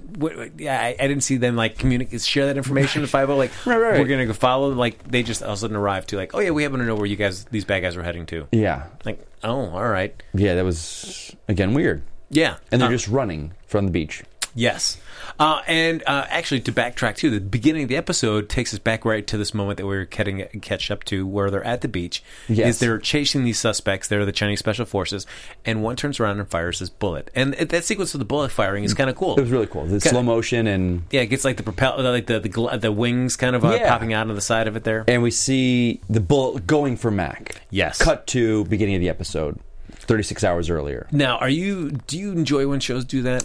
yeah, 0.59 0.79
I, 0.79 0.95
I 0.99 1.07
didn't 1.09 1.23
see 1.23 1.37
them 1.39 1.57
like 1.57 1.79
communicate, 1.79 2.21
share 2.21 2.47
that 2.47 2.57
information 2.59 3.01
to 3.03 3.09
Five 3.09 3.31
O. 3.31 3.37
Like, 3.37 3.51
Right, 3.67 3.77
right, 3.77 3.91
right. 3.93 4.01
we're 4.01 4.07
gonna 4.07 4.27
go 4.27 4.33
follow. 4.35 4.69
them. 4.69 4.79
Like, 4.79 5.03
they 5.11 5.23
just 5.23 5.43
all 5.43 5.51
of 5.51 5.55
a 5.55 5.57
sudden 5.57 5.77
arrived 5.77 6.09
to 6.11 6.17
like, 6.17 6.35
oh 6.35 6.41
yeah, 6.41 6.51
we 6.51 6.63
happen 6.65 6.81
to 6.81 6.85
know 6.85 6.95
where 6.97 7.07
you 7.07 7.17
guys, 7.17 7.45
these 7.47 7.65
bad 7.65 7.81
guys, 7.81 7.97
are 7.97 8.03
heading 8.03 8.27
to. 8.27 8.47
yeah. 8.53 8.87
Like, 9.05 9.27
oh, 9.43 9.71
all 9.71 9.89
right, 9.89 10.15
Yeah. 10.35 10.55
That 10.57 10.65
was 10.65 11.35
again 11.49 11.73
weird. 11.75 12.03
yeah, 12.31 12.57
And 12.71 12.81
they're 12.83 12.89
Uh, 12.89 12.93
just 12.93 13.09
running 13.09 13.53
from 13.67 13.87
the 13.87 13.93
beach. 13.93 14.23
Yes. 14.55 14.99
Uh, 15.39 15.63
and 15.67 16.03
uh, 16.07 16.27
actually, 16.29 16.61
to 16.61 16.71
backtrack 16.71 17.17
too, 17.17 17.29
the 17.31 17.41
beginning 17.41 17.83
of 17.83 17.89
the 17.89 17.97
episode 17.97 18.49
takes 18.49 18.73
us 18.73 18.79
back 18.79 19.05
right 19.05 19.27
to 19.27 19.37
this 19.37 19.53
moment 19.53 19.79
that 19.79 19.87
we 19.87 19.97
were 19.97 20.05
getting 20.05 20.47
catch 20.61 20.91
up 20.93 21.03
to, 21.05 21.27
where 21.27 21.51
they're 21.51 21.65
at 21.65 21.81
the 21.81 21.89
beach. 21.89 22.23
Yes. 22.49 22.69
Is 22.69 22.79
they're 22.79 22.99
chasing 22.99 23.43
these 23.43 23.59
suspects? 23.59 24.07
They're 24.07 24.25
the 24.25 24.31
Chinese 24.33 24.61
special 24.61 24.85
forces, 24.85 25.27
and 25.65 25.83
one 25.83 25.97
turns 25.97 26.21
around 26.21 26.39
and 26.39 26.49
fires 26.49 26.79
his 26.79 26.89
bullet. 26.91 27.31
And 27.35 27.55
that 27.55 27.85
sequence 27.85 28.15
of 28.15 28.21
the 28.21 28.25
bullet 28.25 28.53
firing 28.53 28.85
is 28.85 28.95
kind 28.95 29.11
of 29.11 29.17
cool. 29.17 29.37
It 29.37 29.41
was 29.41 29.51
really 29.51 29.67
cool. 29.67 29.87
The 29.87 30.01
slow 30.01 30.23
motion 30.23 30.69
and 30.69 31.03
Yeah, 31.11 31.23
it 31.23 31.27
gets 31.27 31.45
like 31.45 31.57
the 31.57 31.63
propel, 31.65 32.01
like 32.01 32.27
the 32.27 32.39
the, 32.39 32.79
the 32.79 32.93
wings 32.93 33.35
kind 33.37 33.57
of 33.57 33.65
uh, 33.65 33.73
Yeah. 33.75 33.89
popping 33.89 34.13
out 34.13 34.29
of 34.31 34.37
the 34.37 34.43
side 34.43 34.69
of 34.69 34.77
it 34.77 34.85
there. 34.85 35.05
and 35.09 35.23
we 35.23 35.31
see 35.33 36.01
the 36.09 36.21
bullet 36.21 36.67
going 36.67 36.97
for 36.97 37.11
Mac. 37.11 37.61
Yes. 37.71 37.99
Cut 38.01 38.27
to 38.29 38.65
beginning 38.67 38.95
of 38.95 39.01
the 39.01 39.09
episode, 39.09 39.59
thirty 39.91 40.23
six 40.23 40.45
hours 40.45 40.71
earlier. 40.71 41.09
Now, 41.11 41.39
are 41.39 41.49
you? 41.49 41.91
Do 41.91 42.17
you 42.19 42.31
enjoy 42.33 42.69
when 42.69 42.79
shows 42.79 43.05
do 43.05 43.23
that? 43.23 43.45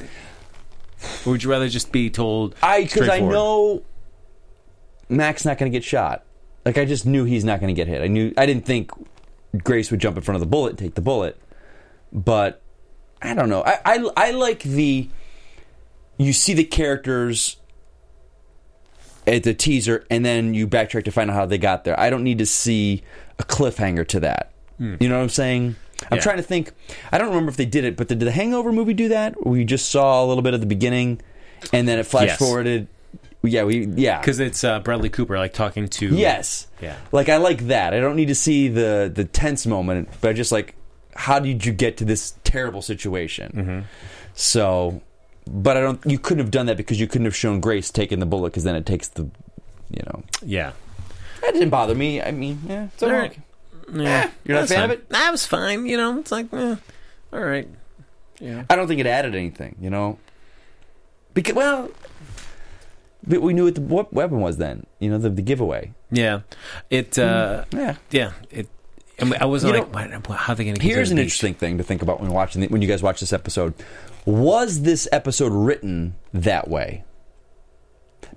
Or 1.25 1.31
would 1.31 1.43
you 1.43 1.49
rather 1.49 1.69
just 1.69 1.91
be 1.91 2.09
told? 2.09 2.55
I 2.61 2.83
because 2.83 3.03
I 3.03 3.05
straightforward? 3.05 3.33
know 3.33 3.83
Mac's 5.09 5.45
not 5.45 5.57
going 5.57 5.71
to 5.71 5.75
get 5.75 5.83
shot. 5.83 6.23
Like 6.65 6.77
I 6.77 6.85
just 6.85 7.05
knew 7.05 7.23
he's 7.25 7.43
not 7.45 7.59
going 7.59 7.73
to 7.73 7.79
get 7.79 7.87
hit. 7.87 8.01
I 8.01 8.07
knew 8.07 8.33
I 8.37 8.45
didn't 8.45 8.65
think 8.65 8.91
Grace 9.63 9.91
would 9.91 9.99
jump 9.99 10.17
in 10.17 10.23
front 10.23 10.35
of 10.35 10.41
the 10.41 10.45
bullet 10.47 10.71
and 10.71 10.79
take 10.79 10.95
the 10.95 11.01
bullet, 11.01 11.41
but 12.11 12.61
I 13.21 13.33
don't 13.33 13.49
know. 13.49 13.63
I 13.63 13.79
I, 13.85 14.09
I 14.17 14.31
like 14.31 14.63
the 14.63 15.09
you 16.17 16.33
see 16.33 16.53
the 16.53 16.65
characters 16.65 17.57
at 19.25 19.43
the 19.43 19.53
teaser 19.53 20.05
and 20.09 20.25
then 20.25 20.53
you 20.53 20.67
backtrack 20.67 21.05
to 21.05 21.11
find 21.11 21.29
out 21.29 21.35
how 21.35 21.45
they 21.45 21.57
got 21.57 21.83
there. 21.85 21.99
I 21.99 22.09
don't 22.09 22.23
need 22.23 22.39
to 22.39 22.45
see 22.45 23.03
a 23.37 23.43
cliffhanger 23.43 24.07
to 24.09 24.19
that. 24.21 24.51
Hmm. 24.77 24.95
You 24.99 25.07
know 25.09 25.17
what 25.17 25.23
I'm 25.23 25.29
saying? 25.29 25.75
I'm 26.11 26.17
Yeah. 26.17 26.21
trying 26.23 26.37
to 26.37 26.43
think. 26.43 26.71
I 27.11 27.17
don't 27.17 27.29
remember 27.29 27.49
if 27.49 27.57
they 27.57 27.65
did 27.65 27.83
it, 27.83 27.97
but 27.97 28.07
did 28.07 28.19
the 28.19 28.31
Hangover 28.31 28.71
movie 28.71 28.93
do 28.93 29.09
that? 29.09 29.45
We 29.45 29.63
just 29.65 29.89
saw 29.89 30.23
a 30.23 30.25
little 30.25 30.41
bit 30.41 30.53
at 30.53 30.59
the 30.59 30.65
beginning, 30.65 31.21
and 31.73 31.87
then 31.87 31.99
it 31.99 32.05
flash 32.05 32.27
Yes. 32.29 32.39
forwarded. 32.39 32.87
Yeah, 33.41 33.63
we 33.63 33.85
yeah. 33.95 34.19
because 34.19 34.39
it's 34.41 34.63
uh, 34.65 34.79
Bradley 34.79 35.09
Cooper 35.09 35.37
like 35.37 35.53
talking 35.53 35.87
to 35.87 36.07
yes, 36.09 36.67
Yeah. 36.81 36.95
Like 37.13 37.29
I 37.29 37.37
like 37.37 37.67
that. 37.67 37.93
I 37.93 37.99
don't 38.01 38.15
need 38.17 38.27
to 38.27 38.35
see 38.35 38.67
the 38.67 39.09
the 39.13 39.23
tense 39.23 39.65
moment, 39.65 40.09
but 40.21 40.29
I 40.29 40.33
just 40.33 40.51
like 40.51 40.75
how 41.15 41.39
did 41.39 41.65
you 41.65 41.71
get 41.73 41.97
to 41.97 42.05
this 42.05 42.33
terrible 42.43 42.81
situation? 42.81 43.51
Mm-hmm. 43.55 43.79
So, 44.33 45.01
but 45.49 45.77
I 45.77 45.81
don't. 45.81 45.99
You 46.05 46.19
couldn't 46.19 46.43
have 46.43 46.51
done 46.51 46.65
that 46.67 46.77
because 46.77 46.99
you 46.99 47.07
couldn't 47.07 47.25
have 47.25 47.35
shown 47.35 47.59
Grace 47.59 47.89
taking 47.91 48.19
the 48.19 48.25
bullet 48.25 48.49
because 48.51 48.63
then 48.63 48.75
it 48.75 48.85
takes 48.85 49.07
the, 49.09 49.23
you 49.23 50.03
know, 50.05 50.23
yeah. 50.45 50.71
that 51.41 51.53
didn't 51.53 51.69
bother 51.71 51.95
me. 51.95 52.21
I 52.21 52.31
mean, 52.31 52.59
yeah, 52.67 52.85
it's 52.93 53.01
all 53.03 53.09
All 53.09 53.15
right. 53.15 53.31
right. 53.31 53.39
Yeah, 53.93 54.29
you're 54.45 54.55
not 54.57 54.65
a 54.65 54.67
That's 54.67 54.71
fan 54.73 54.83
of 54.85 54.91
it? 54.91 55.09
That 55.09 55.31
was 55.31 55.45
fine. 55.45 55.85
You 55.85 55.97
know, 55.97 56.19
it's 56.19 56.31
like, 56.31 56.51
eh, 56.53 56.75
all 57.33 57.39
right. 57.39 57.67
Yeah. 58.39 58.63
I 58.69 58.75
don't 58.75 58.87
think 58.87 58.99
it 58.99 59.05
added 59.07 59.35
anything, 59.35 59.75
you 59.81 59.89
know. 59.89 60.17
Because 61.33 61.55
well, 61.55 61.89
but 63.27 63.41
we 63.41 63.53
knew 63.53 63.65
what 63.65 63.75
the 63.75 63.81
what 63.81 64.13
weapon 64.13 64.39
was 64.39 64.57
then. 64.57 64.85
You 64.99 65.09
know, 65.11 65.17
the, 65.17 65.29
the 65.29 65.41
giveaway. 65.41 65.93
Yeah. 66.11 66.41
It. 66.89 67.19
uh 67.19 67.65
Yeah. 67.71 67.95
Yeah. 68.11 68.31
It. 68.49 68.67
I, 69.21 69.33
I 69.41 69.45
wasn't 69.45 69.73
You 69.73 69.81
like, 69.81 69.93
"Why- 69.93 70.35
how 70.35 70.53
are 70.53 70.55
they 70.55 70.63
going 70.63 70.75
to? 70.75 70.81
Here's 70.81 71.11
an 71.11 71.17
interesting 71.17 71.53
thing 71.53 71.77
to 71.77 71.83
think 71.83 72.01
about 72.01 72.21
when 72.21 72.31
watching 72.31 72.61
the, 72.61 72.67
when 72.69 72.81
you 72.81 72.87
guys 72.87 73.03
watch 73.03 73.19
this 73.19 73.33
episode. 73.33 73.73
Was 74.25 74.81
this 74.83 75.07
episode 75.11 75.51
written 75.51 76.15
that 76.33 76.69
way? 76.69 77.03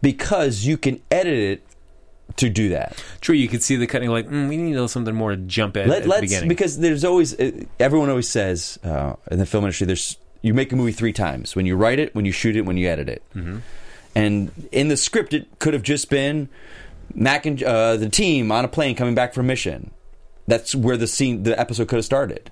Because 0.01 0.65
you 0.65 0.77
can 0.77 1.01
edit 1.11 1.35
it 1.39 1.67
to 2.37 2.49
do 2.49 2.71
that. 2.71 3.03
True. 3.21 3.35
You 3.35 3.49
could 3.49 3.63
see 3.63 3.77
the 3.77 3.87
cutting. 3.87 4.11
Like, 4.11 4.29
mm, 4.29 4.49
we 4.49 4.57
need 4.57 4.71
a 4.71 4.75
little 4.75 4.89
something 4.89 5.15
more 5.15 5.31
to 5.31 5.37
jump 5.37 5.77
at 5.77 5.87
Let, 5.89 6.03
at 6.03 6.09
the 6.09 6.21
beginning. 6.23 6.49
because 6.49 6.79
there's 6.79 7.05
always 7.05 7.39
uh, 7.39 7.51
everyone 7.79 8.09
always 8.11 8.29
says 8.29 8.79
uh, 8.85 9.15
in 9.31 9.39
the 9.39 9.47
film 9.47 9.65
industry 9.65 9.87
there's 9.87 10.17
you 10.41 10.55
make 10.55 10.73
a 10.73 10.77
movie 10.77 10.93
three 10.93 11.13
times 11.13 11.55
when 11.55 11.67
you 11.67 11.77
write 11.77 11.99
it, 11.99 12.15
when 12.15 12.25
you 12.25 12.33
shoot 12.33 12.57
it, 12.57 12.63
when 12.63 12.77
you 12.77 12.89
edit 12.89 13.09
it. 13.09 13.23
Mm-hmm. 13.35 13.59
And 14.15 14.69
in 14.73 14.89
the 14.89 14.97
script, 14.97 15.33
it 15.33 15.47
could 15.59 15.73
have 15.73 15.83
just 15.83 16.11
been 16.11 16.49
Mac 17.15 17.47
and 17.47 17.63
uh, 17.63 17.97
the 17.97 18.09
team 18.09 18.51
on 18.53 18.65
a 18.65 18.69
plane 18.69 18.95
coming 18.95 19.15
back 19.15 19.35
from 19.35 19.47
mission. 19.47 19.91
That's 20.47 20.75
where 20.75 20.97
the 20.97 21.07
scene, 21.07 21.45
the 21.45 21.59
episode 21.59 21.89
could 21.89 21.97
have 21.97 22.05
started. 22.05 22.51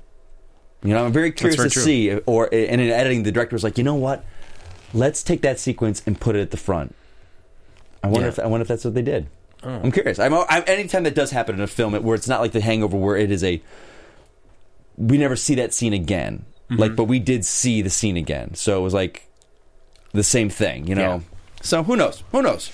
You 0.82 0.94
know, 0.94 1.04
I'm 1.04 1.12
very 1.12 1.32
curious 1.32 1.56
very 1.56 1.68
to 1.68 1.74
true. 1.74 1.82
see. 1.82 2.14
Or 2.26 2.44
and 2.52 2.80
in 2.80 2.88
editing, 2.90 3.24
the 3.24 3.32
director 3.32 3.54
was 3.54 3.64
like, 3.64 3.76
you 3.76 3.84
know 3.84 3.96
what? 3.96 4.24
Let's 4.94 5.22
take 5.22 5.42
that 5.42 5.58
sequence 5.58 6.02
and 6.06 6.18
put 6.18 6.36
it 6.36 6.40
at 6.40 6.50
the 6.52 6.56
front. 6.56 6.94
I 8.02 8.06
wonder 8.06 8.26
Yeah. 8.26 8.32
if 8.32 8.38
I 8.38 8.46
wonder 8.46 8.62
if 8.62 8.68
that's 8.68 8.84
what 8.84 8.94
they 8.94 9.02
did. 9.02 9.26
I'm 9.62 9.92
curious. 9.92 10.18
I'm, 10.18 10.32
I'm 10.34 10.64
anytime 10.66 11.02
that 11.04 11.14
does 11.14 11.30
happen 11.30 11.54
in 11.56 11.60
a 11.60 11.66
film, 11.66 11.94
it- 11.94 12.02
where 12.02 12.14
it's 12.14 12.28
not 12.28 12.40
like 12.40 12.52
The 12.52 12.60
Hangover, 12.60 12.96
where 12.96 13.16
it 13.16 13.30
is 13.30 13.44
a 13.44 13.60
we 14.96 15.18
never 15.18 15.36
see 15.36 15.54
that 15.56 15.72
scene 15.72 15.92
again. 15.92 16.44
Mm-hmm. 16.70 16.80
Like, 16.80 16.96
but 16.96 17.04
we 17.04 17.18
did 17.18 17.44
see 17.44 17.82
the 17.82 17.90
scene 17.90 18.16
again, 18.16 18.54
so 18.54 18.78
it 18.78 18.82
was 18.82 18.94
like 18.94 19.28
the 20.12 20.22
same 20.22 20.48
thing, 20.50 20.86
you 20.86 20.94
know. 20.94 21.16
Yeah. 21.16 21.20
So 21.62 21.82
who 21.82 21.96
knows? 21.96 22.22
Who 22.32 22.42
knows? 22.42 22.70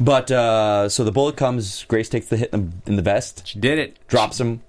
But 0.00 0.30
uh, 0.30 0.88
so 0.88 1.04
the 1.04 1.12
bullet 1.12 1.36
comes. 1.36 1.84
Grace 1.84 2.08
takes 2.08 2.26
the 2.26 2.36
hit 2.36 2.50
in 2.52 2.70
the, 2.84 2.90
in 2.90 2.96
the 2.96 3.02
vest, 3.02 3.46
She 3.46 3.58
did 3.58 3.78
it. 3.78 3.98
drops 4.08 4.40
him, 4.40 4.62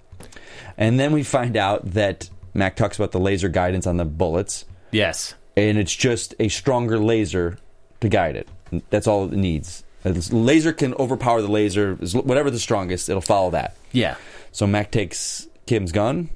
and 0.78 1.00
then 1.00 1.12
we 1.12 1.24
find 1.24 1.56
out 1.58 1.92
that 1.94 2.30
Mac 2.54 2.76
talks 2.76 2.98
about 2.98 3.12
the 3.12 3.20
laser 3.20 3.50
guidance 3.50 3.88
on 3.88 3.98
the 3.98 4.06
bullets, 4.06 4.66
Yes. 4.92 5.34
and 5.56 5.78
it's 5.78 5.96
just 5.96 6.34
a 6.40 6.48
stronger 6.50 6.98
laser 7.00 7.58
to 8.02 8.10
guide 8.10 8.36
it. 8.36 8.48
That's 8.90 9.08
all 9.08 9.26
it 9.26 9.32
needs. 9.34 9.84
Laser 10.12 10.74
can 10.74 10.94
overpower 10.96 11.42
the 11.42 11.48
laser. 11.48 11.96
Whatever 11.96 12.50
the 12.52 12.60
strongest, 12.60 13.10
it'll 13.10 13.22
follow 13.22 13.52
that. 13.52 13.76
Yeah. 13.92 14.16
So 14.52 14.68
Mac 14.68 14.92
takes 14.92 15.48
Kim's 15.66 15.92
gun 15.92 16.30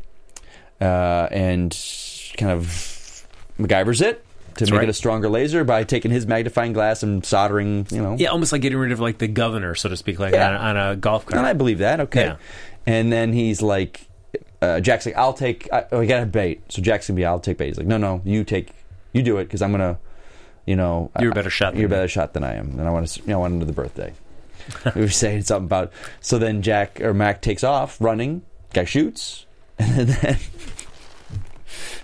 uh, 0.79 1.27
and 1.31 1.71
kind 2.37 2.51
of 2.51 3.25
MacGyver's 3.59 4.01
it 4.01 4.25
to 4.55 4.65
make 4.65 4.73
right. 4.73 4.83
it 4.83 4.89
a 4.89 4.93
stronger 4.93 5.29
laser 5.29 5.63
by 5.63 5.83
taking 5.83 6.11
his 6.11 6.27
magnifying 6.27 6.73
glass 6.73 7.03
and 7.03 7.25
soldering, 7.25 7.87
you 7.89 8.01
know. 8.01 8.15
Yeah, 8.17 8.29
almost 8.29 8.51
like 8.51 8.61
getting 8.61 8.77
rid 8.77 8.91
of 8.91 8.99
like 8.99 9.17
the 9.17 9.27
governor, 9.27 9.75
so 9.75 9.89
to 9.89 9.97
speak, 9.97 10.19
like 10.19 10.33
Yeah. 10.33 10.49
on, 10.49 10.77
on 10.77 10.91
a 10.91 10.95
golf 10.95 11.25
cart. 11.25 11.37
And 11.37 11.47
I 11.47 11.53
believe 11.53 11.79
that. 11.79 11.99
Okay. 12.01 12.25
Yeah. 12.25 12.35
And 12.85 13.11
then 13.11 13.31
he's 13.33 13.61
like, 13.61 14.07
uh, 14.61 14.79
Jack's 14.79 15.05
like, 15.05 15.15
I'll 15.15 15.33
take. 15.33 15.71
I, 15.71 15.85
oh, 15.91 16.01
I 16.01 16.05
got 16.05 16.23
a 16.23 16.25
bait. 16.25 16.63
So 16.69 16.81
Jack's 16.81 17.07
gonna 17.07 17.15
be, 17.15 17.25
I'll 17.25 17.39
take 17.39 17.57
bait. 17.57 17.67
He's 17.67 17.77
like, 17.77 17.87
no, 17.87 17.97
no, 17.97 18.21
you 18.25 18.43
take, 18.43 18.71
you 19.13 19.23
do 19.23 19.37
it 19.37 19.45
because 19.45 19.61
I'm 19.61 19.71
gonna, 19.71 19.97
you 20.65 20.75
know, 20.75 21.11
You're 21.19 21.31
a 21.31 21.35
better 21.35 21.49
shot 21.49 21.75
You're 21.75 21.87
a 21.87 21.89
better 21.89 22.07
shot 22.07 22.33
than 22.33 22.43
I 22.43 22.53
am, 22.53 22.79
and 22.79 22.87
I 22.87 22.91
want 22.91 23.07
to, 23.07 23.21
you 23.21 23.27
know, 23.27 23.39
I 23.39 23.41
want 23.41 23.53
another 23.53 23.73
birthday. 23.73 24.13
we 24.95 25.01
were 25.01 25.09
saying 25.09 25.43
something 25.43 25.65
about. 25.65 25.91
So 26.19 26.37
then 26.37 26.61
Jack 26.61 27.01
or 27.01 27.13
Mac 27.13 27.41
takes 27.41 27.63
off 27.63 27.99
running. 27.99 28.43
Guy 28.73 28.85
shoots, 28.85 29.45
and 29.79 30.07
then 30.07 30.37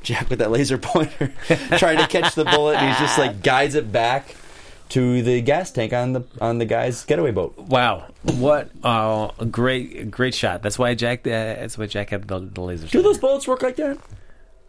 Jack 0.03 0.29
with 0.29 0.39
that 0.39 0.51
laser 0.51 0.77
pointer 0.77 1.31
trying 1.77 1.97
to 1.97 2.07
catch 2.07 2.35
the 2.35 2.45
bullet, 2.45 2.77
and 2.77 2.89
he's 2.89 2.99
just 2.99 3.17
like 3.17 3.41
guides 3.41 3.75
it 3.75 3.91
back 3.91 4.35
to 4.89 5.21
the 5.21 5.41
gas 5.41 5.71
tank 5.71 5.93
on 5.93 6.13
the 6.13 6.23
on 6.41 6.57
the 6.57 6.65
guy's 6.65 7.03
getaway 7.05 7.31
boat. 7.31 7.57
Wow, 7.57 8.07
what 8.23 8.69
uh, 8.83 9.31
a 9.39 9.45
great, 9.45 10.11
great 10.11 10.33
shot. 10.33 10.61
That's 10.61 10.79
why 10.79 10.93
Jack. 10.95 11.27
Uh, 11.27 11.29
that's 11.29 11.77
why 11.77 11.85
Jack 11.87 12.09
had 12.09 12.27
the, 12.27 12.39
the 12.39 12.61
laser. 12.61 12.87
Do 12.87 12.99
shot. 12.99 13.03
those 13.03 13.17
bullets 13.17 13.47
work 13.47 13.61
like 13.61 13.75
that? 13.77 13.97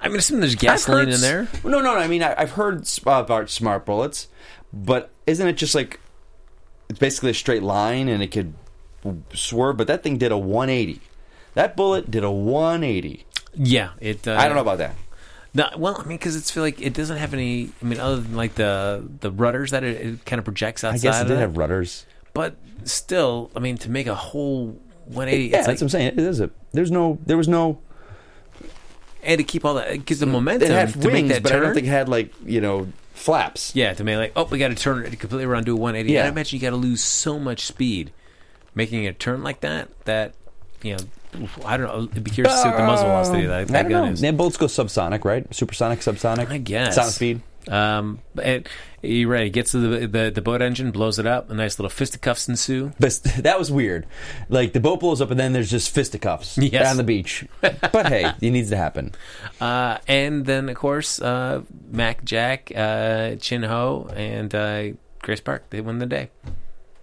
I 0.01 0.09
mean, 0.09 0.19
assume 0.19 0.41
there's 0.41 0.55
gasoline 0.55 1.07
heard 1.07 1.15
in 1.15 1.21
there. 1.21 1.49
No, 1.65 1.81
no, 1.81 1.95
no. 1.95 1.97
I 1.97 2.07
mean, 2.07 2.23
I, 2.23 2.35
I've 2.39 2.53
heard 2.53 2.89
about 3.05 3.51
smart 3.51 3.85
bullets, 3.85 4.29
but 4.73 5.11
isn't 5.27 5.47
it 5.47 5.55
just 5.55 5.75
like 5.75 6.01
it's 6.89 6.99
basically 6.99 7.31
a 7.31 7.35
straight 7.35 7.63
line 7.63 8.09
and 8.09 8.23
it 8.23 8.29
could 8.29 8.55
swerve? 9.35 9.77
But 9.77 9.87
that 9.89 10.03
thing 10.03 10.19
did 10.19 10.31
a 10.33 10.39
180. 10.39 11.01
That 11.55 11.77
bullet 11.77 12.11
did 12.11 12.23
a 12.23 12.31
180. 12.31 13.27
Yeah, 13.55 13.91
it. 14.01 14.27
Uh, 14.29 14.37
I 14.37 14.47
don't 14.47 14.55
know 14.55 14.63
about 14.63 14.79
that. 14.79 14.95
No, 15.55 15.69
well, 15.77 15.97
I 15.99 16.07
mean, 16.07 16.19
because 16.19 16.37
it's 16.37 16.51
feel 16.51 16.63
like 16.63 16.81
it 16.81 16.95
doesn't 16.95 17.17
have 17.17 17.35
any. 17.35 17.71
I 17.83 17.85
mean, 17.85 17.99
other 17.99 18.21
than 18.21 18.37
like 18.37 18.55
the 18.55 19.05
the 19.21 19.33
rudders 19.33 19.73
that 19.73 19.83
it, 19.83 20.07
it 20.07 20.25
kind 20.25 20.39
of 20.39 20.45
projects 20.45 20.85
outside. 20.85 21.09
I 21.09 21.11
guess 21.11 21.21
it 21.23 21.25
did 21.25 21.37
that. 21.39 21.41
have 21.41 21.57
rudders. 21.57 22.07
but 22.35 22.57
still, 22.85 23.51
I 23.57 23.59
mean, 23.59 23.77
to 23.79 23.91
make 23.91 24.07
a 24.07 24.15
whole 24.15 24.79
180, 25.07 25.45
Yeah, 25.45 25.47
it's 25.47 25.53
that's 25.53 25.67
like, 25.67 25.75
what 25.77 25.83
I'm 25.83 25.89
saying. 25.89 26.07
It 26.09 26.19
is 26.19 26.41
a. 26.41 26.51
There's 26.73 26.91
no. 26.91 27.19
There 27.27 27.37
was 27.37 27.49
no. 27.49 27.81
And 29.29 29.39
to 29.39 29.45
keep 29.45 29.65
all 29.65 29.75
that, 29.75 29.93
because 29.93 30.19
the 30.19 30.27
momentum 30.27 30.71
It 30.71 30.75
had 30.75 30.93
to 30.95 30.99
wings, 30.99 31.13
make 31.13 31.29
that 31.29 31.43
but 31.45 31.51
turn. 31.51 31.63
I 31.63 31.65
don't 31.67 31.75
think 31.75 31.87
it 31.87 31.91
had 31.91 32.09
like 32.09 32.33
you 32.45 32.61
know 32.61 32.89
flaps. 33.13 33.77
Yeah, 33.77 33.95
to 33.95 34.03
make 34.03 34.17
like, 34.17 34.33
oh, 34.35 34.45
we 34.45 34.59
got 34.59 34.69
to 34.69 34.75
turn 34.75 35.05
it 35.05 35.11
completely 35.21 35.45
around, 35.45 35.67
do 35.67 35.75
a 35.75 35.77
180. 35.77 36.13
Yeah. 36.13 36.25
I 36.25 36.29
imagine 36.29 36.57
you 36.59 36.61
got 36.61 36.71
to 36.71 36.77
lose 36.77 37.03
so 37.03 37.39
much 37.39 37.67
speed 37.67 38.11
making 38.75 39.07
a 39.07 39.13
turn 39.13 39.43
like 39.45 39.61
that. 39.61 39.89
That 40.07 40.35
you 40.83 40.97
know, 40.97 41.49
I 41.65 41.77
don't 41.77 41.87
know. 41.87 42.09
I'd 42.15 42.25
be 42.25 42.31
curious 42.31 42.55
to 42.55 42.63
see 42.63 42.69
what 42.69 42.79
the 42.79 42.87
muzzle 42.87 43.07
velocity 43.07 43.43
of 43.45 43.51
that, 43.51 43.61
I 43.61 43.65
that 43.65 43.83
don't 43.83 43.91
gun 43.91 44.07
know. 44.07 44.13
is. 44.13 44.21
Then 44.21 44.37
bullets 44.37 44.57
go 44.57 44.67
subsonic, 44.67 45.25
right? 45.25 45.47
Supersonic, 45.55 46.01
subsonic. 46.01 46.51
I 46.51 46.59
guess. 46.59 46.95
Sound 46.95 47.13
speed. 47.13 47.43
Um, 47.69 48.21
but 48.35 48.67
you're 49.03 49.29
right. 49.31 49.45
He 49.45 49.51
gets 49.51 49.73
to 49.73 49.79
the, 49.79 50.07
the 50.07 50.31
the 50.31 50.41
boat 50.43 50.63
engine, 50.63 50.91
blows 50.91 51.19
it 51.19 51.27
up. 51.27 51.51
A 51.51 51.55
nice 51.55 51.79
little 51.79 51.91
fisticuffs 51.91 52.49
ensue. 52.49 52.93
But 52.99 53.21
that 53.39 53.59
was 53.59 53.71
weird. 53.71 54.07
Like 54.49 54.73
the 54.73 54.81
boat 54.81 55.01
blows 55.01 55.21
up 55.21 55.31
and 55.31 55.39
then 55.39 55.53
there's 55.53 55.71
just 55.71 55.91
fisticuffs 55.95 56.59
Yes. 56.59 56.91
on 56.91 56.97
the 56.97 57.05
beach. 57.05 57.45
But 57.61 58.07
hey, 58.09 58.33
it 58.41 58.51
needs 58.51 58.71
to 58.71 58.77
happen. 58.77 59.13
Uh, 59.61 59.99
and 60.09 60.47
then 60.47 60.69
of 60.69 60.77
course, 60.77 61.21
uh, 61.21 61.63
Mac, 61.91 62.25
Jack, 62.25 62.73
uh, 62.75 63.37
Chin 63.37 63.63
Ho, 63.63 64.11
and 64.15 64.55
uh, 64.55 64.85
Grace 65.23 65.41
Park. 65.41 65.71
They 65.71 65.81
win 65.81 65.99
the 65.99 66.07
day. 66.07 66.31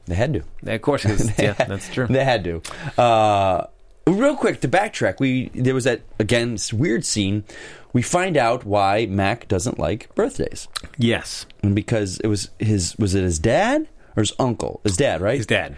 They 0.07 0.15
had 0.15 0.33
to. 0.33 0.43
Of 0.73 0.81
course, 0.81 1.03
yeah, 1.39 1.53
that's 1.53 1.89
true. 1.89 2.07
They 2.07 2.23
had 2.23 2.43
to. 2.43 2.61
Uh, 3.01 3.67
real 4.07 4.35
quick 4.35 4.61
to 4.61 4.67
backtrack, 4.67 5.19
we 5.19 5.49
there 5.53 5.73
was 5.73 5.83
that 5.85 6.01
again 6.19 6.53
this 6.53 6.73
weird 6.73 7.05
scene. 7.05 7.43
We 7.93 8.01
find 8.01 8.35
out 8.35 8.65
why 8.65 9.05
Mac 9.05 9.47
doesn't 9.47 9.79
like 9.79 10.13
birthdays, 10.15 10.67
Yes, 10.97 11.45
and 11.63 11.73
because 11.73 12.19
it 12.19 12.27
was 12.27 12.49
his 12.59 12.95
was 12.97 13.15
it 13.15 13.23
his 13.23 13.39
dad 13.39 13.87
or 14.17 14.21
his 14.21 14.33
uncle? 14.39 14.81
His 14.83 14.97
dad, 14.97 15.21
right? 15.21 15.37
his 15.37 15.45
dad 15.45 15.75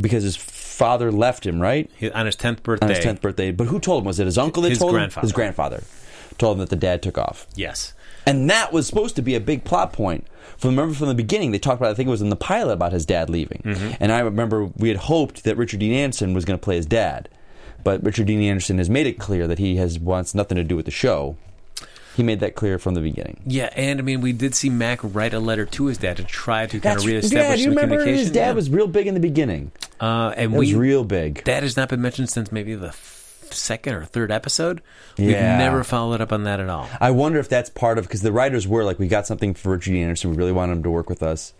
Because 0.00 0.22
his 0.22 0.36
father 0.36 1.12
left 1.12 1.44
him, 1.46 1.60
right? 1.60 1.90
he, 1.96 2.10
on 2.10 2.26
his 2.26 2.36
tenth 2.36 2.62
birthday. 2.62 2.86
On 2.86 2.94
his 2.94 3.04
tenth 3.04 3.20
birthday. 3.20 3.52
But 3.52 3.66
who 3.68 3.78
told 3.78 4.02
him? 4.02 4.06
Was 4.06 4.18
it 4.20 4.26
his 4.26 4.38
uncle 4.38 4.62
that 4.62 4.70
His 4.70 4.78
told 4.78 4.92
grandfather. 4.92 5.20
him? 5.24 5.28
His 5.28 5.32
grandfather 5.32 5.82
told 6.38 6.56
him 6.56 6.60
that 6.60 6.70
the 6.70 6.76
dad 6.76 7.02
took 7.02 7.16
off. 7.18 7.46
Yes. 7.54 7.92
And 8.26 8.48
that 8.50 8.72
was 8.72 8.86
supposed 8.86 9.14
to 9.16 9.22
be 9.22 9.34
a 9.34 9.40
big 9.40 9.64
plot 9.64 9.92
point. 9.92 10.26
From 10.56 10.70
remember 10.70 10.94
from 10.94 11.08
the 11.08 11.14
beginning, 11.14 11.52
they 11.52 11.58
talked 11.58 11.78
about. 11.80 11.90
I 11.90 11.94
think 11.94 12.06
it 12.06 12.10
was 12.10 12.22
in 12.22 12.30
the 12.30 12.36
pilot 12.36 12.72
about 12.72 12.92
his 12.92 13.04
dad 13.04 13.28
leaving. 13.28 13.60
Mm-hmm. 13.64 13.92
And 14.00 14.10
I 14.10 14.20
remember 14.20 14.64
we 14.64 14.88
had 14.88 14.96
hoped 14.96 15.44
that 15.44 15.56
Richard 15.58 15.80
Dean 15.80 15.92
Anderson 15.92 16.32
was 16.32 16.44
going 16.46 16.58
to 16.58 16.62
play 16.64 16.76
his 16.76 16.86
dad, 16.86 17.28
but 17.84 18.02
Richard 18.02 18.26
Dean 18.26 18.42
Anderson 18.42 18.78
has 18.78 18.90
made 18.90 19.06
it 19.06 19.18
clear 19.18 19.46
that 19.46 19.58
he 19.58 19.76
has 19.76 19.98
wants 19.98 20.34
nothing 20.34 20.56
to 20.56 20.64
do 20.64 20.74
with 20.76 20.86
the 20.86 20.90
show. 20.90 21.36
He 22.16 22.22
made 22.22 22.38
that 22.40 22.54
clear 22.54 22.78
from 22.78 22.94
the 22.94 23.00
beginning. 23.00 23.40
Yeah, 23.44 23.70
and 23.74 23.98
I 23.98 24.02
mean, 24.02 24.20
we 24.20 24.32
did 24.32 24.54
see 24.54 24.70
Mac 24.70 25.00
write 25.02 25.34
a 25.34 25.40
letter 25.40 25.66
to 25.66 25.86
his 25.86 25.98
dad 25.98 26.16
to 26.18 26.22
try 26.24 26.64
to 26.66 26.78
kind 26.78 26.96
of 26.98 27.04
reestablish 27.04 27.32
yeah, 27.32 27.56
do 27.56 27.62
you 27.62 27.68
remember 27.70 27.96
communication. 27.96 28.18
his 28.26 28.30
dad 28.30 28.46
Yeah. 28.48 28.52
was 28.52 28.70
real 28.70 28.86
big 28.86 29.06
in 29.08 29.14
the 29.14 29.20
beginning. 29.20 29.72
uh, 30.00 30.32
and 30.36 30.52
That 30.52 30.58
we 30.58 30.66
was 30.66 30.74
real 30.74 31.02
big. 31.04 31.42
that 31.44 31.62
has 31.64 31.76
not 31.76 31.88
been 31.88 32.00
mentioned 32.00 32.30
since 32.30 32.52
maybe 32.52 32.74
the 32.76 32.92
second 33.50 33.94
or 33.94 34.04
third 34.04 34.30
episode. 34.30 34.80
We've 35.18 35.30
Yeah. 35.30 35.58
never 35.58 35.82
followed 35.82 36.20
up 36.20 36.32
on 36.32 36.44
that 36.44 36.60
at 36.60 36.68
all. 36.68 36.88
I 37.00 37.10
wonder 37.10 37.40
if 37.40 37.48
that's 37.48 37.68
part 37.70 37.98
of 37.98 38.04
because 38.06 38.22
the 38.22 38.32
writers 38.32 38.66
were 38.68 38.84
like, 38.84 38.98
we 39.00 39.08
got 39.08 39.26
something 39.26 39.52
for 39.54 39.70
Richard 39.72 39.90
Dean 39.92 40.02
Anderson. 40.04 40.30
We 40.30 40.36
really 40.36 40.52
wanted 40.52 40.72
him 40.74 40.82
to 40.84 40.90
work 40.90 41.08
with 41.08 41.22
us, 41.22 41.52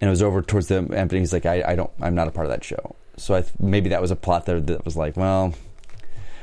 and 0.00 0.08
it 0.08 0.10
was 0.10 0.22
over 0.22 0.40
towards 0.40 0.68
the 0.68 0.76
end. 0.76 1.10
But 1.10 1.12
he's 1.12 1.32
like, 1.34 1.44
I, 1.44 1.62
I 1.68 1.74
don't, 1.74 1.90
I'm 2.00 2.14
not 2.14 2.28
a 2.28 2.30
part 2.30 2.46
of 2.46 2.50
that 2.52 2.64
show. 2.64 2.94
So 3.16 3.34
I 3.34 3.42
th- 3.42 3.52
maybe 3.60 3.90
that 3.90 4.00
was 4.00 4.10
a 4.10 4.16
plot 4.16 4.46
there 4.46 4.60
that 4.60 4.84
was 4.84 4.96
like, 4.96 5.16
well, 5.16 5.54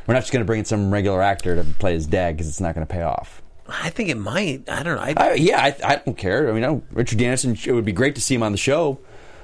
we're 0.08 0.14
not 0.14 0.22
just 0.22 0.32
going 0.32 0.42
to 0.42 0.46
bring 0.46 0.60
in 0.60 0.66
some 0.66 0.92
regular 0.92 1.22
actor 1.22 1.56
to 1.56 1.64
play 1.64 1.94
his 1.94 2.08
dad 2.08 2.36
because 2.36 2.48
it's 2.48 2.62
not 2.62 2.76
going 2.76 2.86
to 2.86 2.92
pay 2.92 3.02
off. 3.02 3.42
I 3.68 3.90
think 3.92 4.10
it 4.10 4.18
might. 4.18 4.68
I 4.70 4.84
don't 4.84 4.96
know. 4.96 5.02
I, 5.02 5.14
I, 5.16 5.34
yeah, 5.34 5.62
I, 5.62 5.76
I 5.84 5.96
don't 5.98 6.18
care. 6.18 6.50
I 6.50 6.54
mean, 6.54 6.64
I, 6.64 6.82
Richard 6.92 7.20
Dean 7.20 7.28
Anderson. 7.28 7.58
It 7.64 7.72
would 7.72 7.86
be 7.86 7.92
great 7.92 8.16
to 8.16 8.22
see 8.22 8.36
him 8.36 8.44
on 8.44 8.52
the 8.52 8.58
show. 8.58 9.00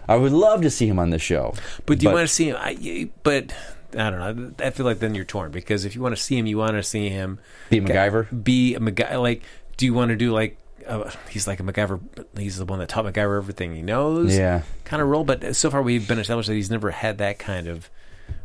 I 0.07 0.15
would 0.15 0.31
love 0.31 0.61
to 0.61 0.69
see 0.69 0.87
him 0.87 0.99
on 0.99 1.09
the 1.09 1.19
show. 1.19 1.53
but 1.85 1.99
do 1.99 2.07
you 2.07 2.13
want 2.13 2.27
to 2.27 2.33
see 2.33 2.49
him? 2.49 2.57
I, 2.59 3.09
but 3.23 3.53
I 3.97 4.09
don't 4.09 4.19
know. 4.37 4.65
I 4.65 4.69
feel 4.71 4.85
like 4.85 4.99
then 4.99 5.15
you're 5.15 5.25
torn 5.25 5.51
because 5.51 5.85
if 5.85 5.95
you 5.95 6.01
want 6.01 6.15
to 6.15 6.21
see 6.21 6.37
him, 6.37 6.45
you 6.45 6.57
want 6.57 6.73
to 6.73 6.83
see 6.83 7.09
him 7.09 7.39
Be 7.69 7.79
MacGyver? 7.79 8.43
Be 8.43 8.75
a 8.75 8.79
MacGyver. 8.79 9.21
Like, 9.21 9.43
do 9.77 9.85
you 9.85 9.93
want 9.93 10.09
to 10.09 10.15
do 10.15 10.31
like? 10.31 10.57
Uh, 10.87 11.11
he's 11.29 11.47
like 11.47 11.59
a 11.59 11.63
MacGyver. 11.63 11.99
He's 12.37 12.57
the 12.57 12.65
one 12.65 12.79
that 12.79 12.89
taught 12.89 13.05
MacGyver 13.05 13.37
everything 13.37 13.75
he 13.75 13.81
knows. 13.81 14.37
Yeah. 14.37 14.61
kind 14.83 15.01
of 15.01 15.07
role. 15.07 15.23
But 15.23 15.55
so 15.55 15.69
far, 15.69 15.81
we've 15.81 16.07
been 16.07 16.19
established 16.19 16.47
that 16.47 16.55
he's 16.55 16.69
never 16.69 16.91
had 16.91 17.17
that 17.17 17.39
kind 17.39 17.67
of 17.67 17.89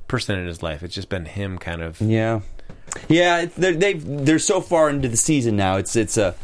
person 0.08 0.38
in 0.38 0.46
his 0.46 0.62
life. 0.62 0.82
It's 0.82 0.94
just 0.94 1.08
been 1.08 1.24
him, 1.24 1.58
kind 1.58 1.82
of. 1.82 2.00
Yeah, 2.00 2.40
yeah. 3.08 3.46
They're, 3.56 3.74
they've 3.74 4.02
they're 4.04 4.38
so 4.38 4.60
far 4.60 4.90
into 4.90 5.08
the 5.08 5.16
season 5.16 5.56
now. 5.56 5.76
It's 5.76 5.96
it's 5.96 6.16
a 6.16 6.34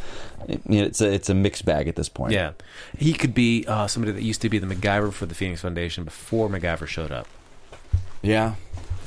it's 0.48 1.00
a 1.00 1.12
it's 1.12 1.28
a 1.28 1.34
mixed 1.34 1.64
bag 1.64 1.88
at 1.88 1.96
this 1.96 2.08
point. 2.08 2.32
Yeah, 2.32 2.52
he 2.96 3.12
could 3.12 3.34
be 3.34 3.64
uh, 3.66 3.86
somebody 3.86 4.12
that 4.12 4.22
used 4.22 4.42
to 4.42 4.48
be 4.48 4.58
the 4.58 4.66
MacGyver 4.66 5.12
for 5.12 5.26
the 5.26 5.34
Phoenix 5.34 5.62
Foundation 5.62 6.04
before 6.04 6.48
MacGyver 6.48 6.86
showed 6.86 7.10
up. 7.12 7.26
Yeah. 8.22 8.54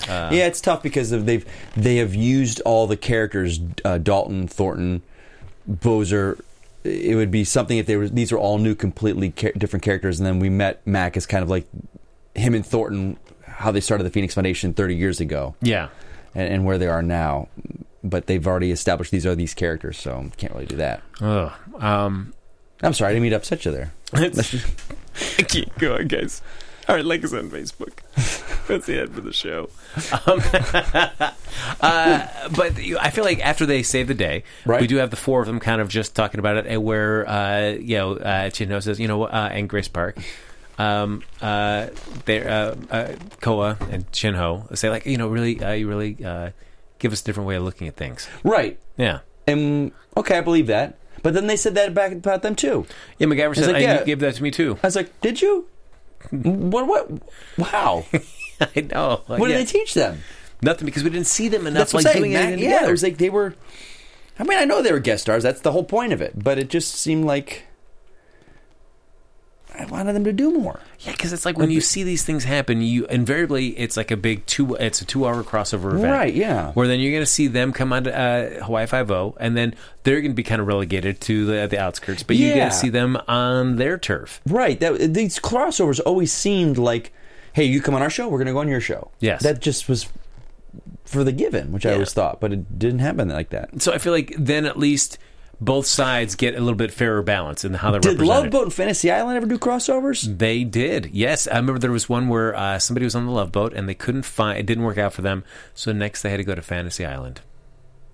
Uh, 0.08 0.30
yeah, 0.32 0.48
it's 0.48 0.62
tough 0.62 0.82
because 0.82 1.10
they've 1.10 1.46
they 1.76 1.98
have 1.98 2.16
used 2.16 2.62
all 2.62 2.88
the 2.88 2.98
characters 2.98 3.60
uh, 3.84 3.98
Dalton, 3.98 4.48
Thornton, 4.48 5.02
Bozer. 5.70 6.40
It 6.84 7.16
would 7.16 7.32
be 7.32 7.44
something 7.44 7.78
if 7.78 7.86
they 7.86 7.98
were 7.98 8.08
these 8.08 8.32
are 8.32 8.38
all 8.38 8.58
new, 8.58 8.74
completely 8.76 9.32
ca- 9.32 9.52
different 9.58 9.84
characters, 9.84 10.20
and 10.20 10.26
then 10.26 10.40
we 10.40 10.50
met 10.50 10.86
Mac 10.88 11.18
as 11.18 11.26
kind 11.26 11.44
of 11.44 11.50
like 11.50 11.68
him 12.36 12.54
and 12.54 12.66
Thornton, 12.66 13.18
how 13.46 13.72
they 13.72 13.82
started 13.82 14.06
the 14.06 14.10
Phoenix 14.10 14.34
Foundation 14.34 14.74
thirty 14.74 14.96
years 14.96 15.20
ago, 15.20 15.56
Yeah, 15.62 15.90
and, 16.34 16.54
and 16.54 16.66
where 16.66 16.78
they 16.78 16.88
are 16.88 17.02
now. 17.04 17.50
But 18.02 18.28
they've 18.28 18.48
already 18.48 18.72
established 18.72 19.12
these 19.12 19.26
are 19.26 19.36
these 19.36 19.54
characters, 19.54 19.98
so 19.98 20.32
can't 20.38 20.54
really 20.54 20.66
do 20.68 20.78
that. 20.78 21.02
Ugh. 21.20 21.52
Um, 21.80 22.34
I'm 22.82 22.94
sorry, 22.94 23.10
I 23.10 23.14
didn't 23.14 23.24
mean 23.24 23.32
to 23.32 23.38
upset 23.38 23.66
you 23.66 23.72
there. 23.72 23.92
I 24.14 25.44
keep 25.44 25.78
going, 25.78 26.08
guys. 26.08 26.42
All 26.88 26.96
right, 26.96 27.04
like 27.04 27.26
us 27.26 27.34
on 27.34 27.50
Facebook. 27.50 28.00
That's 28.70 28.86
the 28.86 29.02
end 29.02 29.14
for 29.16 29.22
the 29.22 29.34
show. 29.34 29.70
Um, 30.26 30.42
uh, 31.82 32.28
but 32.56 32.78
you- 32.84 32.98
I 33.00 33.10
feel 33.10 33.24
like 33.24 33.40
after 33.46 33.66
they 33.66 33.84
save 33.84 34.08
the 34.08 34.14
day, 34.14 34.44
Right. 34.66 34.80
we 34.82 34.88
do 34.88 34.98
have 34.98 35.10
the 35.10 35.16
four 35.18 35.42
of 35.42 35.48
them 35.48 35.60
kind 35.60 35.82
of 35.82 35.90
just 35.90 36.16
talking 36.16 36.40
about 36.40 36.58
it, 36.58 36.66
and 36.68 36.84
where 36.84 37.28
uh, 37.28 37.70
you 37.72 37.98
know 37.98 38.14
uh, 38.18 38.50
Chin 38.52 38.70
Ho 38.70 38.80
says, 38.80 39.00
you 39.00 39.08
know, 39.08 39.24
uh, 39.24 39.50
and 39.52 39.68
Grace 39.68 39.88
Park. 39.88 40.18
Um, 40.78 41.24
uh, 41.42 41.88
they 42.26 42.42
uh, 42.46 42.76
uh, 42.90 43.16
Koa 43.42 43.78
and 43.92 44.10
Chin 44.14 44.34
Ho 44.36 44.68
say 44.76 44.90
like, 44.90 45.06
you 45.06 45.18
know, 45.18 45.28
really, 45.28 45.62
uh, 45.62 45.72
you 45.74 45.90
really 45.90 46.18
uh, 46.24 46.52
give 47.00 47.12
us 47.12 47.22
a 47.22 47.26
different 47.26 47.48
way 47.48 47.56
of 47.56 47.64
looking 47.64 47.88
at 47.88 47.96
things. 47.98 48.30
Right. 48.44 48.80
Yeah, 48.98 49.20
And 49.48 49.92
okay, 50.16 50.38
I 50.38 50.42
believe 50.42 50.68
that. 50.68 50.96
But 51.22 51.34
then 51.34 51.48
they 51.48 51.58
said 51.58 51.76
that 51.76 51.94
back 51.94 52.14
about 52.14 52.44
them 52.44 52.56
too. 52.56 52.86
yeah. 53.18 53.28
MacGyver 53.28 53.56
said, 53.56 53.66
like, 53.68 53.76
"And 53.76 53.84
yeah. 53.84 54.00
you 54.00 54.06
gave 54.06 54.20
that 54.20 54.36
to 54.36 54.44
me 54.44 54.52
too." 54.52 54.78
I 54.84 54.88
was 54.88 54.96
like, 54.96 55.20
did 55.20 55.42
you? 55.42 55.68
What? 56.32 56.88
What? 56.88 57.12
Wow. 57.58 58.06
I 58.76 58.82
know. 58.82 59.22
What 59.28 59.42
yeah. 59.50 59.58
did 59.58 59.68
they 59.68 59.72
teach 59.72 59.94
them? 59.94 60.20
Nothing 60.62 60.86
because 60.86 61.04
we 61.04 61.10
didn't 61.10 61.28
see 61.28 61.48
them 61.48 61.66
enough, 61.68 61.92
That's 61.92 62.06
like 62.06 62.16
doing 62.16 62.36
anything 62.36 62.56
Matt, 62.56 62.60
yeah, 62.60 62.70
together. 62.74 62.88
it 62.90 62.92
was 62.92 63.04
like 63.04 63.18
they 63.18 63.30
were. 63.30 63.56
I 64.38 64.44
mean, 64.44 64.58
I 64.58 64.66
know 64.66 64.82
they 64.82 64.92
were 64.92 65.00
guest 65.00 65.24
stars. 65.24 65.44
That's 65.44 65.62
the 65.62 65.72
whole 65.72 65.84
point 65.84 66.14
of 66.14 66.22
it. 66.22 66.42
But 66.42 66.58
it 66.60 66.70
just 66.70 66.96
seemed 66.96 67.26
like 67.26 67.64
I 69.78 69.86
wanted 69.86 70.14
them 70.14 70.24
to 70.26 70.34
do 70.34 70.52
more. 70.52 70.80
Yeah, 71.00 71.12
because 71.14 71.32
it's 71.32 71.46
like 71.46 71.58
when 71.58 71.72
you 71.72 71.80
see 71.80 72.04
these 72.04 72.24
things 72.24 72.44
happen, 72.44 72.82
you 72.82 73.06
invariably 73.06 73.68
it's 73.80 73.96
like 73.96 74.12
a 74.12 74.18
big 74.18 74.46
two. 74.46 74.76
It's 74.76 75.00
a 75.02 75.06
two-hour 75.06 75.44
crossover 75.44 75.94
event, 75.94 76.12
Right, 76.12 76.34
yeah. 76.34 76.72
Where 76.74 76.88
then 76.88 77.00
you're 77.00 77.12
going 77.12 77.22
to 77.22 77.26
see 77.32 77.48
them 77.48 77.72
come 77.72 77.94
on 77.94 78.04
to 78.06 78.18
uh, 78.18 78.64
Hawaii 78.66 78.88
Five 78.88 79.10
O, 79.12 79.38
and 79.40 79.56
then 79.56 79.76
they're 80.04 80.20
going 80.22 80.32
to 80.32 80.36
be 80.36 80.44
kind 80.44 80.60
of 80.60 80.68
relegated 80.68 81.22
to 81.22 81.46
the, 81.46 81.68
the 81.68 81.80
outskirts, 81.80 82.24
but 82.24 82.36
you 82.36 82.48
get 82.50 82.58
Yeah. 82.58 82.70
to 82.70 82.76
see 82.76 82.90
them 82.90 83.18
on 83.30 83.78
their 83.78 83.98
turf. 83.98 84.42
Right. 84.46 84.78
That 84.80 85.14
these 85.14 85.40
crossovers 85.40 86.02
always 86.06 86.34
seemed 86.34 86.78
like, 86.78 87.14
hey, 87.54 87.64
you 87.66 87.82
come 87.82 87.96
on 87.96 88.02
our 88.02 88.10
show, 88.10 88.28
we're 88.28 88.38
going 88.38 88.48
to 88.48 88.54
go 88.54 88.60
on 88.60 88.68
your 88.68 88.82
show. 88.82 89.12
Yes. 89.20 89.44
That 89.44 89.60
just 89.62 89.88
was 89.90 90.08
for 91.06 91.24
the 91.24 91.32
given, 91.32 91.72
which 91.72 91.86
I 91.86 91.90
Yeah. 91.90 91.94
always 91.96 92.14
thought, 92.14 92.40
but 92.40 92.54
it 92.54 92.78
didn't 92.78 93.00
happen 93.00 93.30
like 93.30 93.50
that. 93.50 93.82
So 93.82 93.92
I 93.92 93.98
feel 93.98 94.14
like 94.14 94.34
then 94.38 94.66
at 94.66 94.78
least 94.78 95.18
both 95.62 95.86
sides 95.88 96.36
get 96.36 96.56
a 96.56 96.60
little 96.60 96.76
bit 96.76 96.92
fairer 96.92 97.22
balance 97.22 97.66
in 97.66 97.74
how 97.74 97.92
they're 97.92 98.00
Did 98.00 98.12
represented. 98.20 98.44
Love 98.44 98.52
Boat 98.52 98.64
and 98.64 98.74
Fantasy 98.74 99.12
Island 99.12 99.36
ever 99.36 99.46
do 99.48 99.58
crossovers? 99.58 100.38
They 100.38 100.64
did, 100.64 101.10
yes. 101.12 101.48
I 101.48 101.56
remember 101.58 101.80
there 101.80 101.92
was 101.92 102.08
one 102.08 102.30
where 102.30 102.56
uh, 102.56 102.80
somebody 102.80 103.04
was 103.06 103.16
on 103.16 103.26
the 103.26 103.32
Love 103.32 103.52
Boat 103.52 103.74
and 103.74 103.90
they 103.90 103.94
couldn't 103.96 104.24
find. 104.24 104.58
It 104.60 104.66
didn't 104.66 104.84
work 104.86 104.98
out 104.98 105.12
for 105.14 105.22
them, 105.22 105.44
so 105.74 105.92
next 105.92 106.22
they 106.22 106.30
had 106.30 106.38
to 106.38 106.44
go 106.44 106.56
to 106.56 106.62
Fantasy 106.62 107.06
Island. 107.06 107.42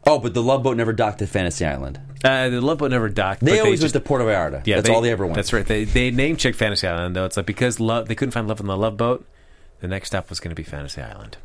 Oh, 0.06 0.20
but 0.20 0.34
the 0.34 0.44
Love 0.44 0.62
Boat 0.64 0.78
never 0.78 0.94
docked 0.94 1.22
at 1.22 1.30
Fantasy 1.30 1.66
Island. 1.66 2.00
Uh, 2.24 2.50
the 2.50 2.62
Love 2.62 2.78
Boat 2.78 2.92
never 2.92 3.10
docked. 3.10 3.42
They 3.42 3.60
always 3.60 3.82
just, 3.82 3.94
went 3.96 4.04
to 4.04 4.08
Puerto 4.08 4.26
Vallarta. 4.26 4.62
Yeah, 4.66 4.76
that's 4.78 4.88
they- 4.88 4.94
all 4.94 5.02
they 5.02 5.12
ever 5.12 5.26
went. 5.26 5.36
That's 5.36 5.52
right. 5.54 5.66
They 5.66 5.84
they 5.84 6.12
name 6.12 6.38
checked 6.38 6.58
Fantasy 6.58 6.88
Island 6.88 7.16
though. 7.16 7.26
It's 7.26 7.38
like 7.38 7.46
because 7.46 7.80
love 7.80 8.08
they 8.08 8.16
couldn't 8.16 8.32
find 8.32 8.48
love 8.48 8.60
on 8.62 8.68
the 8.68 8.78
Love 8.78 8.98
Boat. 8.98 9.26
The 9.82 9.88
next 9.88 10.08
stop 10.10 10.30
was 10.30 10.40
going 10.40 10.50
to 10.50 10.56
be 10.56 10.64
Fantasy 10.64 11.02
Island. 11.02 11.38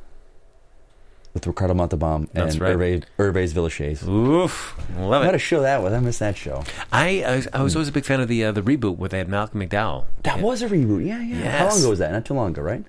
With 1.32 1.46
Ricardo 1.46 1.74
Montalban 1.74 2.28
That's 2.32 2.54
and 2.54 2.62
right. 2.62 2.76
Hervé, 2.76 3.04
Hervé's. 3.16 4.02
Oof, 4.08 4.76
love 4.98 5.22
I 5.22 5.26
had 5.26 5.34
a 5.34 5.38
show 5.38 5.60
that 5.62 5.80
was. 5.82 5.92
I 5.92 6.00
missed 6.00 6.18
that 6.18 6.36
show. 6.36 6.64
I 6.92 7.22
I 7.22 7.36
was, 7.36 7.48
I 7.52 7.62
was 7.62 7.76
always 7.76 7.88
a 7.88 7.92
big 7.92 8.04
fan 8.04 8.20
of 8.20 8.26
the 8.28 8.44
uh, 8.46 8.52
the 8.52 8.62
reboot 8.62 8.96
where 8.96 9.08
they 9.08 9.18
had 9.18 9.28
Malcolm 9.28 9.60
McDowell. 9.60 10.06
That 10.24 10.38
Yeah. 10.38 10.42
was 10.42 10.60
a 10.62 10.68
reboot. 10.68 11.06
Yeah, 11.06 11.20
yeah. 11.22 11.58
How 11.58 11.68
long 11.68 11.78
ago 11.78 11.90
was 11.90 11.98
that? 12.00 12.10
Not 12.12 12.24
too 12.24 12.34
long 12.34 12.50
ago, 12.50 12.62
right? 12.62 12.84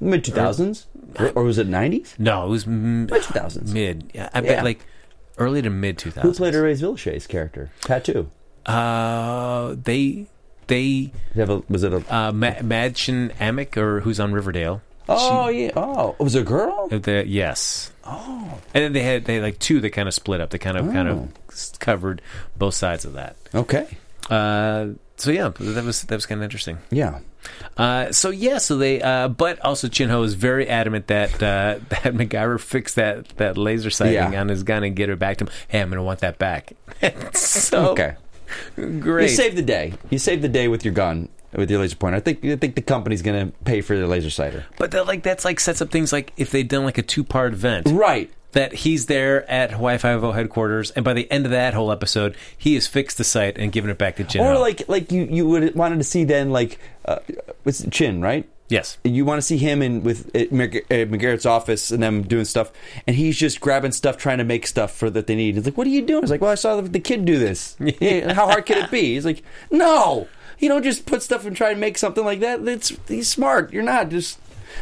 Mid 0.00 0.24
two 0.24 0.32
thousands, 0.32 0.86
or, 1.34 1.42
was 1.44 1.58
it 1.58 1.66
nineties? 1.68 2.14
no, 2.18 2.46
it 2.46 2.48
was 2.48 2.66
m- 2.66 3.06
Mid 3.06 3.22
two 3.22 3.32
thousands. 3.34 3.72
mid. 3.74 4.10
Yeah, 4.14 4.30
I 4.32 4.38
Yeah. 4.40 4.54
bet 4.56 4.64
like 4.64 4.80
early 5.38 5.60
to 5.62 5.68
mid 5.70 5.98
two 5.98 6.08
Who 6.10 6.14
thousands. 6.14 6.38
played 6.38 6.54
Hervé's 6.54 6.80
Villechaize 6.82 7.28
character? 7.28 7.70
Tattoo. 7.82 8.28
Uh, 8.66 9.74
they 9.82 10.26
they 10.68 10.82
Did 10.82 11.12
you 11.34 11.40
have 11.40 11.50
a- 11.50 11.62
was 11.68 11.82
it 11.82 11.92
a? 11.92 11.96
uh, 12.14 12.32
Ma- 12.32 12.54
Madchen 12.62 13.32
Amick 13.36 13.76
or 13.76 14.00
who's 14.00 14.18
on 14.20 14.32
Riverdale. 14.32 14.80
oh 15.08 15.48
yeah. 15.48 15.70
Oh, 15.76 16.14
was 16.18 16.34
it 16.34 16.42
a 16.42 16.44
girl? 16.44 16.88
Uh, 16.92 16.98
The, 16.98 17.24
yes. 17.26 17.90
Oh. 18.04 18.58
And 18.72 18.84
then 18.84 18.92
they 18.92 19.02
had 19.02 19.24
they 19.24 19.34
had 19.34 19.42
like 19.42 19.58
two 19.58 19.80
that 19.80 19.90
kind 19.90 20.06
of 20.08 20.14
split 20.14 20.40
up. 20.40 20.50
They 20.50 20.58
kind 20.58 20.76
of 20.76 20.86
kind 20.92 21.08
Oh. 21.08 21.12
of 21.12 21.28
s- 21.50 21.72
covered 21.78 22.22
both 22.56 22.74
sides 22.74 23.04
of 23.04 23.12
that. 23.14 23.36
Okay. 23.54 23.86
Uh, 24.30 24.88
so 25.16 25.30
yeah, 25.32 25.50
that 25.58 25.84
was 25.84 26.02
that 26.02 26.14
was 26.14 26.26
kind 26.26 26.40
of 26.40 26.44
interesting. 26.44 26.78
Yeah. 26.90 27.18
Uh, 27.76 28.12
so 28.12 28.30
yeah, 28.30 28.58
so 28.58 28.76
they 28.76 29.00
uh, 29.00 29.28
but 29.28 29.58
also 29.64 29.88
Chin 29.88 30.10
Ho 30.10 30.22
is 30.22 30.34
very 30.34 30.68
adamant 30.68 31.06
that 31.06 31.34
uh, 31.42 31.78
that 31.88 32.14
MacGyver 32.14 32.60
fix 32.60 32.94
that 32.94 33.28
that 33.38 33.56
laser 33.56 33.90
sighting 33.90 34.14
Yeah. 34.32 34.40
on 34.40 34.48
his 34.48 34.62
gun 34.62 34.84
and 34.84 34.94
get 34.94 35.08
it 35.08 35.18
back 35.18 35.38
to 35.38 35.44
him. 35.44 35.50
Hey, 35.68 35.80
I'm 35.80 35.88
going 35.88 35.96
to 35.98 36.02
want 36.02 36.20
that 36.20 36.38
back. 36.38 36.72
so 37.34 37.90
Okay. 37.90 38.14
great. 38.76 39.30
You 39.30 39.36
saved 39.36 39.56
the 39.56 39.62
day. 39.62 39.94
You 40.10 40.18
saved 40.18 40.42
the 40.42 40.48
day 40.48 40.68
with 40.68 40.84
your 40.84 40.92
gun, 40.92 41.28
with 41.54 41.70
your 41.70 41.80
laser 41.80 41.96
pointer. 41.96 42.16
I 42.16 42.20
think 42.20 42.44
I 42.44 42.56
think 42.56 42.74
the 42.74 42.82
company's 42.82 43.22
going 43.22 43.46
to 43.50 43.56
pay 43.64 43.80
for 43.80 43.96
their 43.96 44.06
laser 44.06 44.30
sighter. 44.30 44.66
but 44.76 44.90
that, 44.90 45.06
like 45.06 45.22
that's 45.22 45.44
like 45.44 45.60
sets 45.60 45.80
up 45.80 45.90
things 45.90 46.12
like 46.12 46.32
if 46.36 46.50
they'd 46.50 46.68
done 46.68 46.84
like 46.84 46.98
a 46.98 47.02
two 47.02 47.24
part 47.24 47.52
event. 47.52 47.86
Right. 47.88 48.30
That 48.52 48.72
he's 48.72 49.06
there 49.06 49.48
at 49.50 49.70
Hawaii 49.72 49.98
Five 49.98 50.22
O 50.24 50.32
headquarters, 50.32 50.90
and 50.92 51.04
by 51.04 51.14
the 51.14 51.30
end 51.30 51.44
of 51.46 51.52
that 51.52 51.74
whole 51.74 51.92
episode, 51.92 52.36
he 52.56 52.74
has 52.74 52.86
fixed 52.86 53.18
the 53.18 53.24
site 53.24 53.58
and 53.58 53.70
given 53.72 53.90
it 53.90 53.98
back 53.98 54.16
to 54.16 54.24
Jin. 54.24 54.42
Or 54.44 54.58
like 54.58 54.88
like 54.88 55.12
you 55.12 55.24
you 55.30 55.46
would 55.48 55.74
wanted 55.74 55.98
to 55.98 56.04
see 56.04 56.24
then 56.24 56.50
like 56.50 56.78
uh, 57.04 57.18
it's 57.64 57.84
Chin 57.90 58.20
right. 58.20 58.48
yes, 58.68 58.98
You 59.04 59.24
want 59.24 59.38
to 59.38 59.42
see 59.42 59.56
him 59.56 59.82
in 59.82 60.02
with 60.02 60.34
at 60.36 60.50
McGarrett's 60.50 61.46
office 61.46 61.90
and 61.90 62.02
them 62.02 62.22
doing 62.22 62.44
stuff, 62.44 62.70
and 63.06 63.16
he's 63.16 63.36
just 63.36 63.60
grabbing 63.60 63.92
stuff, 63.92 64.16
trying 64.16 64.38
to 64.38 64.44
make 64.44 64.66
stuff 64.66 64.92
for 64.94 65.10
that 65.10 65.26
they 65.26 65.34
need. 65.34 65.54
He's 65.56 65.64
like, 65.64 65.76
"What 65.76 65.86
are 65.86 65.90
you 65.90 66.02
doing?" 66.02 66.22
He's 66.22 66.30
like, 66.30 66.40
"Well, 66.40 66.50
I 66.50 66.56
saw 66.56 66.80
the, 66.80 66.88
the 66.88 67.00
kid 67.00 67.24
do 67.24 67.38
this. 67.38 67.76
Yeah, 68.00 68.32
how 68.32 68.46
hard 68.46 68.66
can 68.66 68.84
it 68.84 68.90
be?" 68.90 69.14
He's 69.14 69.24
like, 69.24 69.42
"No, 69.70 70.28
you 70.58 70.68
don't 70.68 70.82
just 70.82 71.06
put 71.06 71.22
stuff 71.22 71.46
and 71.46 71.56
try 71.56 71.70
and 71.70 71.80
make 71.80 71.98
something 71.98 72.24
like 72.24 72.40
that. 72.40 72.64
That's 72.64 72.92
he's 73.08 73.28
smart. 73.28 73.72
You're 73.72 73.82
not 73.82 74.08
just 74.10 74.38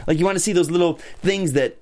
like 0.06 0.18
you 0.18 0.24
want 0.24 0.36
to 0.36 0.40
see 0.40 0.52
those 0.52 0.70
little 0.70 0.94
things 1.20 1.52
that 1.52 1.76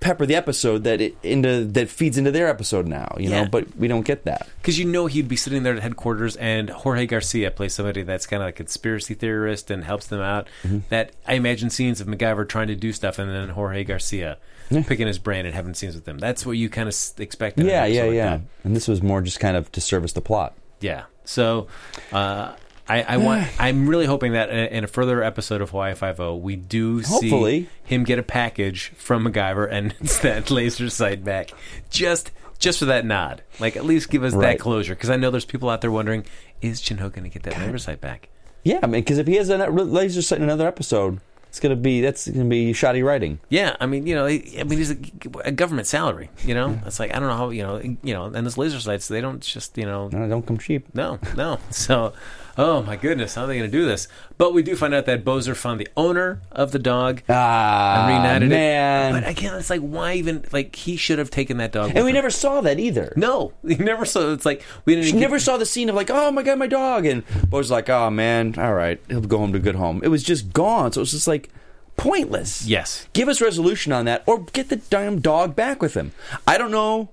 pepper 0.00 0.24
the 0.26 0.34
episode 0.34 0.84
that 0.84 1.00
it 1.00 1.16
into 1.22 1.64
that 1.64 1.88
feeds 1.88 2.16
into 2.16 2.30
their 2.30 2.48
episode 2.48 2.86
now. 2.86 3.14
You 3.18 3.30
Yeah. 3.30 3.44
know, 3.44 3.48
but 3.50 3.76
we 3.76 3.88
don't 3.88 4.06
get 4.06 4.24
that. 4.24 4.48
because 4.62 4.78
you 4.78 4.84
know 4.84 5.06
he'd 5.06 5.28
be 5.28 5.36
sitting 5.36 5.62
there 5.62 5.74
at 5.74 5.82
headquarters, 5.82 6.36
and 6.36 6.70
Jorge 6.70 7.06
Garcia 7.06 7.50
plays 7.50 7.74
somebody 7.74 8.02
that's 8.02 8.26
kind 8.26 8.42
of 8.42 8.48
a 8.48 8.52
conspiracy 8.52 9.14
theorist 9.14 9.70
and 9.70 9.84
helps 9.84 10.06
them 10.06 10.20
out. 10.20 10.48
Mm-hmm. 10.64 10.78
That 10.88 11.12
I 11.26 11.34
imagine 11.34 11.70
scenes 11.70 12.00
of 12.00 12.06
MacGyver 12.06 12.48
trying 12.48 12.68
to 12.68 12.76
do 12.76 12.92
stuff, 12.92 13.18
and 13.18 13.30
then 13.30 13.50
Jorge 13.50 13.84
Garcia 13.84 14.38
picking 14.86 15.06
his 15.06 15.18
brain 15.18 15.46
and 15.46 15.54
having 15.54 15.72
scenes 15.74 15.94
with 15.94 16.06
him. 16.06 16.18
That's 16.18 16.44
what 16.44 16.52
you 16.52 16.68
kind 16.68 16.88
of 16.88 16.94
expect. 17.18 17.58
an 17.58 17.66
Yeah, 17.66 17.86
yeah, 17.86 18.02
like 18.04 18.14
yeah. 18.14 18.38
And 18.64 18.76
this 18.76 18.86
was 18.86 19.02
more 19.02 19.22
just 19.22 19.40
kind 19.40 19.56
of 19.56 19.72
to 19.72 19.80
service 19.80 20.12
the 20.12 20.20
plot. 20.20 20.54
Yeah. 20.80 21.04
So, 21.24 21.68
uh, 22.12 22.52
I, 22.88 23.02
I 23.02 23.16
want. 23.18 23.48
I'm 23.58 23.88
really 23.88 24.06
hoping 24.06 24.32
that 24.32 24.50
in 24.50 24.84
a 24.84 24.86
further 24.86 25.22
episode 25.22 25.60
of 25.60 25.70
Hawaii 25.70 25.94
Five 25.94 26.20
O, 26.20 26.36
we 26.36 26.56
do 26.56 27.02
see 27.02 27.28
Hopefully. 27.30 27.68
him 27.84 28.04
get 28.04 28.18
a 28.18 28.22
package 28.22 28.90
from 28.96 29.24
MacGyver 29.26 29.68
and 29.70 29.94
it's 30.00 30.18
that 30.20 30.50
laser 30.50 30.90
sight 30.90 31.24
back, 31.24 31.50
just 31.90 32.30
just 32.58 32.78
for 32.80 32.86
that 32.86 33.04
nod. 33.04 33.42
Like 33.60 33.76
at 33.76 33.84
least 33.84 34.10
give 34.10 34.24
us 34.24 34.34
that 34.34 34.58
closure, 34.58 34.94
because 34.94 35.10
I 35.10 35.16
know 35.16 35.30
there's 35.30 35.44
people 35.44 35.70
out 35.70 35.80
there 35.80 35.90
wondering, 35.92 36.24
is 36.60 36.80
Chin 36.80 36.98
Ho 36.98 37.08
going 37.08 37.24
to 37.24 37.30
get 37.30 37.42
that 37.44 37.58
laser 37.58 37.78
sight 37.78 38.00
back? 38.00 38.28
Yeah, 38.64 38.80
I 38.82 38.86
mean, 38.86 39.02
because 39.02 39.18
if 39.18 39.26
he 39.26 39.36
has 39.36 39.48
a 39.48 39.56
laser 39.68 40.20
sight 40.22 40.38
in 40.38 40.44
another 40.44 40.66
episode, 40.66 41.20
it's 41.48 41.60
gonna 41.60 41.76
be 41.76 42.00
that's 42.02 42.28
gonna 42.28 42.44
be 42.44 42.72
shoddy 42.72 43.02
writing. 43.02 43.40
Yeah, 43.48 43.76
I 43.80 43.86
mean, 43.86 44.06
you 44.06 44.14
know, 44.14 44.26
I 44.26 44.38
mean, 44.66 44.78
he's 44.78 44.90
a, 44.90 44.96
a 45.44 45.52
government 45.52 45.86
salary. 45.86 46.28
You 46.44 46.54
know, 46.54 46.78
it's 46.84 47.00
like 47.00 47.14
I 47.14 47.18
don't 47.18 47.28
know 47.28 47.36
how 47.36 47.50
you 47.50 47.62
know, 47.62 47.78
you 47.78 48.14
know, 48.14 48.24
and 48.26 48.44
those 48.44 48.58
laser 48.58 48.80
sights, 48.80 49.08
they 49.08 49.20
don't 49.20 49.40
just 49.40 49.78
you 49.78 49.84
know 49.86 50.08
No, 50.08 50.28
don't 50.28 50.46
come 50.46 50.58
cheap. 50.58 50.94
No, 50.94 51.18
no. 51.36 51.58
So, 51.70 52.12
oh 52.58 52.82
my 52.82 52.96
goodness, 52.96 53.36
how 53.36 53.44
are 53.44 53.46
they 53.46 53.56
going 53.56 53.70
to 53.70 53.74
do 53.78 53.86
this? 53.86 54.08
But 54.36 54.52
we 54.52 54.62
do 54.62 54.74
find 54.76 54.92
out 54.92 55.06
that 55.06 55.24
Bozer 55.24 55.56
found 55.56 55.80
the 55.80 55.88
owner 55.96 56.42
of 56.52 56.72
the 56.72 56.78
dog 56.78 57.22
Ah, 57.28 58.00
and 58.00 58.08
reunited 58.12 58.48
man. 58.50 59.14
it. 59.14 59.20
But 59.20 59.28
again, 59.30 59.54
it's 59.54 59.70
like, 59.70 59.80
why 59.80 60.14
even? 60.14 60.44
Like, 60.52 60.74
he 60.76 60.96
should 60.96 61.18
have 61.18 61.30
taken 61.30 61.56
that 61.58 61.72
dog. 61.72 61.92
and 61.94 62.04
we 62.04 62.10
him. 62.10 62.14
never 62.14 62.30
saw 62.30 62.60
that 62.60 62.78
either. 62.78 63.12
No, 63.16 63.52
we 63.62 63.76
never 63.76 64.04
saw. 64.04 64.32
It's 64.32 64.44
like 64.44 64.62
we 64.84 64.94
didn't 64.94 65.04
She 65.04 65.10
even 65.10 65.20
never 65.20 65.38
saw 65.38 65.56
the 65.56 65.64
scene 65.66 65.88
of 65.88 65.94
like, 65.94 66.10
oh 66.10 66.30
my 66.32 66.42
god, 66.42 66.58
my 66.58 66.66
dog, 66.66 67.06
and 67.06 67.22
Bo's 67.48 67.70
like, 67.70 67.88
oh 67.88 68.10
man, 68.10 68.54
all 68.58 68.74
right, 68.74 69.00
he'll 69.08 69.20
go 69.20 69.38
home 69.38 69.52
to 69.52 69.58
a 69.58 69.62
good 69.62 69.76
home. 69.76 70.00
It 70.02 70.08
was 70.08 70.22
just 70.22 70.52
gone, 70.52 70.92
so 70.92 71.00
it 71.00 71.02
was 71.02 71.12
just 71.12 71.28
like 71.28 71.48
pointless. 71.96 72.66
Yes. 72.66 73.06
give 73.12 73.28
us 73.28 73.40
resolution 73.40 73.92
on 73.92 74.04
that, 74.06 74.22
or 74.26 74.40
get 74.42 74.68
the 74.68 74.76
damn 74.76 75.20
dog 75.20 75.54
back 75.56 75.80
with 75.80 75.94
him. 75.94 76.12
I 76.46 76.58
don't 76.58 76.70
know. 76.70 77.10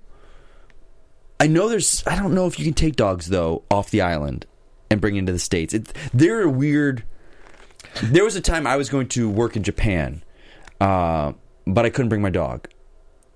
I 1.40 1.48
know 1.48 1.68
there's. 1.70 2.04
I 2.08 2.16
don't 2.16 2.34
know 2.34 2.48
if 2.48 2.58
you 2.58 2.66
can 2.66 2.74
take 2.74 2.96
dogs 2.96 3.28
though 3.28 3.64
off 3.70 3.90
the 3.92 4.02
island 4.02 4.46
and 4.90 5.02
bring 5.02 5.16
into 5.16 5.32
the 5.32 5.40
states. 5.40 5.74
It, 5.74 5.94
they're 6.14 6.42
a 6.42 6.50
weird. 6.50 7.04
There 8.04 8.24
was 8.24 8.36
a 8.36 8.42
time 8.42 8.68
I 8.68 8.76
was 8.76 8.90
going 8.90 9.08
to 9.10 9.30
work 9.30 9.56
in 9.56 9.64
Japan, 9.64 10.24
uh, 10.82 11.34
but 11.66 11.86
I 11.86 11.90
couldn't 11.90 12.10
bring 12.10 12.22
my 12.22 12.30
dog. 12.30 12.68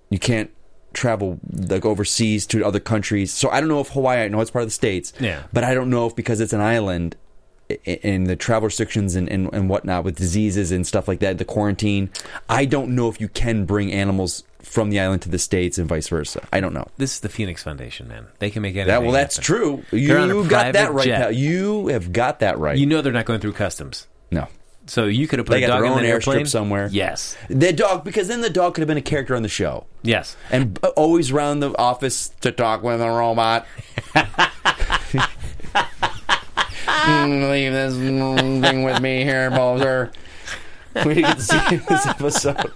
You 0.10 0.20
can't 0.20 0.52
travel 0.94 1.40
like 1.52 1.86
overseas 1.86 2.46
to 2.48 2.66
other 2.66 2.80
countries. 2.80 3.32
So 3.32 3.50
I 3.50 3.60
don't 3.60 3.70
know 3.70 3.80
if 3.80 3.90
Hawaii. 3.90 4.24
I 4.24 4.28
know 4.28 4.42
it's 4.42 4.52
part 4.52 4.64
of 4.64 4.68
the 4.68 4.74
states. 4.74 5.14
Yeah. 5.20 5.44
But 5.54 5.64
I 5.64 5.74
don't 5.74 5.90
know 5.90 6.08
if 6.08 6.16
because 6.16 6.42
it's 6.42 6.54
an 6.54 6.62
island. 6.62 7.16
And 7.86 8.26
the 8.26 8.36
travel 8.36 8.66
restrictions 8.66 9.16
and, 9.16 9.30
and, 9.30 9.48
and 9.54 9.70
whatnot 9.70 10.04
with 10.04 10.16
diseases 10.16 10.72
and 10.72 10.88
stuff 10.88 11.08
like 11.08 11.20
that, 11.20 11.38
the 11.38 11.46
quarantine. 11.46 12.10
I 12.50 12.66
don't 12.66 12.96
know 12.96 13.10
if 13.10 13.22
you 13.22 13.28
can 13.28 13.66
bring 13.66 13.92
animals 13.92 14.44
from 14.62 14.90
the 14.90 15.00
island 15.00 15.22
to 15.24 15.30
the 15.30 15.40
states 15.40 15.78
and 15.78 15.88
vice 15.88 16.08
versa. 16.10 16.48
I 16.52 16.60
don't 16.60 16.74
know. 16.74 16.88
This 16.98 17.14
is 17.14 17.20
the 17.22 17.30
Phoenix 17.30 17.64
Foundation, 17.64 18.08
man. 18.08 18.28
They 18.40 18.50
can 18.50 18.62
make 18.62 18.76
anything. 18.76 18.88
That 18.88 19.02
well, 19.04 19.12
that's 19.12 19.38
happen. 19.38 19.46
true. 19.46 19.84
They're 19.92 20.18
on 20.20 20.32
a 20.32 20.36
You 20.36 20.48
got 20.50 20.74
that 20.74 20.94
right. 20.94 21.08
pal. 21.08 21.32
You 21.32 21.88
have 21.88 22.12
got 22.12 22.40
that 22.40 22.60
right. 22.60 22.78
You 22.78 22.86
know 22.86 23.02
they're 23.02 23.14
not 23.14 23.26
going 23.26 23.40
through 23.40 23.54
customs, 23.54 24.08
no, 24.32 24.48
so 24.86 25.06
you 25.06 25.28
could 25.28 25.40
have 25.40 25.46
put 25.46 25.54
They 25.54 25.64
a 25.64 25.68
dog 25.68 25.84
in 25.84 25.92
airstrip 25.92 26.08
airplane 26.08 26.46
somewhere. 26.46 26.90
Yes, 26.92 27.38
the 27.48 27.72
dog 27.72 28.04
because 28.04 28.28
then 28.28 28.42
the 28.42 28.50
dog 28.50 28.74
could 28.74 28.82
have 28.82 28.88
been 28.88 28.98
a 28.98 29.02
character 29.02 29.36
on 29.36 29.44
the 29.44 29.50
show 29.50 29.86
yes. 30.02 30.36
and 30.52 30.80
always 30.98 31.32
around 31.32 31.60
the 31.60 31.78
office 31.78 32.30
to 32.42 32.52
talk 32.52 32.84
with 32.84 33.02
a 33.02 33.10
robot. 33.10 33.66
Mm, 36.90 37.50
Leave 37.52 37.72
this 37.72 37.96
thing 37.96 38.84
with 38.84 39.02
me 39.02 39.24
here, 39.24 39.50
Bozer. 39.52 40.14
We 41.06 41.16
get 41.16 41.38
to 41.38 41.44
see 41.44 41.76
this 41.78 42.06
episode. 42.08 42.74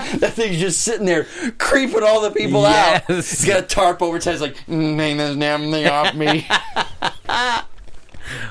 That 0.20 0.32
thing's 0.34 0.58
just 0.58 0.82
sitting 0.82 1.06
there 1.06 1.26
creeping 1.58 2.02
all 2.02 2.20
the 2.20 2.30
people 2.30 2.64
out. 2.66 3.04
He's 3.06 3.44
got 3.44 3.60
a 3.60 3.66
tarp 3.66 4.02
over 4.02 4.16
his 4.16 4.24
head. 4.24 4.32
He's 4.32 4.40
like, 4.40 4.56
mm, 4.66 4.96
hang 4.96 5.16
this 5.16 5.36
damn 5.36 5.70
thing 5.70 5.86
off 5.86 6.14
me. 6.14 6.46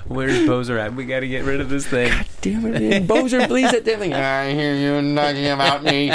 Where's 0.08 0.38
Bozer 0.40 0.80
at? 0.80 0.94
We 0.96 1.06
got 1.06 1.20
to 1.22 1.28
get 1.28 1.46
rid 1.46 1.62
of 1.62 1.70
this 1.70 1.86
thing. 1.86 2.12
damn 2.42 2.66
it, 2.66 2.82
man. 2.82 3.08
Bozer, 3.08 3.46
please, 3.48 3.72
that 3.72 3.86
damn 3.86 4.00
thing. 4.00 4.14
I 4.14 4.52
hear 4.52 4.76
you 4.76 5.02
knocking 5.02 5.48
about 5.48 5.84
me. 5.84 6.12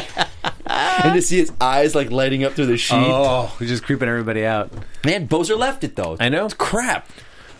and 0.66 1.14
to 1.14 1.22
see 1.22 1.38
his 1.38 1.52
eyes 1.60 1.94
like 1.94 2.10
lighting 2.10 2.44
up 2.44 2.52
through 2.54 2.66
the 2.66 2.76
sheet. 2.76 2.96
Oh, 2.96 3.54
just 3.60 3.84
creeping 3.84 4.08
everybody 4.08 4.44
out. 4.44 4.72
Man, 5.04 5.28
Bozer 5.28 5.56
left 5.56 5.84
it 5.84 5.96
though. 5.96 6.16
I 6.20 6.28
know. 6.28 6.44
It's 6.44 6.54
crap. 6.54 7.08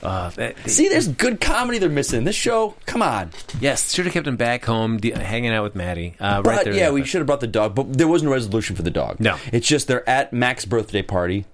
Uh, 0.04 0.28
that- 0.30 0.56
See, 0.70 0.88
there's 0.88 1.08
good 1.08 1.40
comedy 1.40 1.78
they're 1.78 1.88
missing. 1.88 2.24
This 2.24 2.36
show, 2.36 2.74
come 2.86 3.00
on. 3.02 3.30
yes, 3.60 3.94
should 3.94 4.04
have 4.04 4.12
kept 4.14 4.26
him 4.26 4.36
back 4.36 4.64
home, 4.64 4.98
de- 4.98 5.12
hanging 5.12 5.50
out 5.52 5.62
with 5.62 5.74
Matty. 5.74 6.14
Uh, 6.20 6.42
But 6.42 6.50
right 6.56 6.64
there. 6.64 6.74
yeah, 6.74 6.90
we 6.90 7.04
should 7.04 7.18
have 7.20 7.26
brought 7.26 7.40
the 7.40 7.46
dog, 7.46 7.74
but 7.74 7.92
there 7.96 8.06
wasn't 8.08 8.28
a 8.30 8.32
resolution 8.32 8.76
for 8.76 8.82
the 8.82 8.90
dog. 8.90 9.18
No. 9.20 9.36
It's 9.52 9.66
just 9.66 9.88
they're 9.88 10.08
at 10.08 10.32
Mac's 10.32 10.64
birthday 10.66 11.02
party, 11.02 11.46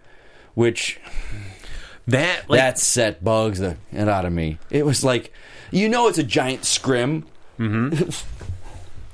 which 0.55 0.99
that 2.09 2.49
like, 2.51 2.59
that 2.59 2.79
set 2.79 3.23
bugs 3.23 3.61
the 3.61 3.77
it 3.93 4.09
out 4.09 4.25
of 4.25 4.33
me. 4.33 4.59
It 4.71 4.85
was 4.85 5.05
like, 5.05 5.33
you 5.71 5.89
know, 5.89 6.09
it's 6.09 6.19
a 6.19 6.25
giant 6.25 6.65
scrim. 6.65 7.27
Mm-hmm. 7.59 8.11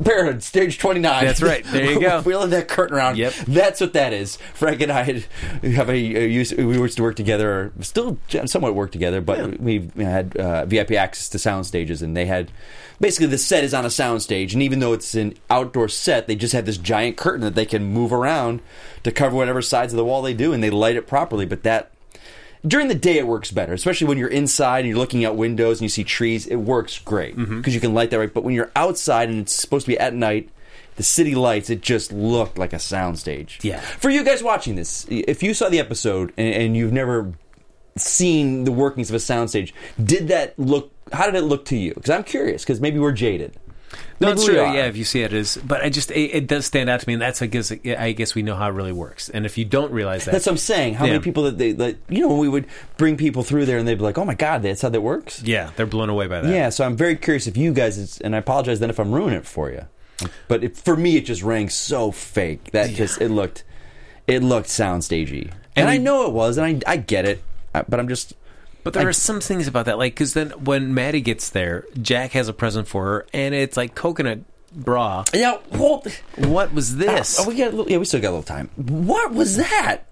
Parenthood, 0.04 0.42
stage 0.42 0.78
29. 0.78 1.24
That's 1.24 1.40
right. 1.40 1.64
There 1.64 1.90
you 1.90 2.00
go. 2.00 2.20
Wheeling 2.24 2.50
that 2.50 2.68
curtain 2.68 2.96
around. 2.96 3.16
Yep. 3.16 3.32
That's 3.48 3.80
what 3.80 3.94
that 3.94 4.12
is. 4.12 4.36
Frank 4.54 4.82
and 4.82 4.92
I 4.92 5.02
had, 5.04 5.24
have 5.62 5.88
a, 5.88 5.92
a 5.94 6.26
used, 6.26 6.56
we 6.56 6.76
used 6.76 6.98
to 6.98 7.02
work 7.02 7.16
together, 7.16 7.72
or 7.78 7.82
still 7.82 8.18
somewhat 8.44 8.74
work 8.74 8.92
together, 8.92 9.22
but 9.22 9.58
we 9.58 9.90
had 9.96 10.36
uh, 10.36 10.66
VIP 10.66 10.92
access 10.92 11.30
to 11.30 11.38
sound 11.38 11.64
stages, 11.64 12.02
and 12.02 12.14
they 12.14 12.26
had 12.26 12.52
basically 13.00 13.28
the 13.28 13.38
set 13.38 13.64
is 13.64 13.72
on 13.72 13.86
a 13.86 13.90
sound 13.90 14.20
stage, 14.22 14.52
and 14.52 14.62
even 14.62 14.80
though 14.80 14.92
it's 14.92 15.14
an 15.14 15.34
outdoor 15.48 15.88
set, 15.88 16.26
they 16.26 16.36
just 16.36 16.52
have 16.52 16.66
this 16.66 16.76
giant 16.78 17.16
curtain 17.16 17.40
that 17.40 17.54
they 17.54 17.66
can 17.66 17.84
move 17.84 18.12
around 18.12 18.60
to 19.02 19.10
cover 19.10 19.34
whatever 19.34 19.62
sides 19.62 19.94
of 19.94 19.96
the 19.96 20.04
wall 20.04 20.20
they 20.20 20.34
do, 20.34 20.52
and 20.52 20.62
they 20.62 20.70
light 20.70 20.96
it 20.96 21.06
properly. 21.06 21.46
But 21.46 21.62
that 21.62 21.90
during 22.66 22.88
the 22.88 22.94
day 22.94 23.18
it 23.18 23.26
works 23.26 23.50
better, 23.50 23.72
especially 23.72 24.06
when 24.06 24.18
you're 24.18 24.28
inside 24.28 24.80
and 24.80 24.88
you're 24.88 24.98
looking 24.98 25.24
out 25.24 25.36
windows 25.36 25.78
and 25.78 25.82
you 25.82 25.88
see 25.88 26.04
trees. 26.04 26.46
It 26.46 26.56
works 26.56 26.98
great 26.98 27.36
because 27.36 27.48
Mm-hmm. 27.50 27.70
you 27.70 27.80
can 27.80 27.94
light 27.94 28.10
that 28.10 28.18
right. 28.18 28.32
But 28.32 28.44
when 28.44 28.54
you're 28.54 28.70
outside 28.74 29.28
and 29.28 29.40
it's 29.40 29.52
supposed 29.52 29.86
to 29.86 29.92
be 29.92 29.98
at 29.98 30.14
night, 30.14 30.50
the 30.96 31.02
city 31.02 31.34
lights, 31.34 31.68
it 31.70 31.82
just 31.82 32.10
looked 32.12 32.56
like 32.58 32.72
a 32.72 32.76
soundstage. 32.76 33.62
Yeah. 33.62 33.80
For 33.80 34.08
you 34.10 34.24
guys 34.24 34.42
watching 34.42 34.76
this, 34.76 35.06
if 35.10 35.42
you 35.42 35.52
saw 35.54 35.68
the 35.68 35.78
episode 35.78 36.32
and, 36.38 36.54
and 36.54 36.76
you've 36.76 36.92
never 36.92 37.32
seen 37.96 38.64
the 38.64 38.72
workings 38.72 39.10
of 39.10 39.14
a 39.14 39.18
soundstage, 39.18 39.72
did 40.02 40.28
that 40.28 40.58
look? 40.58 40.92
How 41.12 41.26
did 41.26 41.34
it 41.34 41.42
look 41.42 41.64
to 41.66 41.76
you? 41.76 41.94
Because 41.94 42.10
I'm 42.10 42.24
curious. 42.24 42.62
Because 42.64 42.80
maybe 42.80 42.98
we're 42.98 43.12
jaded. 43.12 43.56
No, 44.18 44.28
Maybe 44.28 44.32
it's 44.36 44.44
true. 44.46 44.54
Yeah, 44.56 44.86
if 44.86 44.96
you 44.96 45.04
see 45.04 45.22
it 45.22 45.32
as, 45.32 45.56
but 45.58 45.82
I 45.84 45.90
just 45.90 46.10
it, 46.10 46.30
it 46.34 46.46
does 46.46 46.64
stand 46.64 46.88
out 46.88 47.00
to 47.00 47.06
me, 47.08 47.12
and 47.14 47.22
that's 47.22 47.42
I 47.42 47.46
guess 47.46 47.70
I 47.70 48.12
guess 48.12 48.34
we 48.34 48.42
know 48.42 48.54
how 48.54 48.68
it 48.68 48.72
really 48.72 48.92
works. 48.92 49.28
And 49.28 49.44
if 49.44 49.58
you 49.58 49.64
don't 49.66 49.92
realize 49.92 50.24
that, 50.24 50.32
That's 50.32 50.46
what 50.46 50.52
I'm 50.52 50.58
saying. 50.58 50.94
How 50.94 51.04
Yeah. 51.04 51.12
many 51.12 51.22
people 51.22 51.42
that 51.44 51.58
they, 51.58 51.72
that, 51.72 51.96
you 52.08 52.20
know, 52.26 52.34
we 52.36 52.48
would 52.48 52.66
bring 52.96 53.16
people 53.16 53.42
through 53.42 53.66
there 53.66 53.76
and 53.78 53.86
they'd 53.86 53.96
be 53.98 54.04
like, 54.04 54.16
"Oh 54.18 54.24
my 54.24 54.34
god, 54.34 54.62
that's 54.62 54.80
how 54.82 54.88
that 54.88 55.02
works." 55.02 55.42
yeah, 55.42 55.70
they're 55.76 55.86
blown 55.86 56.08
away 56.08 56.26
by 56.28 56.40
that. 56.40 56.50
Yeah, 56.50 56.70
so 56.70 56.84
I'm 56.84 56.96
very 56.96 57.16
curious 57.16 57.46
if 57.46 57.56
you 57.56 57.72
guys, 57.74 58.18
and 58.20 58.34
I 58.34 58.38
apologize 58.38 58.80
then 58.80 58.88
if 58.90 58.98
I'm 58.98 59.12
ruining 59.12 59.38
it 59.38 59.46
for 59.46 59.70
you, 59.70 59.84
but 60.48 60.64
it, 60.64 60.76
for 60.78 60.96
me 60.96 61.16
it 61.18 61.26
just 61.26 61.42
rang 61.42 61.68
so 61.68 62.10
fake 62.10 62.70
that 62.72 62.90
just 62.90 63.20
it 63.20 63.28
looked, 63.28 63.64
it 64.26 64.42
looked 64.42 64.68
soundstagey, 64.68 65.42
and, 65.44 65.52
And 65.76 65.88
I 65.90 65.98
know 65.98 66.26
it 66.26 66.32
was, 66.32 66.56
and 66.56 66.82
I 66.86 66.92
I 66.92 66.96
get 66.96 67.26
it, 67.26 67.42
uh, 67.74 67.82
but 67.88 68.00
I'm 68.00 68.08
just 68.08 68.32
But 68.86 68.94
there 68.94 69.02
I- 69.02 69.10
are 69.10 69.12
some 69.12 69.40
things 69.40 69.66
about 69.68 69.84
that, 69.86 69.98
like 69.98 70.14
because 70.14 70.32
then 70.34 70.50
when 70.64 70.94
Matty 70.94 71.20
gets 71.20 71.50
there, 71.50 71.84
Jack 72.00 72.30
has 72.32 72.48
a 72.48 72.52
present 72.52 72.88
for 72.88 73.04
her, 73.04 73.26
and 73.34 73.54
it's 73.54 73.76
like 73.76 73.94
coconut 73.94 74.40
bra. 74.72 75.24
yeah. 75.34 75.58
Well, 75.72 76.04
What 76.36 76.72
was 76.72 76.94
ah, 76.94 76.98
this? 76.98 77.38
oh, 77.40 77.48
we 77.48 77.56
got 77.56 77.68
a 77.68 77.70
little, 77.76 77.90
yeah, 77.90 77.98
we 77.98 78.04
still 78.04 78.20
got 78.20 78.28
a 78.28 78.36
little 78.38 78.42
time. 78.44 78.70
What 78.76 79.32
was 79.34 79.56
that? 79.56 80.02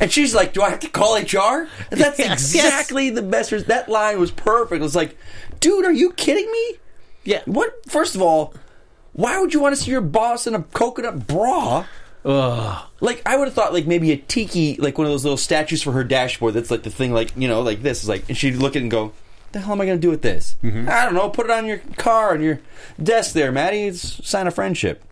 And 0.00 0.10
she's 0.12 0.34
like, 0.34 0.52
"Do 0.52 0.62
I 0.62 0.70
have 0.70 0.80
to 0.80 0.88
call 0.88 1.16
HR?" 1.16 1.68
That's 1.90 2.18
Yes. 2.18 2.54
exactly 2.54 3.10
the 3.10 3.22
best. 3.22 3.50
That 3.66 3.88
line 3.88 4.18
was 4.20 4.30
perfect. 4.30 4.80
It 4.80 4.82
was 4.82 4.94
like, 4.96 5.16
"Dude, 5.60 5.84
are 5.84 5.92
you 5.92 6.12
kidding 6.12 6.50
me?" 6.50 6.76
yeah. 7.24 7.42
What? 7.46 7.72
First 7.90 8.14
of 8.14 8.22
all, 8.22 8.54
why 9.12 9.38
would 9.40 9.52
you 9.54 9.60
want 9.60 9.74
to 9.76 9.82
see 9.82 9.90
your 9.90 10.00
boss 10.02 10.46
in 10.46 10.54
a 10.54 10.62
coconut 10.62 11.26
bra? 11.26 11.84
Ugh. 12.24 12.86
Like 13.00 13.22
I 13.26 13.36
would 13.36 13.46
have 13.46 13.54
thought, 13.54 13.72
like 13.72 13.86
maybe 13.86 14.10
a 14.12 14.16
tiki, 14.16 14.76
like 14.76 14.98
one 14.98 15.06
of 15.06 15.12
those 15.12 15.24
little 15.24 15.36
statues 15.36 15.82
for 15.82 15.92
her 15.92 16.04
dashboard. 16.04 16.54
That's 16.54 16.70
like 16.70 16.82
the 16.82 16.90
thing, 16.90 17.12
like 17.12 17.30
you 17.36 17.48
know, 17.48 17.62
like 17.62 17.82
this 17.82 18.02
is 18.02 18.08
like, 18.08 18.28
and 18.28 18.36
she'd 18.36 18.56
look 18.56 18.72
at 18.72 18.76
it 18.76 18.82
and 18.82 18.90
go, 18.90 19.12
"The 19.52 19.60
hell 19.60 19.72
am 19.72 19.80
I 19.80 19.86
going 19.86 19.98
to 19.98 20.02
do 20.02 20.10
with 20.10 20.22
this? 20.22 20.56
Mm-hmm. 20.62 20.88
I 20.88 21.04
don't 21.04 21.14
know. 21.14 21.30
Put 21.30 21.46
it 21.46 21.52
on 21.52 21.66
your 21.66 21.78
car 21.96 22.32
on 22.32 22.42
your 22.42 22.60
desk 23.02 23.32
there, 23.34 23.52
Matty. 23.52 23.86
It's 23.86 24.18
a 24.18 24.22
sign 24.24 24.46
of 24.46 24.54
friendship." 24.54 25.02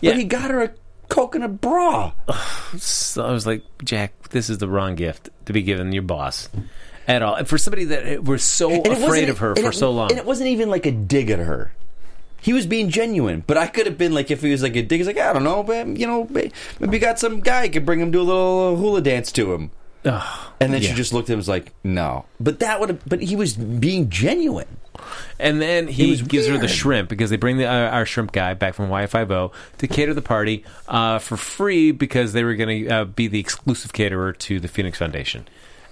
Yeah. 0.00 0.10
But 0.10 0.18
he 0.18 0.24
got 0.24 0.50
her 0.50 0.62
a 0.62 0.70
coconut 1.08 1.60
bra. 1.60 2.12
So 2.76 3.24
I 3.24 3.30
was 3.32 3.46
like, 3.46 3.62
Jack, 3.84 4.28
this 4.30 4.50
is 4.50 4.58
the 4.58 4.68
wrong 4.68 4.96
gift 4.96 5.30
to 5.46 5.52
be 5.52 5.62
given 5.62 5.92
your 5.92 6.02
boss 6.02 6.48
at 7.08 7.22
all. 7.22 7.36
And 7.36 7.48
for 7.48 7.56
somebody 7.56 7.84
that 7.84 8.24
was 8.24 8.42
so 8.44 8.70
And 8.70 8.86
afraid 8.88 9.28
of 9.30 9.38
her 9.38 9.54
for 9.56 9.72
so 9.72 9.92
long. 9.92 10.10
and 10.10 10.18
it 10.18 10.26
wasn't 10.26 10.48
even 10.48 10.68
like 10.68 10.84
a 10.84 10.90
dig 10.90 11.30
at 11.30 11.38
her. 11.38 11.72
He 12.40 12.52
was 12.52 12.66
being 12.66 12.90
genuine, 12.90 13.42
but 13.46 13.56
I 13.56 13.66
could 13.66 13.86
have 13.86 13.98
been 13.98 14.14
like, 14.14 14.30
if 14.30 14.42
he 14.42 14.50
was 14.52 14.62
like 14.62 14.76
a 14.76 14.82
dig, 14.82 15.00
he's 15.00 15.06
like, 15.06 15.18
I 15.18 15.32
don't 15.32 15.42
know, 15.44 15.62
but 15.62 15.86
you 15.98 16.06
know, 16.06 16.26
maybe 16.30 16.52
you 16.80 16.98
got 16.98 17.18
some 17.18 17.40
guy 17.40 17.68
could 17.68 17.84
bring 17.86 18.00
him 18.00 18.10
do 18.10 18.20
a 18.20 18.22
little 18.22 18.76
hula 18.76 19.00
dance 19.00 19.32
to 19.32 19.52
him. 19.52 19.70
And 20.04 20.72
then 20.72 20.80
Yeah. 20.82 20.90
she 20.90 20.94
just 20.94 21.12
looked 21.12 21.28
at 21.28 21.32
him 21.32 21.38
and 21.38 21.40
was 21.40 21.48
like, 21.48 21.72
no. 21.82 22.26
But 22.38 22.60
that 22.60 22.78
would 22.78 22.90
have, 22.90 23.00
but 23.08 23.20
he 23.20 23.34
was 23.34 23.54
being 23.54 24.08
genuine. 24.08 24.68
And 25.40 25.60
then 25.60 25.88
he 25.88 26.16
gives 26.16 26.46
her 26.46 26.56
the 26.56 26.68
shrimp 26.68 27.08
because 27.08 27.28
they 27.30 27.36
bring 27.36 27.58
the, 27.58 27.66
uh, 27.66 27.90
our 27.90 28.06
shrimp 28.06 28.30
guy 28.32 28.54
back 28.54 28.74
from 28.74 28.88
Y50 28.88 29.52
to 29.78 29.88
cater 29.88 30.14
the 30.14 30.22
party 30.22 30.64
uh, 30.88 31.18
for 31.18 31.36
free 31.36 31.90
because 31.90 32.32
they 32.32 32.44
were 32.44 32.54
going 32.54 32.84
to 32.84 32.90
uh, 32.90 33.04
be 33.04 33.26
the 33.26 33.40
exclusive 33.40 33.92
caterer 33.92 34.32
to 34.32 34.60
the 34.60 34.68
Phoenix 34.68 34.96
Foundation. 34.98 35.46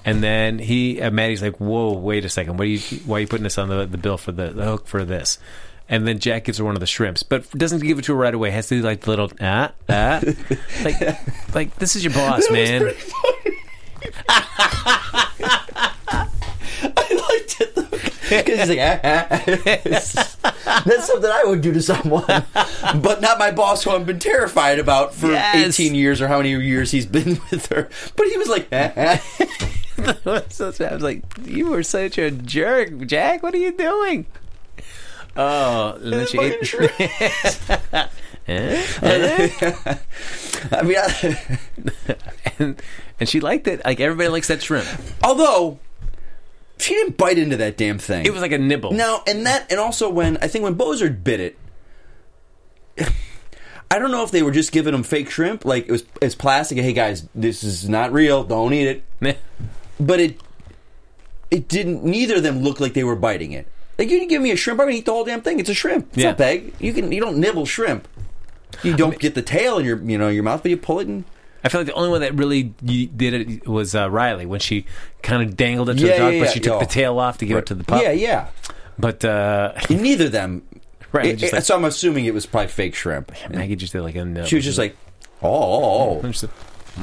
And 0.06 0.22
then 0.22 0.58
he, 0.58 1.00
uh, 1.00 1.10
Matty's 1.10 1.40
like, 1.42 1.56
"Whoa, 1.56 1.92
wait 1.94 2.26
a 2.26 2.28
second! 2.28 2.58
What 2.58 2.64
are 2.66 2.70
you? 2.70 2.78
Why 3.06 3.16
are 3.16 3.20
you 3.20 3.26
putting 3.26 3.44
this 3.44 3.56
on 3.56 3.68
the, 3.70 3.86
the 3.86 3.96
bill 3.96 4.18
for 4.18 4.32
the, 4.32 4.50
the 4.50 4.62
hook 4.64 4.86
for 4.86 5.02
this?" 5.02 5.38
And 5.88 6.06
then 6.06 6.18
Jack 6.18 6.44
gives 6.44 6.58
her 6.58 6.64
one 6.64 6.74
of 6.74 6.80
the 6.80 6.86
shrimps, 6.86 7.22
but 7.22 7.48
doesn't 7.50 7.80
give 7.80 7.98
it 7.98 8.04
to 8.06 8.12
her 8.14 8.18
right 8.18 8.32
away. 8.34 8.50
Has 8.50 8.68
to 8.68 8.76
do 8.76 8.82
like 8.82 9.02
the 9.02 9.10
little 9.10 9.30
ah 9.40 9.72
ah, 9.88 10.20
like 10.84 11.54
like 11.54 11.76
this 11.76 11.94
is 11.94 12.02
your 12.04 12.12
boss, 12.14 12.50
man. 12.50 12.82
I 16.96 17.28
liked 17.30 17.60
it 17.60 17.74
though. 17.74 17.82
Because 18.28 18.60
he's 18.60 18.68
like, 18.70 18.78
ah, 18.80 19.00
ah. 19.04 19.42
that's 20.84 21.06
something 21.06 21.30
I 21.30 21.44
would 21.44 21.60
do 21.60 21.72
to 21.72 21.82
someone, 21.82 22.24
but 22.26 23.20
not 23.20 23.38
my 23.38 23.50
boss 23.50 23.84
who 23.84 23.90
I've 23.90 24.06
been 24.06 24.18
terrified 24.18 24.78
about 24.78 25.14
for 25.14 25.30
Yes. 25.30 25.78
18 25.78 25.94
years 25.94 26.20
or 26.22 26.28
how 26.28 26.38
many 26.38 26.50
years 26.50 26.90
he's 26.90 27.06
been 27.06 27.38
with 27.50 27.66
her. 27.66 27.88
But 28.16 28.26
he 28.28 28.38
was 28.38 28.48
like, 28.48 28.68
ah, 28.72 28.92
ah. 28.96 29.22
I 29.98 30.42
was 30.94 31.02
like, 31.02 31.22
"You 31.44 31.68
were 31.70 31.82
such 31.84 32.18
a 32.18 32.30
jerk, 32.30 33.06
Jack. 33.06 33.42
What 33.42 33.54
are 33.54 33.58
you 33.58 33.72
doing?" 33.72 34.26
Oh, 35.36 35.94
and 35.94 36.12
then 36.12 36.26
she 36.26 36.38
ate. 36.38 36.66
shrimp. 36.66 36.92
Eh? 38.46 38.86
I 40.70 40.82
mean, 40.82 40.96
I, 40.98 41.58
and, 42.58 42.82
and 43.18 43.28
she 43.28 43.40
liked 43.40 43.66
it. 43.66 43.84
Like 43.84 44.00
everybody 44.00 44.28
likes 44.28 44.48
that 44.48 44.62
shrimp. 44.62 44.86
although 45.22 45.78
she 46.78 46.94
didn't 46.94 47.16
bite 47.16 47.38
into 47.38 47.56
that 47.56 47.76
damn 47.76 47.98
thing. 47.98 48.26
It 48.26 48.32
was 48.32 48.42
like 48.42 48.52
a 48.52 48.58
nibble. 48.58 48.92
No, 48.92 49.22
and 49.26 49.46
that, 49.46 49.70
and 49.70 49.80
also 49.80 50.10
when 50.10 50.36
I 50.38 50.48
think 50.48 50.62
when 50.64 50.74
Bozer 50.74 51.24
bit 51.24 51.40
it, 51.40 51.58
I 53.90 53.98
don't 53.98 54.10
know 54.10 54.24
if 54.24 54.30
they 54.30 54.42
were 54.42 54.50
just 54.50 54.72
giving 54.72 54.92
him 54.92 55.02
fake 55.02 55.30
shrimp, 55.30 55.64
like 55.64 55.86
it 55.86 55.92
was 55.92 56.04
it's 56.20 56.34
plastic. 56.34 56.78
Hey 56.78 56.92
guys, 56.92 57.28
this 57.34 57.62
is 57.64 57.88
not 57.88 58.12
real. 58.12 58.44
Don't 58.44 58.72
eat 58.72 59.02
it. 59.20 59.38
But 60.00 60.20
it, 60.20 60.40
it 61.50 61.68
didn't. 61.68 62.04
Neither 62.04 62.36
of 62.36 62.42
them 62.42 62.60
looked 62.60 62.80
like 62.80 62.94
they 62.94 63.04
were 63.04 63.16
biting 63.16 63.52
it. 63.52 63.68
Like 63.98 64.10
you 64.10 64.18
can 64.18 64.28
give 64.28 64.42
me 64.42 64.50
a 64.50 64.56
shrimp, 64.56 64.80
I'm 64.80 64.86
gonna 64.86 64.96
eat 64.98 65.04
the 65.06 65.12
whole 65.12 65.24
damn 65.24 65.40
thing. 65.42 65.60
It's 65.60 65.68
a 65.70 65.74
shrimp. 65.74 66.08
It's 66.08 66.18
Yeah. 66.18 66.30
not 66.30 66.38
big. 66.38 66.72
You 66.80 66.92
can 66.92 67.12
you 67.12 67.20
don't 67.20 67.38
nibble 67.38 67.66
shrimp. 67.66 68.08
You 68.82 68.96
don't 68.96 69.18
get 69.18 69.34
the 69.34 69.42
tail 69.42 69.78
in 69.78 69.84
your 69.84 69.98
you 70.02 70.18
know 70.18 70.28
your 70.28 70.42
mouth, 70.42 70.62
but 70.62 70.70
you 70.70 70.76
pull 70.76 70.98
it 71.00 71.06
and 71.06 71.24
I 71.62 71.68
feel 71.70 71.80
like 71.80 71.86
the 71.86 71.94
only 71.94 72.10
one 72.10 72.20
that 72.20 72.34
really 72.34 72.64
did 72.84 73.32
it 73.34 73.66
was 73.66 73.94
uh, 73.94 74.10
Riley 74.10 74.44
when 74.46 74.60
she 74.60 74.84
kind 75.22 75.42
of 75.42 75.56
dangled 75.56 75.88
it 75.88 75.94
to 75.98 76.06
Yeah, 76.06 76.12
the 76.12 76.18
dog, 76.18 76.34
yeah, 76.34 76.40
but 76.40 76.50
she 76.52 76.60
took 76.60 76.80
the 76.80 76.86
tail 76.86 77.18
off 77.18 77.38
to 77.38 77.46
give 77.46 77.56
it 77.56 77.66
to 77.66 77.74
the 77.74 77.84
pup. 77.84 78.02
Yeah, 78.02 78.10
yeah. 78.10 78.48
But 78.98 79.24
uh, 79.24 79.72
neither 79.90 80.26
of 80.26 80.32
them. 80.32 80.62
Right, 81.12 81.26
it- 81.26 81.42
it- 81.42 81.52
like- 81.54 81.62
so 81.62 81.76
I'm 81.76 81.84
assuming 81.86 82.26
it 82.26 82.34
was 82.34 82.44
probably 82.44 82.68
fake 82.68 82.94
shrimp. 82.94 83.32
Maggie 83.48 83.76
just 83.76 83.92
did 83.94 84.02
like 84.02 84.14
a 84.16 84.24
nibble. 84.24 84.46
She 84.46 84.56
was 84.56 84.64
just 84.66 84.76
like, 84.78 84.96
Oh, 85.40 86.20
the- 86.20 86.28
oh. 86.28 86.50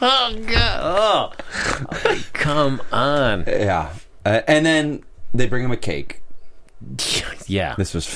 oh 0.00 0.42
god! 0.46 1.34
Oh, 1.52 2.22
come 2.32 2.80
on! 2.92 3.44
yeah. 3.46 3.92
Uh, 4.24 4.40
and 4.48 4.64
then 4.64 5.02
they 5.34 5.46
bring 5.46 5.64
him 5.64 5.72
a 5.72 5.76
cake. 5.76 6.22
Yeah. 7.48 7.76
This 7.78 7.94
was 7.94 8.08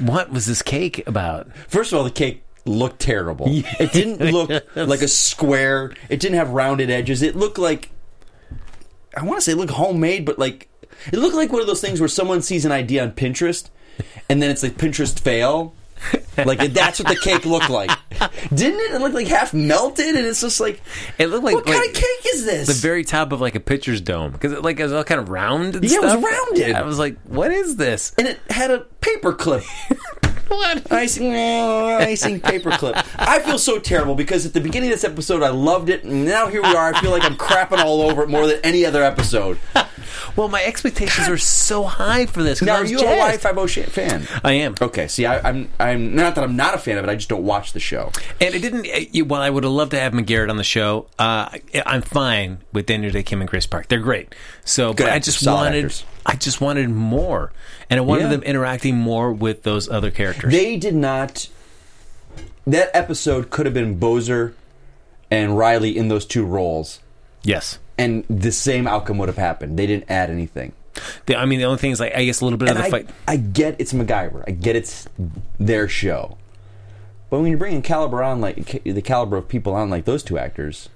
What 0.00 0.32
was 0.32 0.46
this 0.46 0.62
cake 0.62 1.06
about? 1.06 1.54
first 1.68 1.92
of 1.92 1.98
all, 1.98 2.04
the 2.04 2.10
cake 2.10 2.42
looked 2.64 2.98
terrible. 3.00 3.46
It 3.78 3.92
didn't 3.92 4.20
look 4.32 4.50
like 4.74 5.02
a 5.02 5.08
square. 5.08 5.92
It 6.08 6.18
didn't 6.18 6.38
have 6.38 6.50
rounded 6.50 6.90
edges. 6.90 7.22
It 7.22 7.36
looked 7.36 7.58
like 7.58 7.90
I 9.16 9.22
want 9.24 9.38
to 9.38 9.42
say 9.42 9.52
it 9.52 9.58
looked 9.58 9.72
homemade, 9.72 10.24
but 10.24 10.38
like 10.38 10.68
it 11.12 11.18
looked 11.18 11.36
like 11.36 11.52
one 11.52 11.60
of 11.60 11.66
those 11.68 11.80
things 11.80 12.00
where 12.00 12.08
someone 12.08 12.42
sees 12.42 12.64
an 12.64 12.72
idea 12.72 13.02
on 13.02 13.12
Pinterest, 13.12 13.68
and 14.28 14.42
then 14.42 14.50
it's 14.50 14.62
like 14.62 14.72
Pinterest 14.76 15.18
fail. 15.20 15.74
Like 16.46 16.72
that's 16.72 16.98
what 16.98 17.08
the 17.08 17.16
cake 17.22 17.44
looked 17.44 17.68
like, 17.68 17.90
didn't 18.54 18.80
it? 18.80 18.94
It 18.94 19.00
looked 19.00 19.14
like 19.14 19.26
half 19.26 19.52
melted, 19.52 20.16
and 20.16 20.26
it's 20.26 20.40
just 20.40 20.60
like, 20.60 20.80
It 21.18 21.26
looked 21.26 21.44
like 21.44 21.54
what 21.54 21.66
kind 21.66 21.84
of 21.86 21.92
cake 21.94 22.26
is 22.34 22.46
this? 22.46 22.66
the 22.68 22.72
very 22.74 23.04
top 23.04 23.32
of 23.32 23.40
like 23.42 23.54
a 23.54 23.60
pitcher's 23.60 24.00
dome 24.00 24.32
because 24.32 24.52
it 24.52 24.62
like 24.62 24.80
it 24.80 24.82
was 24.84 24.92
all 24.94 25.04
kind 25.04 25.20
of 25.20 25.28
round. 25.28 25.76
And 25.76 25.84
Yeah, 25.84 25.98
it 25.98 26.02
was 26.02 26.12
stuff. 26.12 26.24
rounded. 26.24 26.74
I 26.74 26.82
was 26.82 26.98
like, 26.98 27.18
what 27.24 27.52
is 27.52 27.76
this? 27.76 28.14
and 28.16 28.26
it 28.26 28.40
had 28.50 28.70
a 28.70 28.80
paper 29.00 29.32
clip. 29.34 29.62
What? 30.48 30.92
icing, 30.92 31.32
icing 31.34 32.38
paperclip. 32.38 32.92
I 33.18 33.38
feel 33.38 33.56
so 33.56 33.78
terrible 33.78 34.14
because 34.14 34.44
at 34.44 34.52
the 34.52 34.60
beginning 34.60 34.90
of 34.90 34.96
this 34.96 35.04
episode 35.04 35.42
I 35.42 35.48
loved 35.48 35.88
it, 35.88 36.04
and 36.04 36.26
now 36.26 36.48
here 36.48 36.60
we 36.60 36.68
are. 36.74 36.92
I 36.92 37.00
feel 37.00 37.10
like 37.10 37.24
I'm 37.24 37.36
crapping 37.36 37.78
all 37.82 38.02
over 38.02 38.22
it 38.24 38.28
more 38.28 38.46
than 38.46 38.58
any 38.62 38.84
other 38.84 39.02
episode. 39.02 39.58
Well, 40.36 40.48
my 40.48 40.62
expectations 40.62 41.28
are 41.28 41.36
so 41.38 41.84
high 41.84 42.26
for 42.26 42.42
this. 42.42 42.60
'cause 42.60 42.66
Now, 42.66 42.74
I 42.74 42.78
are 42.78 42.82
was 42.82 42.90
you 42.90 42.98
a 42.98 43.02
Hawaii 43.02 43.30
jazzed. 43.32 43.40
Five 43.42 43.58
O 43.58 43.66
fan? 43.66 44.26
I 44.44 44.52
am. 44.54 44.74
Okay, 44.80 45.08
see, 45.08 45.26
I, 45.26 45.48
I'm 45.48 45.68
I'm 45.78 46.14
not 46.14 46.34
that 46.34 46.44
I'm 46.44 46.56
not 46.56 46.74
a 46.74 46.78
fan 46.78 46.98
of 46.98 47.04
it. 47.04 47.10
I 47.10 47.14
just 47.16 47.28
don't 47.28 47.44
watch 47.44 47.72
the 47.72 47.80
show. 47.80 48.12
And 48.40 48.54
it 48.54 48.60
didn't. 48.60 48.86
uh, 48.86 49.00
you- 49.10 49.24
While 49.24 49.42
I 49.42 49.50
would 49.50 49.64
have 49.64 49.72
loved 49.72 49.90
to 49.92 50.00
have 50.00 50.12
McGarrett 50.12 50.50
on 50.50 50.56
the 50.56 50.64
show, 50.64 51.06
uh, 51.18 51.48
I- 51.52 51.62
I'm 51.86 52.02
fine 52.02 52.58
with 52.72 52.86
Daniel 52.86 53.12
Dae 53.12 53.22
Kim 53.22 53.40
and 53.40 53.48
Grace 53.48 53.66
Park. 53.66 53.88
They're 53.88 53.98
great. 54.00 54.34
So, 54.64 54.92
but 54.94 55.06
I 55.06 55.10
actors, 55.16 55.26
just 55.34 55.44
solid 55.44 55.64
wanted, 55.66 55.84
actors. 55.84 56.04
I 56.26 56.36
just 56.36 56.60
wanted 56.60 56.88
more, 56.90 57.52
and 57.90 57.98
I 57.98 58.02
wanted 58.02 58.24
Yeah. 58.24 58.28
them 58.30 58.42
interacting 58.42 58.96
more 58.96 59.32
with 59.32 59.62
those 59.64 59.88
other 59.88 60.10
characters. 60.10 60.52
They 60.52 60.76
did 60.76 60.94
not. 60.94 61.48
That 62.66 62.90
episode 62.94 63.50
could 63.50 63.66
have 63.66 63.74
been 63.74 63.98
Bozer 63.98 64.52
and 65.30 65.58
Riley 65.58 65.96
in 65.96 66.08
those 66.08 66.24
two 66.24 66.44
roles, 66.44 67.00
yes. 67.44 67.78
and 67.98 68.24
the 68.28 68.52
same 68.52 68.86
outcome 68.86 69.18
would 69.18 69.28
have 69.28 69.38
happened. 69.38 69.78
They 69.78 69.86
didn't 69.86 70.10
add 70.10 70.30
anything. 70.30 70.72
The, 71.26 71.36
I 71.36 71.46
mean, 71.46 71.58
the 71.58 71.64
only 71.64 71.78
thing 71.78 71.90
is, 71.90 72.00
like, 72.00 72.14
I 72.14 72.24
guess 72.24 72.40
a 72.40 72.44
little 72.44 72.58
bit 72.58 72.68
And 72.68 72.78
of 72.78 72.82
the 72.84 72.88
I, 72.88 72.90
fight. 72.90 73.10
I 73.26 73.36
get 73.36 73.76
it's 73.78 73.92
MacGyver. 73.92 74.44
I 74.46 74.50
get 74.50 74.76
it's 74.76 75.08
their 75.58 75.88
show. 75.88 76.36
But 77.30 77.40
when 77.40 77.48
you're 77.48 77.58
bringing 77.58 77.80
caliber 77.80 78.22
on, 78.22 78.42
like 78.42 78.82
the 78.84 79.00
caliber 79.00 79.38
of 79.38 79.48
people 79.48 79.72
on, 79.74 79.88
like 79.88 80.04
those 80.04 80.22
two 80.22 80.38
actors, 80.38 80.90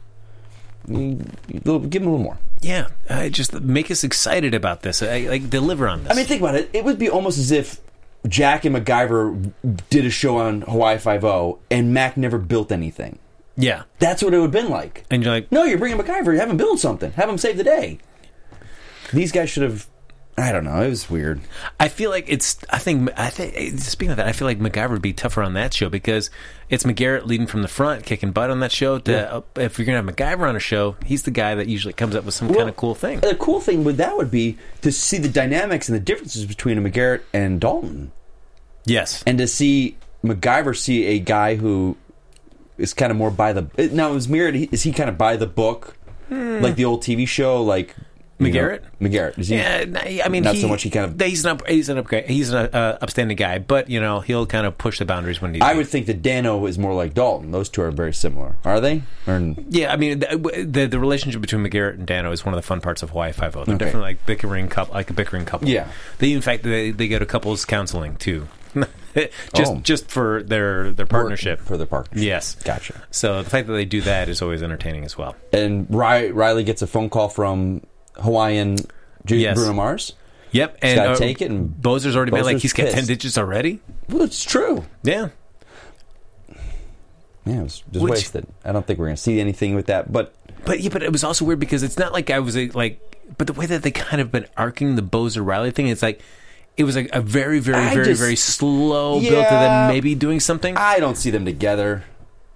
you, 0.86 1.24
you 1.48 1.60
give 1.60 2.02
them 2.02 2.08
a 2.08 2.10
little 2.10 2.18
more. 2.18 2.38
Yeah, 2.60 2.88
I 3.08 3.30
just 3.30 3.54
make 3.60 3.90
us 3.90 4.04
excited 4.04 4.54
about 4.54 4.82
this. 4.82 5.02
I, 5.02 5.20
like, 5.28 5.48
deliver 5.48 5.88
on 5.88 6.04
this. 6.04 6.12
I 6.12 6.14
mean, 6.14 6.26
think 6.26 6.42
about 6.42 6.54
it. 6.56 6.68
It 6.74 6.84
would 6.84 6.98
be 6.98 7.08
almost 7.08 7.38
as 7.38 7.50
if 7.50 7.80
Jack 8.28 8.64
and 8.66 8.76
MacGyver 8.76 9.52
did 9.88 10.04
a 10.04 10.10
show 10.10 10.36
on 10.38 10.60
Hawaii 10.62 10.98
Five 10.98 11.24
O, 11.24 11.58
and 11.70 11.94
Mac 11.94 12.16
never 12.18 12.38
built 12.38 12.70
anything. 12.70 13.18
Yeah, 13.56 13.82
That's 13.98 14.22
what 14.22 14.34
it 14.34 14.38
would 14.38 14.52
have 14.54 14.64
been 14.64 14.70
like. 14.70 15.04
and 15.10 15.22
you're 15.22 15.32
like, 15.32 15.50
No, 15.50 15.64
you're 15.64 15.78
bringing 15.78 15.98
MacGyver. 15.98 16.32
You 16.32 16.38
have 16.40 16.50
him 16.50 16.56
build 16.56 16.78
something. 16.80 17.12
Have 17.12 17.28
him 17.28 17.38
save 17.38 17.56
the 17.56 17.64
day. 17.64 17.98
These 19.12 19.32
guys 19.32 19.50
should 19.50 19.62
have. 19.62 19.86
I 20.38 20.52
don't 20.52 20.64
know. 20.64 20.82
It 20.82 20.90
was 20.90 21.08
weird. 21.08 21.40
I 21.80 21.88
feel 21.88 22.10
like 22.10 22.26
it's. 22.28 22.58
I 22.68 22.78
think. 22.78 23.08
I 23.16 23.30
think. 23.30 23.78
Speaking 23.80 24.10
of 24.10 24.18
that, 24.18 24.26
I 24.26 24.32
feel 24.32 24.46
like 24.46 24.58
MacGyver 24.58 24.90
would 24.90 25.00
be 25.00 25.14
tougher 25.14 25.42
on 25.42 25.54
that 25.54 25.72
show 25.72 25.88
because 25.88 26.28
it's 26.68 26.84
McGarrett 26.84 27.24
leading 27.24 27.46
from 27.46 27.62
the 27.62 27.68
front, 27.68 28.04
kicking 28.04 28.32
butt 28.32 28.50
on 28.50 28.60
that 28.60 28.70
show. 28.72 28.98
To, 28.98 29.10
Yeah. 29.10 29.22
uh, 29.22 29.40
if 29.56 29.78
you're 29.78 29.86
gonna 29.86 30.02
have 30.02 30.14
MacGyver 30.14 30.46
on 30.46 30.54
a 30.54 30.60
show, 30.60 30.96
he's 31.06 31.22
the 31.22 31.30
guy 31.30 31.54
that 31.54 31.68
usually 31.68 31.94
comes 31.94 32.14
up 32.14 32.24
with 32.24 32.34
some 32.34 32.52
kind 32.52 32.68
of 32.68 32.76
cool 32.76 32.94
thing. 32.94 33.20
The 33.20 33.34
cool 33.36 33.60
thing 33.60 33.82
with 33.84 33.96
that 33.96 34.16
would 34.18 34.30
be 34.30 34.58
to 34.82 34.92
see 34.92 35.16
the 35.16 35.28
dynamics 35.30 35.88
and 35.88 35.96
the 35.96 36.00
differences 36.00 36.44
between 36.44 36.76
a 36.76 36.82
McGarrett 36.82 37.22
and 37.32 37.58
Dalton. 37.58 38.12
Yes, 38.84 39.24
and 39.26 39.38
to 39.38 39.46
see 39.46 39.96
MacGyver 40.22 40.76
see 40.76 41.06
a 41.06 41.18
guy 41.18 41.54
who 41.54 41.96
is 42.78 42.94
kind 42.94 43.10
of 43.10 43.16
more 43.16 43.30
by 43.30 43.52
the 43.52 43.66
now 43.92 44.12
is 44.14 44.28
mirrored 44.28 44.54
is 44.56 44.82
he 44.82 44.92
kind 44.92 45.08
of 45.10 45.16
by 45.18 45.36
the 45.36 45.46
book 45.46 45.96
like 46.30 46.74
the 46.76 46.84
old 46.84 47.02
TV 47.02 47.26
show 47.26 47.62
like 47.62 47.94
you 48.38 48.52
know, 48.52 48.58
McGarrett? 48.60 48.80
McGarrett 49.00 49.38
is 49.38 49.48
he 49.48 49.54
Yeah, 49.56 49.84
n- 49.86 50.20
I 50.22 50.28
mean, 50.28 50.42
not 50.42 50.56
he, 50.56 50.60
so 50.60 50.68
much 50.68 50.82
he 50.82 50.90
kind 50.90 51.06
of 51.10 51.18
he's 51.26 51.42
an 51.46 51.52
up, 51.52 51.66
he's 51.66 51.88
an 51.88 51.96
upgrade, 51.96 52.26
he's 52.28 52.50
an 52.50 52.66
uh, 52.70 52.98
upstanding 53.00 53.34
guy, 53.34 53.58
but 53.58 53.88
you 53.88 53.98
know 53.98 54.20
he'll 54.20 54.44
kind 54.44 54.66
of 54.66 54.76
push 54.76 54.98
the 54.98 55.06
boundaries 55.06 55.40
when 55.40 55.54
he. 55.54 55.60
I 55.62 55.72
would 55.72 55.88
think 55.88 56.04
that 56.06 56.20
Danno 56.20 56.68
is 56.68 56.78
more 56.78 56.92
like 56.92 57.14
Dalton 57.14 57.50
those 57.50 57.70
two 57.70 57.80
are 57.80 57.90
very 57.90 58.12
similar 58.12 58.56
are 58.62 58.78
they 58.78 59.00
or 59.26 59.54
Yeah, 59.70 59.90
I 59.90 59.96
mean 59.96 60.18
the, 60.18 60.66
the 60.68 60.84
the 60.86 60.98
relationship 61.00 61.40
between 61.40 61.64
McGarrett 61.64 61.94
and 61.94 62.06
Danno 62.06 62.30
is 62.30 62.44
one 62.44 62.52
of 62.52 62.58
the 62.58 62.66
fun 62.66 62.82
parts 62.82 63.02
of 63.02 63.08
Hawaii 63.10 63.32
Five 63.32 63.56
O. 63.56 63.64
They're 63.64 63.74
Okay. 63.76 63.84
definitely 63.86 64.08
like 64.10 64.26
bickering 64.26 64.68
couple, 64.68 64.92
like 64.94 65.08
a 65.08 65.14
bickering 65.14 65.46
couple. 65.46 65.68
Yeah. 65.70 65.88
they 66.18 66.30
in 66.32 66.42
fact 66.42 66.62
they, 66.62 66.90
they 66.90 67.08
go 67.08 67.18
to 67.18 67.24
couples 67.24 67.64
counseling 67.64 68.16
too, 68.16 68.48
just 69.54 69.72
Oh. 69.72 69.80
just 69.82 70.10
for 70.10 70.42
their 70.42 70.92
their 70.92 71.06
partnership. 71.06 71.60
for 71.60 71.76
their 71.76 71.86
partnership 71.86 72.22
Yes, 72.24 72.54
gotcha 72.56 72.94
So 73.10 73.42
the 73.42 73.48
fact 73.48 73.66
that 73.66 73.72
they 73.72 73.84
do 73.86 74.00
that 74.02 74.28
is 74.28 74.42
always 74.42 74.62
entertaining 74.62 75.04
as 75.04 75.16
well. 75.16 75.34
and 75.52 75.86
Ry- 75.88 76.28
Riley 76.28 76.64
gets 76.64 76.82
a 76.82 76.86
phone 76.86 77.08
call 77.10 77.28
from 77.28 77.82
Hawaiian 78.16 78.76
Ju- 79.24 79.36
Yes. 79.36 79.56
Bruno 79.56 79.72
Mars 79.72 80.12
Yep, 80.52 80.78
and 80.82 81.00
uh, 81.00 81.16
take 81.16 81.42
it, 81.42 81.50
and 81.50 81.70
Bozer's 81.70 82.14
already 82.16 82.30
been 82.30 82.44
like 82.44 82.56
Bozer's 82.56 82.62
he's 82.62 82.72
got 82.72 82.90
ten 82.90 83.04
digits 83.04 83.36
already. 83.38 83.80
well 84.08 84.22
it's 84.22 84.44
true 84.44 84.84
Yeah, 85.02 85.28
yeah 87.44 87.60
it 87.60 87.62
was 87.62 87.82
just 87.90 88.02
Which- 88.02 88.10
wasted 88.12 88.46
I 88.64 88.72
don't 88.72 88.86
think 88.86 88.98
we're 88.98 89.06
gonna 89.06 89.16
see 89.16 89.40
anything 89.40 89.74
with 89.74 89.86
that 89.86 90.12
but 90.12 90.34
but 90.64 90.80
yeah, 90.80 90.90
but 90.92 91.02
it 91.04 91.12
was 91.12 91.22
also 91.22 91.44
weird 91.44 91.60
because 91.60 91.84
it's 91.84 91.96
not 91.96 92.12
like 92.12 92.28
I 92.28 92.40
was 92.40 92.56
like, 92.74 93.00
but 93.38 93.46
the 93.46 93.52
way 93.52 93.66
that 93.66 93.84
they 93.84 93.92
kind 93.92 94.20
of 94.20 94.32
been 94.32 94.46
arcing 94.56 94.96
the 94.96 95.02
Bozer 95.02 95.46
Riley 95.46 95.70
thing, 95.70 95.86
it's 95.86 96.02
like. 96.02 96.20
It 96.76 96.84
was 96.84 96.94
like 96.96 97.08
a 97.12 97.20
very, 97.22 97.58
very, 97.58 97.78
I 97.78 97.94
very, 97.94 98.06
just- 98.06 98.20
very 98.20 98.36
slow 98.36 99.20
build 99.20 99.32
to 99.32 99.50
them 99.50 99.88
maybe 99.88 100.14
doing 100.14 100.40
something. 100.40 100.76
I 100.76 100.98
don't 101.00 101.16
see 101.16 101.30
them 101.30 101.44
together. 101.44 102.04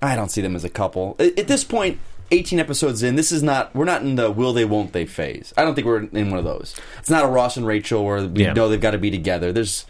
I 0.02 0.14
don't 0.16 0.30
see 0.30 0.40
them 0.42 0.54
as 0.56 0.64
a 0.64 0.68
couple. 0.70 1.16
At 1.18 1.38
at 1.38 1.48
this 1.48 1.64
point, 1.64 1.98
18 2.30 2.58
episodes 2.60 3.02
in, 3.02 3.16
this 3.16 3.32
is 3.32 3.42
not, 3.42 3.74
we're 3.74 3.84
not 3.84 4.02
in 4.02 4.14
the 4.16 4.30
will 4.30 4.52
they, 4.52 4.64
won't 4.64 4.92
they 4.92 5.04
phase. 5.04 5.52
I 5.56 5.64
don't 5.64 5.74
think 5.74 5.86
we're 5.86 6.04
in 6.04 6.30
one 6.30 6.38
of 6.38 6.44
those. 6.44 6.74
It's 6.98 7.10
not 7.10 7.24
a 7.24 7.28
Ross 7.28 7.56
and 7.56 7.66
Rachel 7.66 8.04
where 8.04 8.24
we 8.26 8.44
Yeah. 8.44 8.52
know 8.52 8.68
they've 8.68 8.80
got 8.80 8.92
to 8.92 8.98
be 8.98 9.10
together. 9.10 9.52
There's, 9.52 9.84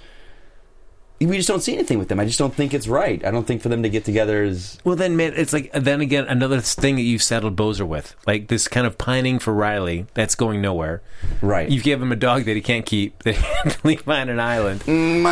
we 1.21 1.37
just 1.37 1.49
don't 1.49 1.61
see 1.61 1.75
anything 1.75 1.99
with 1.99 2.09
them. 2.09 2.19
I 2.19 2.25
just 2.25 2.39
don't 2.39 2.55
think 2.55 2.73
it's 2.73 2.89
right. 2.89 3.23
I 3.25 3.31
don't 3.31 3.47
think 3.47 3.61
for 3.61 3.69
them 3.69 3.83
to 3.83 3.91
get 3.91 4.07
together 4.07 4.43
is, 4.43 4.79
Well, 4.85 4.97
then, 4.97 5.17
man, 5.17 5.35
it's 5.37 5.53
like 5.53 5.71
then 5.73 6.01
again 6.01 6.25
another 6.27 6.61
thing 6.61 6.97
that 6.97 7.03
you've 7.03 7.23
saddled 7.23 7.57
Bozer 7.57 7.87
with, 7.87 8.17
like 8.27 8.49
this 8.49 8.69
kind 8.69 8.87
of 8.87 8.97
pining 8.97 9.39
for 9.39 9.53
Riley 9.53 10.07
that's 10.15 10.35
going 10.35 10.63
nowhere. 10.63 11.03
right. 11.43 11.69
You 11.69 11.83
give 11.83 12.01
him 12.01 12.11
a 12.11 12.17
dog 12.17 12.45
that 12.45 12.55
he 12.55 12.63
can't 12.63 12.87
keep, 12.87 13.23
that 13.25 13.35
he 13.37 13.43
can 13.71 13.73
leave 13.85 14.09
on 14.09 14.29
an 14.31 14.41
island. 14.41 14.83
you 14.87 15.23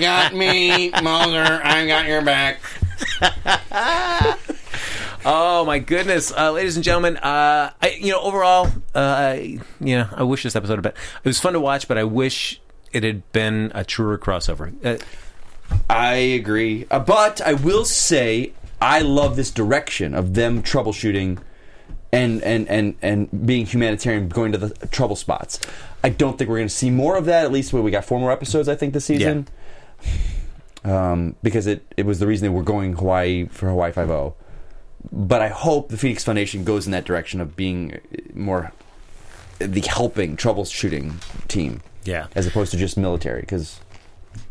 got 0.00 0.34
me, 0.34 0.90
Mulder. 1.02 1.60
I 1.62 1.86
got 1.86 2.06
your 2.06 2.22
back. 2.22 2.60
Oh 5.24 5.64
my 5.64 5.78
goodness, 5.78 6.32
uh, 6.32 6.50
ladies 6.50 6.74
and 6.74 6.82
gentlemen, 6.84 7.16
uh, 7.16 7.70
I, 7.80 7.90
you 8.00 8.10
know, 8.10 8.20
overall, 8.20 8.68
uh, 8.92 9.36
you 9.38 9.60
know, 9.96 10.08
I 10.10 10.24
wish 10.24 10.42
this 10.42 10.56
episode 10.56 10.80
a 10.80 10.82
bit. 10.82 10.96
It 11.22 11.28
was 11.28 11.38
fun 11.38 11.52
to 11.52 11.60
watch, 11.60 11.86
but 11.86 11.96
I 11.96 12.02
wish 12.02 12.60
it 12.92 13.02
had 13.02 13.30
been 13.32 13.72
a 13.74 13.84
truer 13.84 14.18
crossover. 14.18 14.72
Uh, 14.84 14.98
I 15.88 16.14
agree. 16.14 16.86
Uh, 16.90 16.98
but 17.00 17.40
I 17.40 17.54
will 17.54 17.84
say 17.84 18.52
I 18.80 19.00
love 19.00 19.36
this 19.36 19.50
direction 19.50 20.14
of 20.14 20.34
them 20.34 20.62
troubleshooting 20.62 21.38
and 22.12 22.42
and 22.42 22.68
and 22.68 22.94
and 23.00 23.46
being 23.46 23.64
humanitarian 23.64 24.28
going 24.28 24.52
to 24.52 24.58
the 24.58 24.86
trouble 24.88 25.16
spots. 25.16 25.58
I 26.04 26.10
don't 26.10 26.36
think 26.36 26.50
we're 26.50 26.58
going 26.58 26.68
to 26.68 26.74
see 26.74 26.90
more 26.90 27.16
of 27.16 27.24
that 27.26 27.44
at 27.44 27.52
least 27.52 27.72
when 27.72 27.82
we 27.82 27.90
got 27.90 28.04
four 28.04 28.20
more 28.20 28.32
episodes 28.32 28.68
I 28.68 28.74
think 28.74 28.92
this 28.92 29.06
season. 29.06 29.48
Um, 30.84 31.36
because 31.42 31.66
it 31.66 31.84
it 31.96 32.04
was 32.04 32.18
the 32.18 32.26
reason 32.26 32.44
they 32.44 32.54
were 32.54 32.64
going 32.64 32.94
Hawaii 32.94 33.46
for 33.46 33.68
Hawaii 33.68 33.92
Five 33.92 34.10
O. 34.10 34.34
But 35.10 35.42
I 35.42 35.48
hope 35.48 35.88
the 35.88 35.96
Phoenix 35.96 36.24
Foundation 36.24 36.64
goes 36.64 36.86
in 36.86 36.92
that 36.92 37.04
direction 37.04 37.40
of 37.40 37.56
being 37.56 38.00
more 38.34 38.72
the 39.58 39.80
helping 39.80 40.36
troubleshooting 40.36 41.14
team 41.48 41.82
yeah. 42.04 42.26
as 42.34 42.46
opposed 42.46 42.70
to 42.72 42.76
just 42.76 42.96
military 42.96 43.40
because 43.40 43.80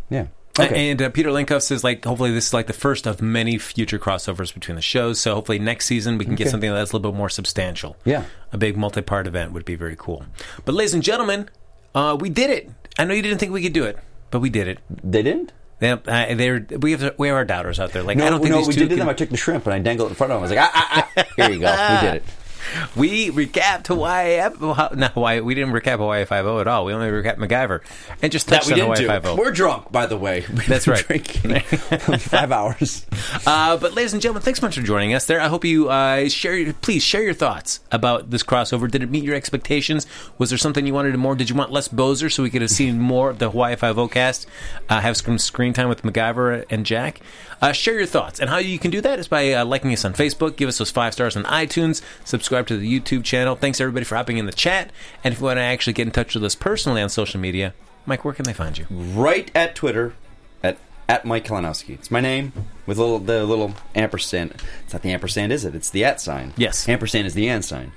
yeah. 0.10 0.28
Okay. 0.60 0.92
And 0.92 1.02
uh, 1.02 1.10
Peter 1.10 1.30
Linkoff 1.30 1.62
says, 1.62 1.82
like, 1.82 2.04
hopefully 2.04 2.32
this 2.32 2.48
is 2.48 2.54
like 2.54 2.68
the 2.68 2.74
first 2.74 3.08
of 3.08 3.22
many 3.22 3.58
future 3.58 3.98
crossovers 3.98 4.54
between 4.54 4.76
the 4.76 4.82
shows. 4.82 5.18
So 5.20 5.34
hopefully 5.34 5.60
next 5.60 5.86
season 5.86 6.18
we 6.18 6.26
can 6.26 6.36
get 6.36 6.46
Okay. 6.48 6.52
something 6.52 6.70
that's 6.74 6.92
a 6.92 6.98
little 6.98 7.12
bit 7.12 7.18
more 7.18 7.30
substantial. 7.30 7.96
Yeah. 8.04 8.26
a 8.52 8.58
big 8.58 8.76
multi-part 8.76 9.28
event 9.28 9.54
would 9.54 9.64
be 9.64 9.76
very 9.76 9.96
cool. 9.98 10.26
But 10.66 10.76
ladies 10.76 10.94
and 10.94 11.02
gentlemen, 11.02 11.50
uh, 11.96 12.18
we 12.20 12.30
did 12.30 12.50
it. 12.50 12.70
I 13.00 13.06
know 13.06 13.14
you 13.14 13.22
didn't 13.22 13.38
think 13.40 13.54
we 13.54 13.64
could 13.64 13.72
do 13.74 13.86
it, 13.86 13.98
but 14.30 14.40
we 14.42 14.50
did 14.50 14.68
it. 14.68 14.80
They 14.90 15.24
didn't? 15.24 15.54
They, 15.80 15.90
uh, 15.92 16.00
they're, 16.36 16.66
we 16.80 16.92
have 16.92 17.16
we 17.18 17.30
have 17.30 17.38
our 17.38 17.46
doubters 17.46 17.80
out 17.80 17.92
there. 17.94 18.04
Like 18.04 18.18
No, 18.18 18.28
I 18.28 18.30
don't 18.30 18.42
think 18.42 18.54
no, 18.54 18.60
we 18.68 18.74
did 18.74 18.90
can- 18.90 19.00
them. 19.00 19.10
I 19.10 19.14
took 19.14 19.30
the 19.30 19.38
shrimp 19.38 19.66
and 19.66 19.74
I 19.74 19.80
dangled 19.80 20.10
it 20.10 20.12
in 20.12 20.16
front 20.16 20.32
of 20.34 20.36
them. 20.36 20.40
I 20.40 20.42
was 20.42 20.52
like, 20.52 20.60
ah, 20.60 20.72
ah, 20.74 21.12
ah. 21.18 21.24
here 21.38 21.50
you 21.50 21.60
go. 21.60 21.72
We 21.72 22.08
did 22.08 22.16
it. 22.18 22.24
We 22.96 23.30
recapped 23.32 23.88
Hawaii. 23.88 24.38
Not 24.96 25.12
Hawaii. 25.14 25.40
We 25.42 25.56
didn't 25.56 25.74
recap 25.74 25.98
Hawaii 25.98 26.26
Five 26.26 26.46
O 26.46 26.60
at 26.60 26.68
all. 26.68 26.86
We 26.86 26.94
only 26.94 27.08
recapped 27.10 27.38
MacGyver 27.38 27.82
and 28.22 28.32
just 28.32 28.48
That 28.48 28.58
touched 28.64 28.68
we 28.68 28.74
on 28.82 28.90
didn't 28.90 29.06
Hawaii. 29.06 29.22
Five 29.22 29.26
O. 29.26 29.36
We're 29.36 29.52
drunk, 29.52 29.92
by 29.92 30.06
the 30.06 30.18
way. 30.18 30.46
We've 30.50 30.68
That's 30.68 30.88
right. 30.88 31.06
Drinking 31.06 31.60
five 32.20 32.52
hours. 32.52 33.06
Uh, 33.46 33.78
but 33.78 33.94
ladies 33.94 34.14
and 34.14 34.22
gentlemen, 34.22 34.44
thanks 34.44 34.60
so 34.60 34.66
much 34.68 34.76
for 34.76 34.82
joining 34.84 35.14
us 35.14 35.26
there. 35.26 35.42
I 35.42 35.48
hope 35.48 35.66
you 35.66 35.90
uh, 35.90 36.30
share. 36.30 36.56
Your, 36.56 36.74
please 36.74 37.04
share 37.04 37.24
your 37.24 37.34
thoughts 37.34 37.80
about 37.92 38.30
this 38.30 38.44
crossover. 38.44 38.90
Did 38.90 39.04
it 39.04 39.10
meet 39.10 39.24
your 39.24 39.36
expectations? 39.36 40.06
Was 40.38 40.50
there 40.50 40.58
something 40.58 40.86
you 40.86 40.94
wanted 40.94 41.16
more? 41.18 41.36
Did 41.36 41.50
you 41.50 41.56
want 41.56 41.72
less 41.72 41.88
Bozer 41.88 42.32
so 42.32 42.44
we 42.44 42.50
could 42.50 42.62
have 42.62 42.72
seen 42.72 43.00
more 43.00 43.30
of 43.30 43.40
the 43.40 43.50
Hawaii 43.50 43.76
Five 43.76 43.98
O 43.98 44.08
cast? 44.08 44.48
Uh, 44.90 45.00
have 45.02 45.18
some 45.18 45.38
screen 45.38 45.74
time 45.74 45.90
with 45.90 46.04
MacGyver 46.04 46.66
and 46.70 46.86
Jack. 46.86 47.22
Uh, 47.62 47.72
share 47.72 47.94
your 47.94 48.08
thoughts, 48.08 48.40
and 48.40 48.50
how 48.50 48.58
you 48.58 48.80
can 48.80 48.90
do 48.90 49.02
that 49.02 49.20
is 49.20 49.28
by 49.28 49.54
uh, 49.54 49.64
liking 49.64 49.94
us 49.94 50.04
on 50.04 50.14
Facebook, 50.14 50.56
give 50.56 50.68
us 50.68 50.80
those 50.80 50.90
five 50.90 51.14
stars 51.14 51.38
on 51.38 51.44
iTunes, 51.44 52.02
subscribe 52.26 52.66
to 52.66 52.76
the 52.76 53.00
YouTube 53.00 53.24
channel. 53.24 53.56
Thanks 53.56 53.80
everybody 53.80 54.04
for 54.04 54.16
hopping 54.16 54.38
in 54.38 54.48
the 54.48 54.52
chat. 54.52 54.92
And 55.24 55.32
if 55.32 55.40
you 55.40 55.46
want 55.46 55.58
to 55.58 55.62
actually 55.62 55.94
get 55.94 56.08
in 56.08 56.12
touch 56.12 56.34
with 56.34 56.44
us 56.44 56.56
personally 56.56 57.04
on 57.04 57.10
social 57.10 57.40
media, 57.40 57.76
Mike, 58.08 58.26
where 58.26 58.34
can 58.34 58.46
they 58.46 58.54
find 58.54 58.78
you? 58.80 58.88
Right 58.90 59.52
at 59.54 59.76
Twitter, 59.76 60.16
at 60.64 60.80
at 61.08 61.24
Mike 61.24 61.46
Kalinowski. 61.46 61.94
It's 61.94 62.10
my 62.10 62.20
name 62.20 62.52
with 62.88 62.98
little 62.98 63.20
the 63.20 63.44
little 63.46 63.76
ampersand. 63.94 64.56
It's 64.84 64.94
not 64.94 65.04
the 65.04 65.12
ampersand, 65.12 65.52
is 65.52 65.64
it? 65.64 65.76
It's 65.76 65.92
the 65.92 66.04
at 66.04 66.20
sign. 66.20 66.54
Yes. 66.58 66.90
Ampersand 66.90 67.28
is 67.28 67.36
the 67.36 67.48
and 67.48 67.64
sign. 67.64 67.92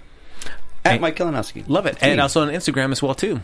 At 0.85 1.01
Mike 1.01 1.17
Kalinowski. 1.17 1.67
Love 1.67 1.87
it, 1.87 1.97
and 2.03 2.21
also 2.21 2.43
on 2.43 2.49
Instagram 2.49 2.93
as 2.93 3.03
well 3.03 3.15
too. 3.15 3.41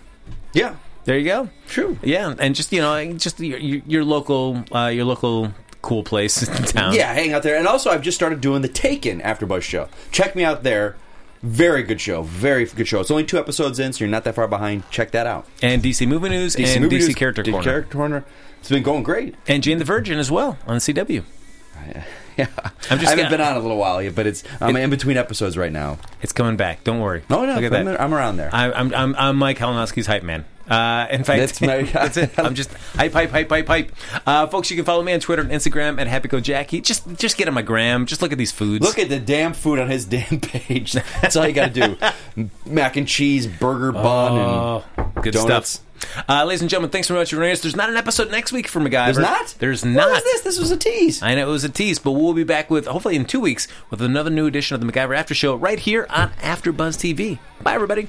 Yeah. 0.53 0.77
There 1.05 1.17
you 1.17 1.25
go. 1.25 1.49
True. 1.67 1.99
Yeah, 2.03 2.35
and 2.39 2.55
just 2.55 2.71
you 2.73 2.83
know, 2.83 3.13
just 3.15 3.41
your, 3.41 3.59
your 3.59 3.81
your 3.87 4.05
local, 4.05 4.63
uh, 4.71 4.89
your 4.89 5.07
local 5.07 5.55
cool 5.83 6.03
place 6.03 6.43
in 6.49 6.65
town. 6.65 6.95
Yeah, 6.95 7.13
hang 7.13 7.33
out 7.33 7.43
there. 7.43 7.57
And 7.57 7.67
also, 7.67 7.91
I've 7.91 8.03
just 8.03 8.17
started 8.17 8.41
doing 8.41 8.63
the 8.63 8.69
Taken 8.69 9.21
AfterBuzz 9.21 9.63
show. 9.63 9.89
Check 10.13 10.35
me 10.37 10.45
out 10.45 10.63
there. 10.63 10.97
Very 11.43 11.83
good 11.83 12.01
show. 12.03 12.23
Very 12.23 12.67
good 12.67 12.87
show. 12.87 13.01
It's 13.01 13.11
only 13.11 13.25
two 13.25 13.39
episodes 13.39 13.79
in, 13.79 13.95
so 13.95 14.05
you're 14.05 14.11
not 14.11 14.25
that 14.25 14.35
far 14.35 14.47
behind. 14.47 14.89
Check 14.91 15.13
that 15.13 15.27
out. 15.27 15.47
and 15.63 15.83
DC 15.83 16.07
Movie 16.07 16.29
News 16.29 16.55
and 16.55 16.83
Movie 16.83 16.99
DC 16.99 17.07
News, 17.07 17.15
Character 17.15 17.43
Corner, 17.43 17.63
Character 17.65 17.93
Corner. 17.97 18.25
It's 18.59 18.69
been 18.69 18.83
going 18.83 19.03
great. 19.03 19.35
and 19.49 19.63
Jane 19.63 19.79
the 19.79 19.85
Virgin 19.87 20.19
as 20.19 20.31
well 20.31 20.59
on 20.67 20.79
CW. 20.79 21.25
Yeah. 22.37 22.47
I'm 22.89 22.99
just 22.99 23.07
I 23.07 23.11
haven't 23.11 23.17
gonna- 23.25 23.31
been 23.31 23.41
on 23.43 23.57
a 23.57 23.61
little 23.61 23.77
while 23.77 24.01
yet, 24.03 24.15
but 24.15 24.27
it's 24.27 24.45
I'm 24.63 24.75
in 24.77 24.89
between 24.89 25.19
episodes 25.19 25.59
right 25.59 25.73
now. 25.73 25.99
It's 26.23 26.33
coming 26.33 26.57
back. 26.57 26.85
Don't 26.85 27.01
worry. 27.01 27.23
No, 27.29 27.45
no, 27.45 27.55
Look 27.57 27.65
at 27.65 27.75
I'm, 27.75 27.85
that. 27.87 28.01
I'm 28.01 28.15
around 28.15 28.37
there. 28.39 28.49
I, 28.53 28.71
I'm 28.73 28.95
I'm 28.95 29.15
I'm 29.17 29.37
Mike 29.37 29.59
Kalinowski's 29.59 30.07
hype 30.07 30.23
man. 30.23 30.47
Uh, 30.71 31.07
in 31.11 31.25
fact, 31.25 31.41
That's 31.41 31.61
my- 31.61 31.83
that's 31.93 32.17
it. 32.17 32.39
I'm 32.39 32.55
just 32.55 32.73
hype, 32.95 33.13
hype, 33.13 33.31
hype, 33.31 33.49
hype, 33.49 33.67
hype. 33.67 33.93
Uh, 34.25 34.47
folks, 34.47 34.71
you 34.71 34.77
can 34.77 34.85
follow 34.85 35.03
me 35.03 35.13
on 35.13 35.19
Twitter 35.21 35.43
and 35.43 35.51
Instagram 35.51 36.01
at 36.01 36.07
HappyGoJackie. 36.07 36.83
Just 36.85 37.07
just 37.17 37.37
get 37.37 37.49
on 37.49 37.55
my 37.55 37.63
gram. 37.63 38.07
Just 38.07 38.23
look 38.23 38.31
at 38.33 38.39
these 38.39 38.53
foods. 38.53 38.85
Look 38.85 38.99
at 39.01 39.09
the 39.09 39.19
damn 39.19 39.53
food 39.53 39.79
on 39.81 39.89
his 39.91 40.05
damn 40.07 40.41
page. 40.41 40.93
That's 40.93 41.35
all 41.37 41.47
you 41.47 41.53
got 41.53 41.75
to 41.75 41.97
do. 42.37 42.51
Mac 42.67 42.97
and 42.97 43.09
cheese, 43.09 43.47
burger 43.49 43.91
bun, 43.93 44.33
Oh, 44.33 44.85
and 44.97 45.15
good 45.23 45.35
donuts. 45.35 45.71
stuff. 45.71 45.87
Uh, 46.29 46.45
ladies 46.47 46.63
and 46.63 46.71
gentlemen, 46.71 46.91
thanks 46.91 47.09
very 47.09 47.21
much 47.21 47.29
for 47.31 47.37
joining 47.37 47.53
us. 47.53 47.61
There's 47.61 47.77
not 47.77 47.91
an 47.91 47.97
episode 47.97 48.31
next 48.31 48.53
week 48.53 48.69
for 48.69 48.81
MacGyver. 48.81 49.07
There's 49.07 49.19
not. 49.19 49.55
There's 49.59 49.83
What 49.83 49.91
not. 49.91 50.11
was 50.11 50.23
this? 50.23 50.41
This 50.43 50.59
was 50.59 50.71
a 50.71 50.77
tease. 50.79 51.23
I 51.23 51.35
know 51.35 51.49
it 51.49 51.51
was 51.51 51.65
a 51.65 51.69
tease, 51.69 51.99
but 51.99 52.13
we'll 52.13 52.33
be 52.33 52.43
back 52.45 52.71
with 52.71 52.87
hopefully 52.87 53.17
in 53.17 53.27
two 53.27 53.41
weeks 53.41 53.69
with 53.91 54.01
another 54.01 54.31
new 54.31 54.47
edition 54.47 54.75
of 54.75 54.81
the 54.81 54.91
MacGyver 54.91 55.15
After 55.17 55.35
Show 55.35 55.57
right 55.57 55.79
here 55.79 56.07
on 56.09 56.31
AfterBuzz 56.41 56.97
TV. 56.97 57.39
Bye, 57.63 57.75
everybody. 57.75 58.09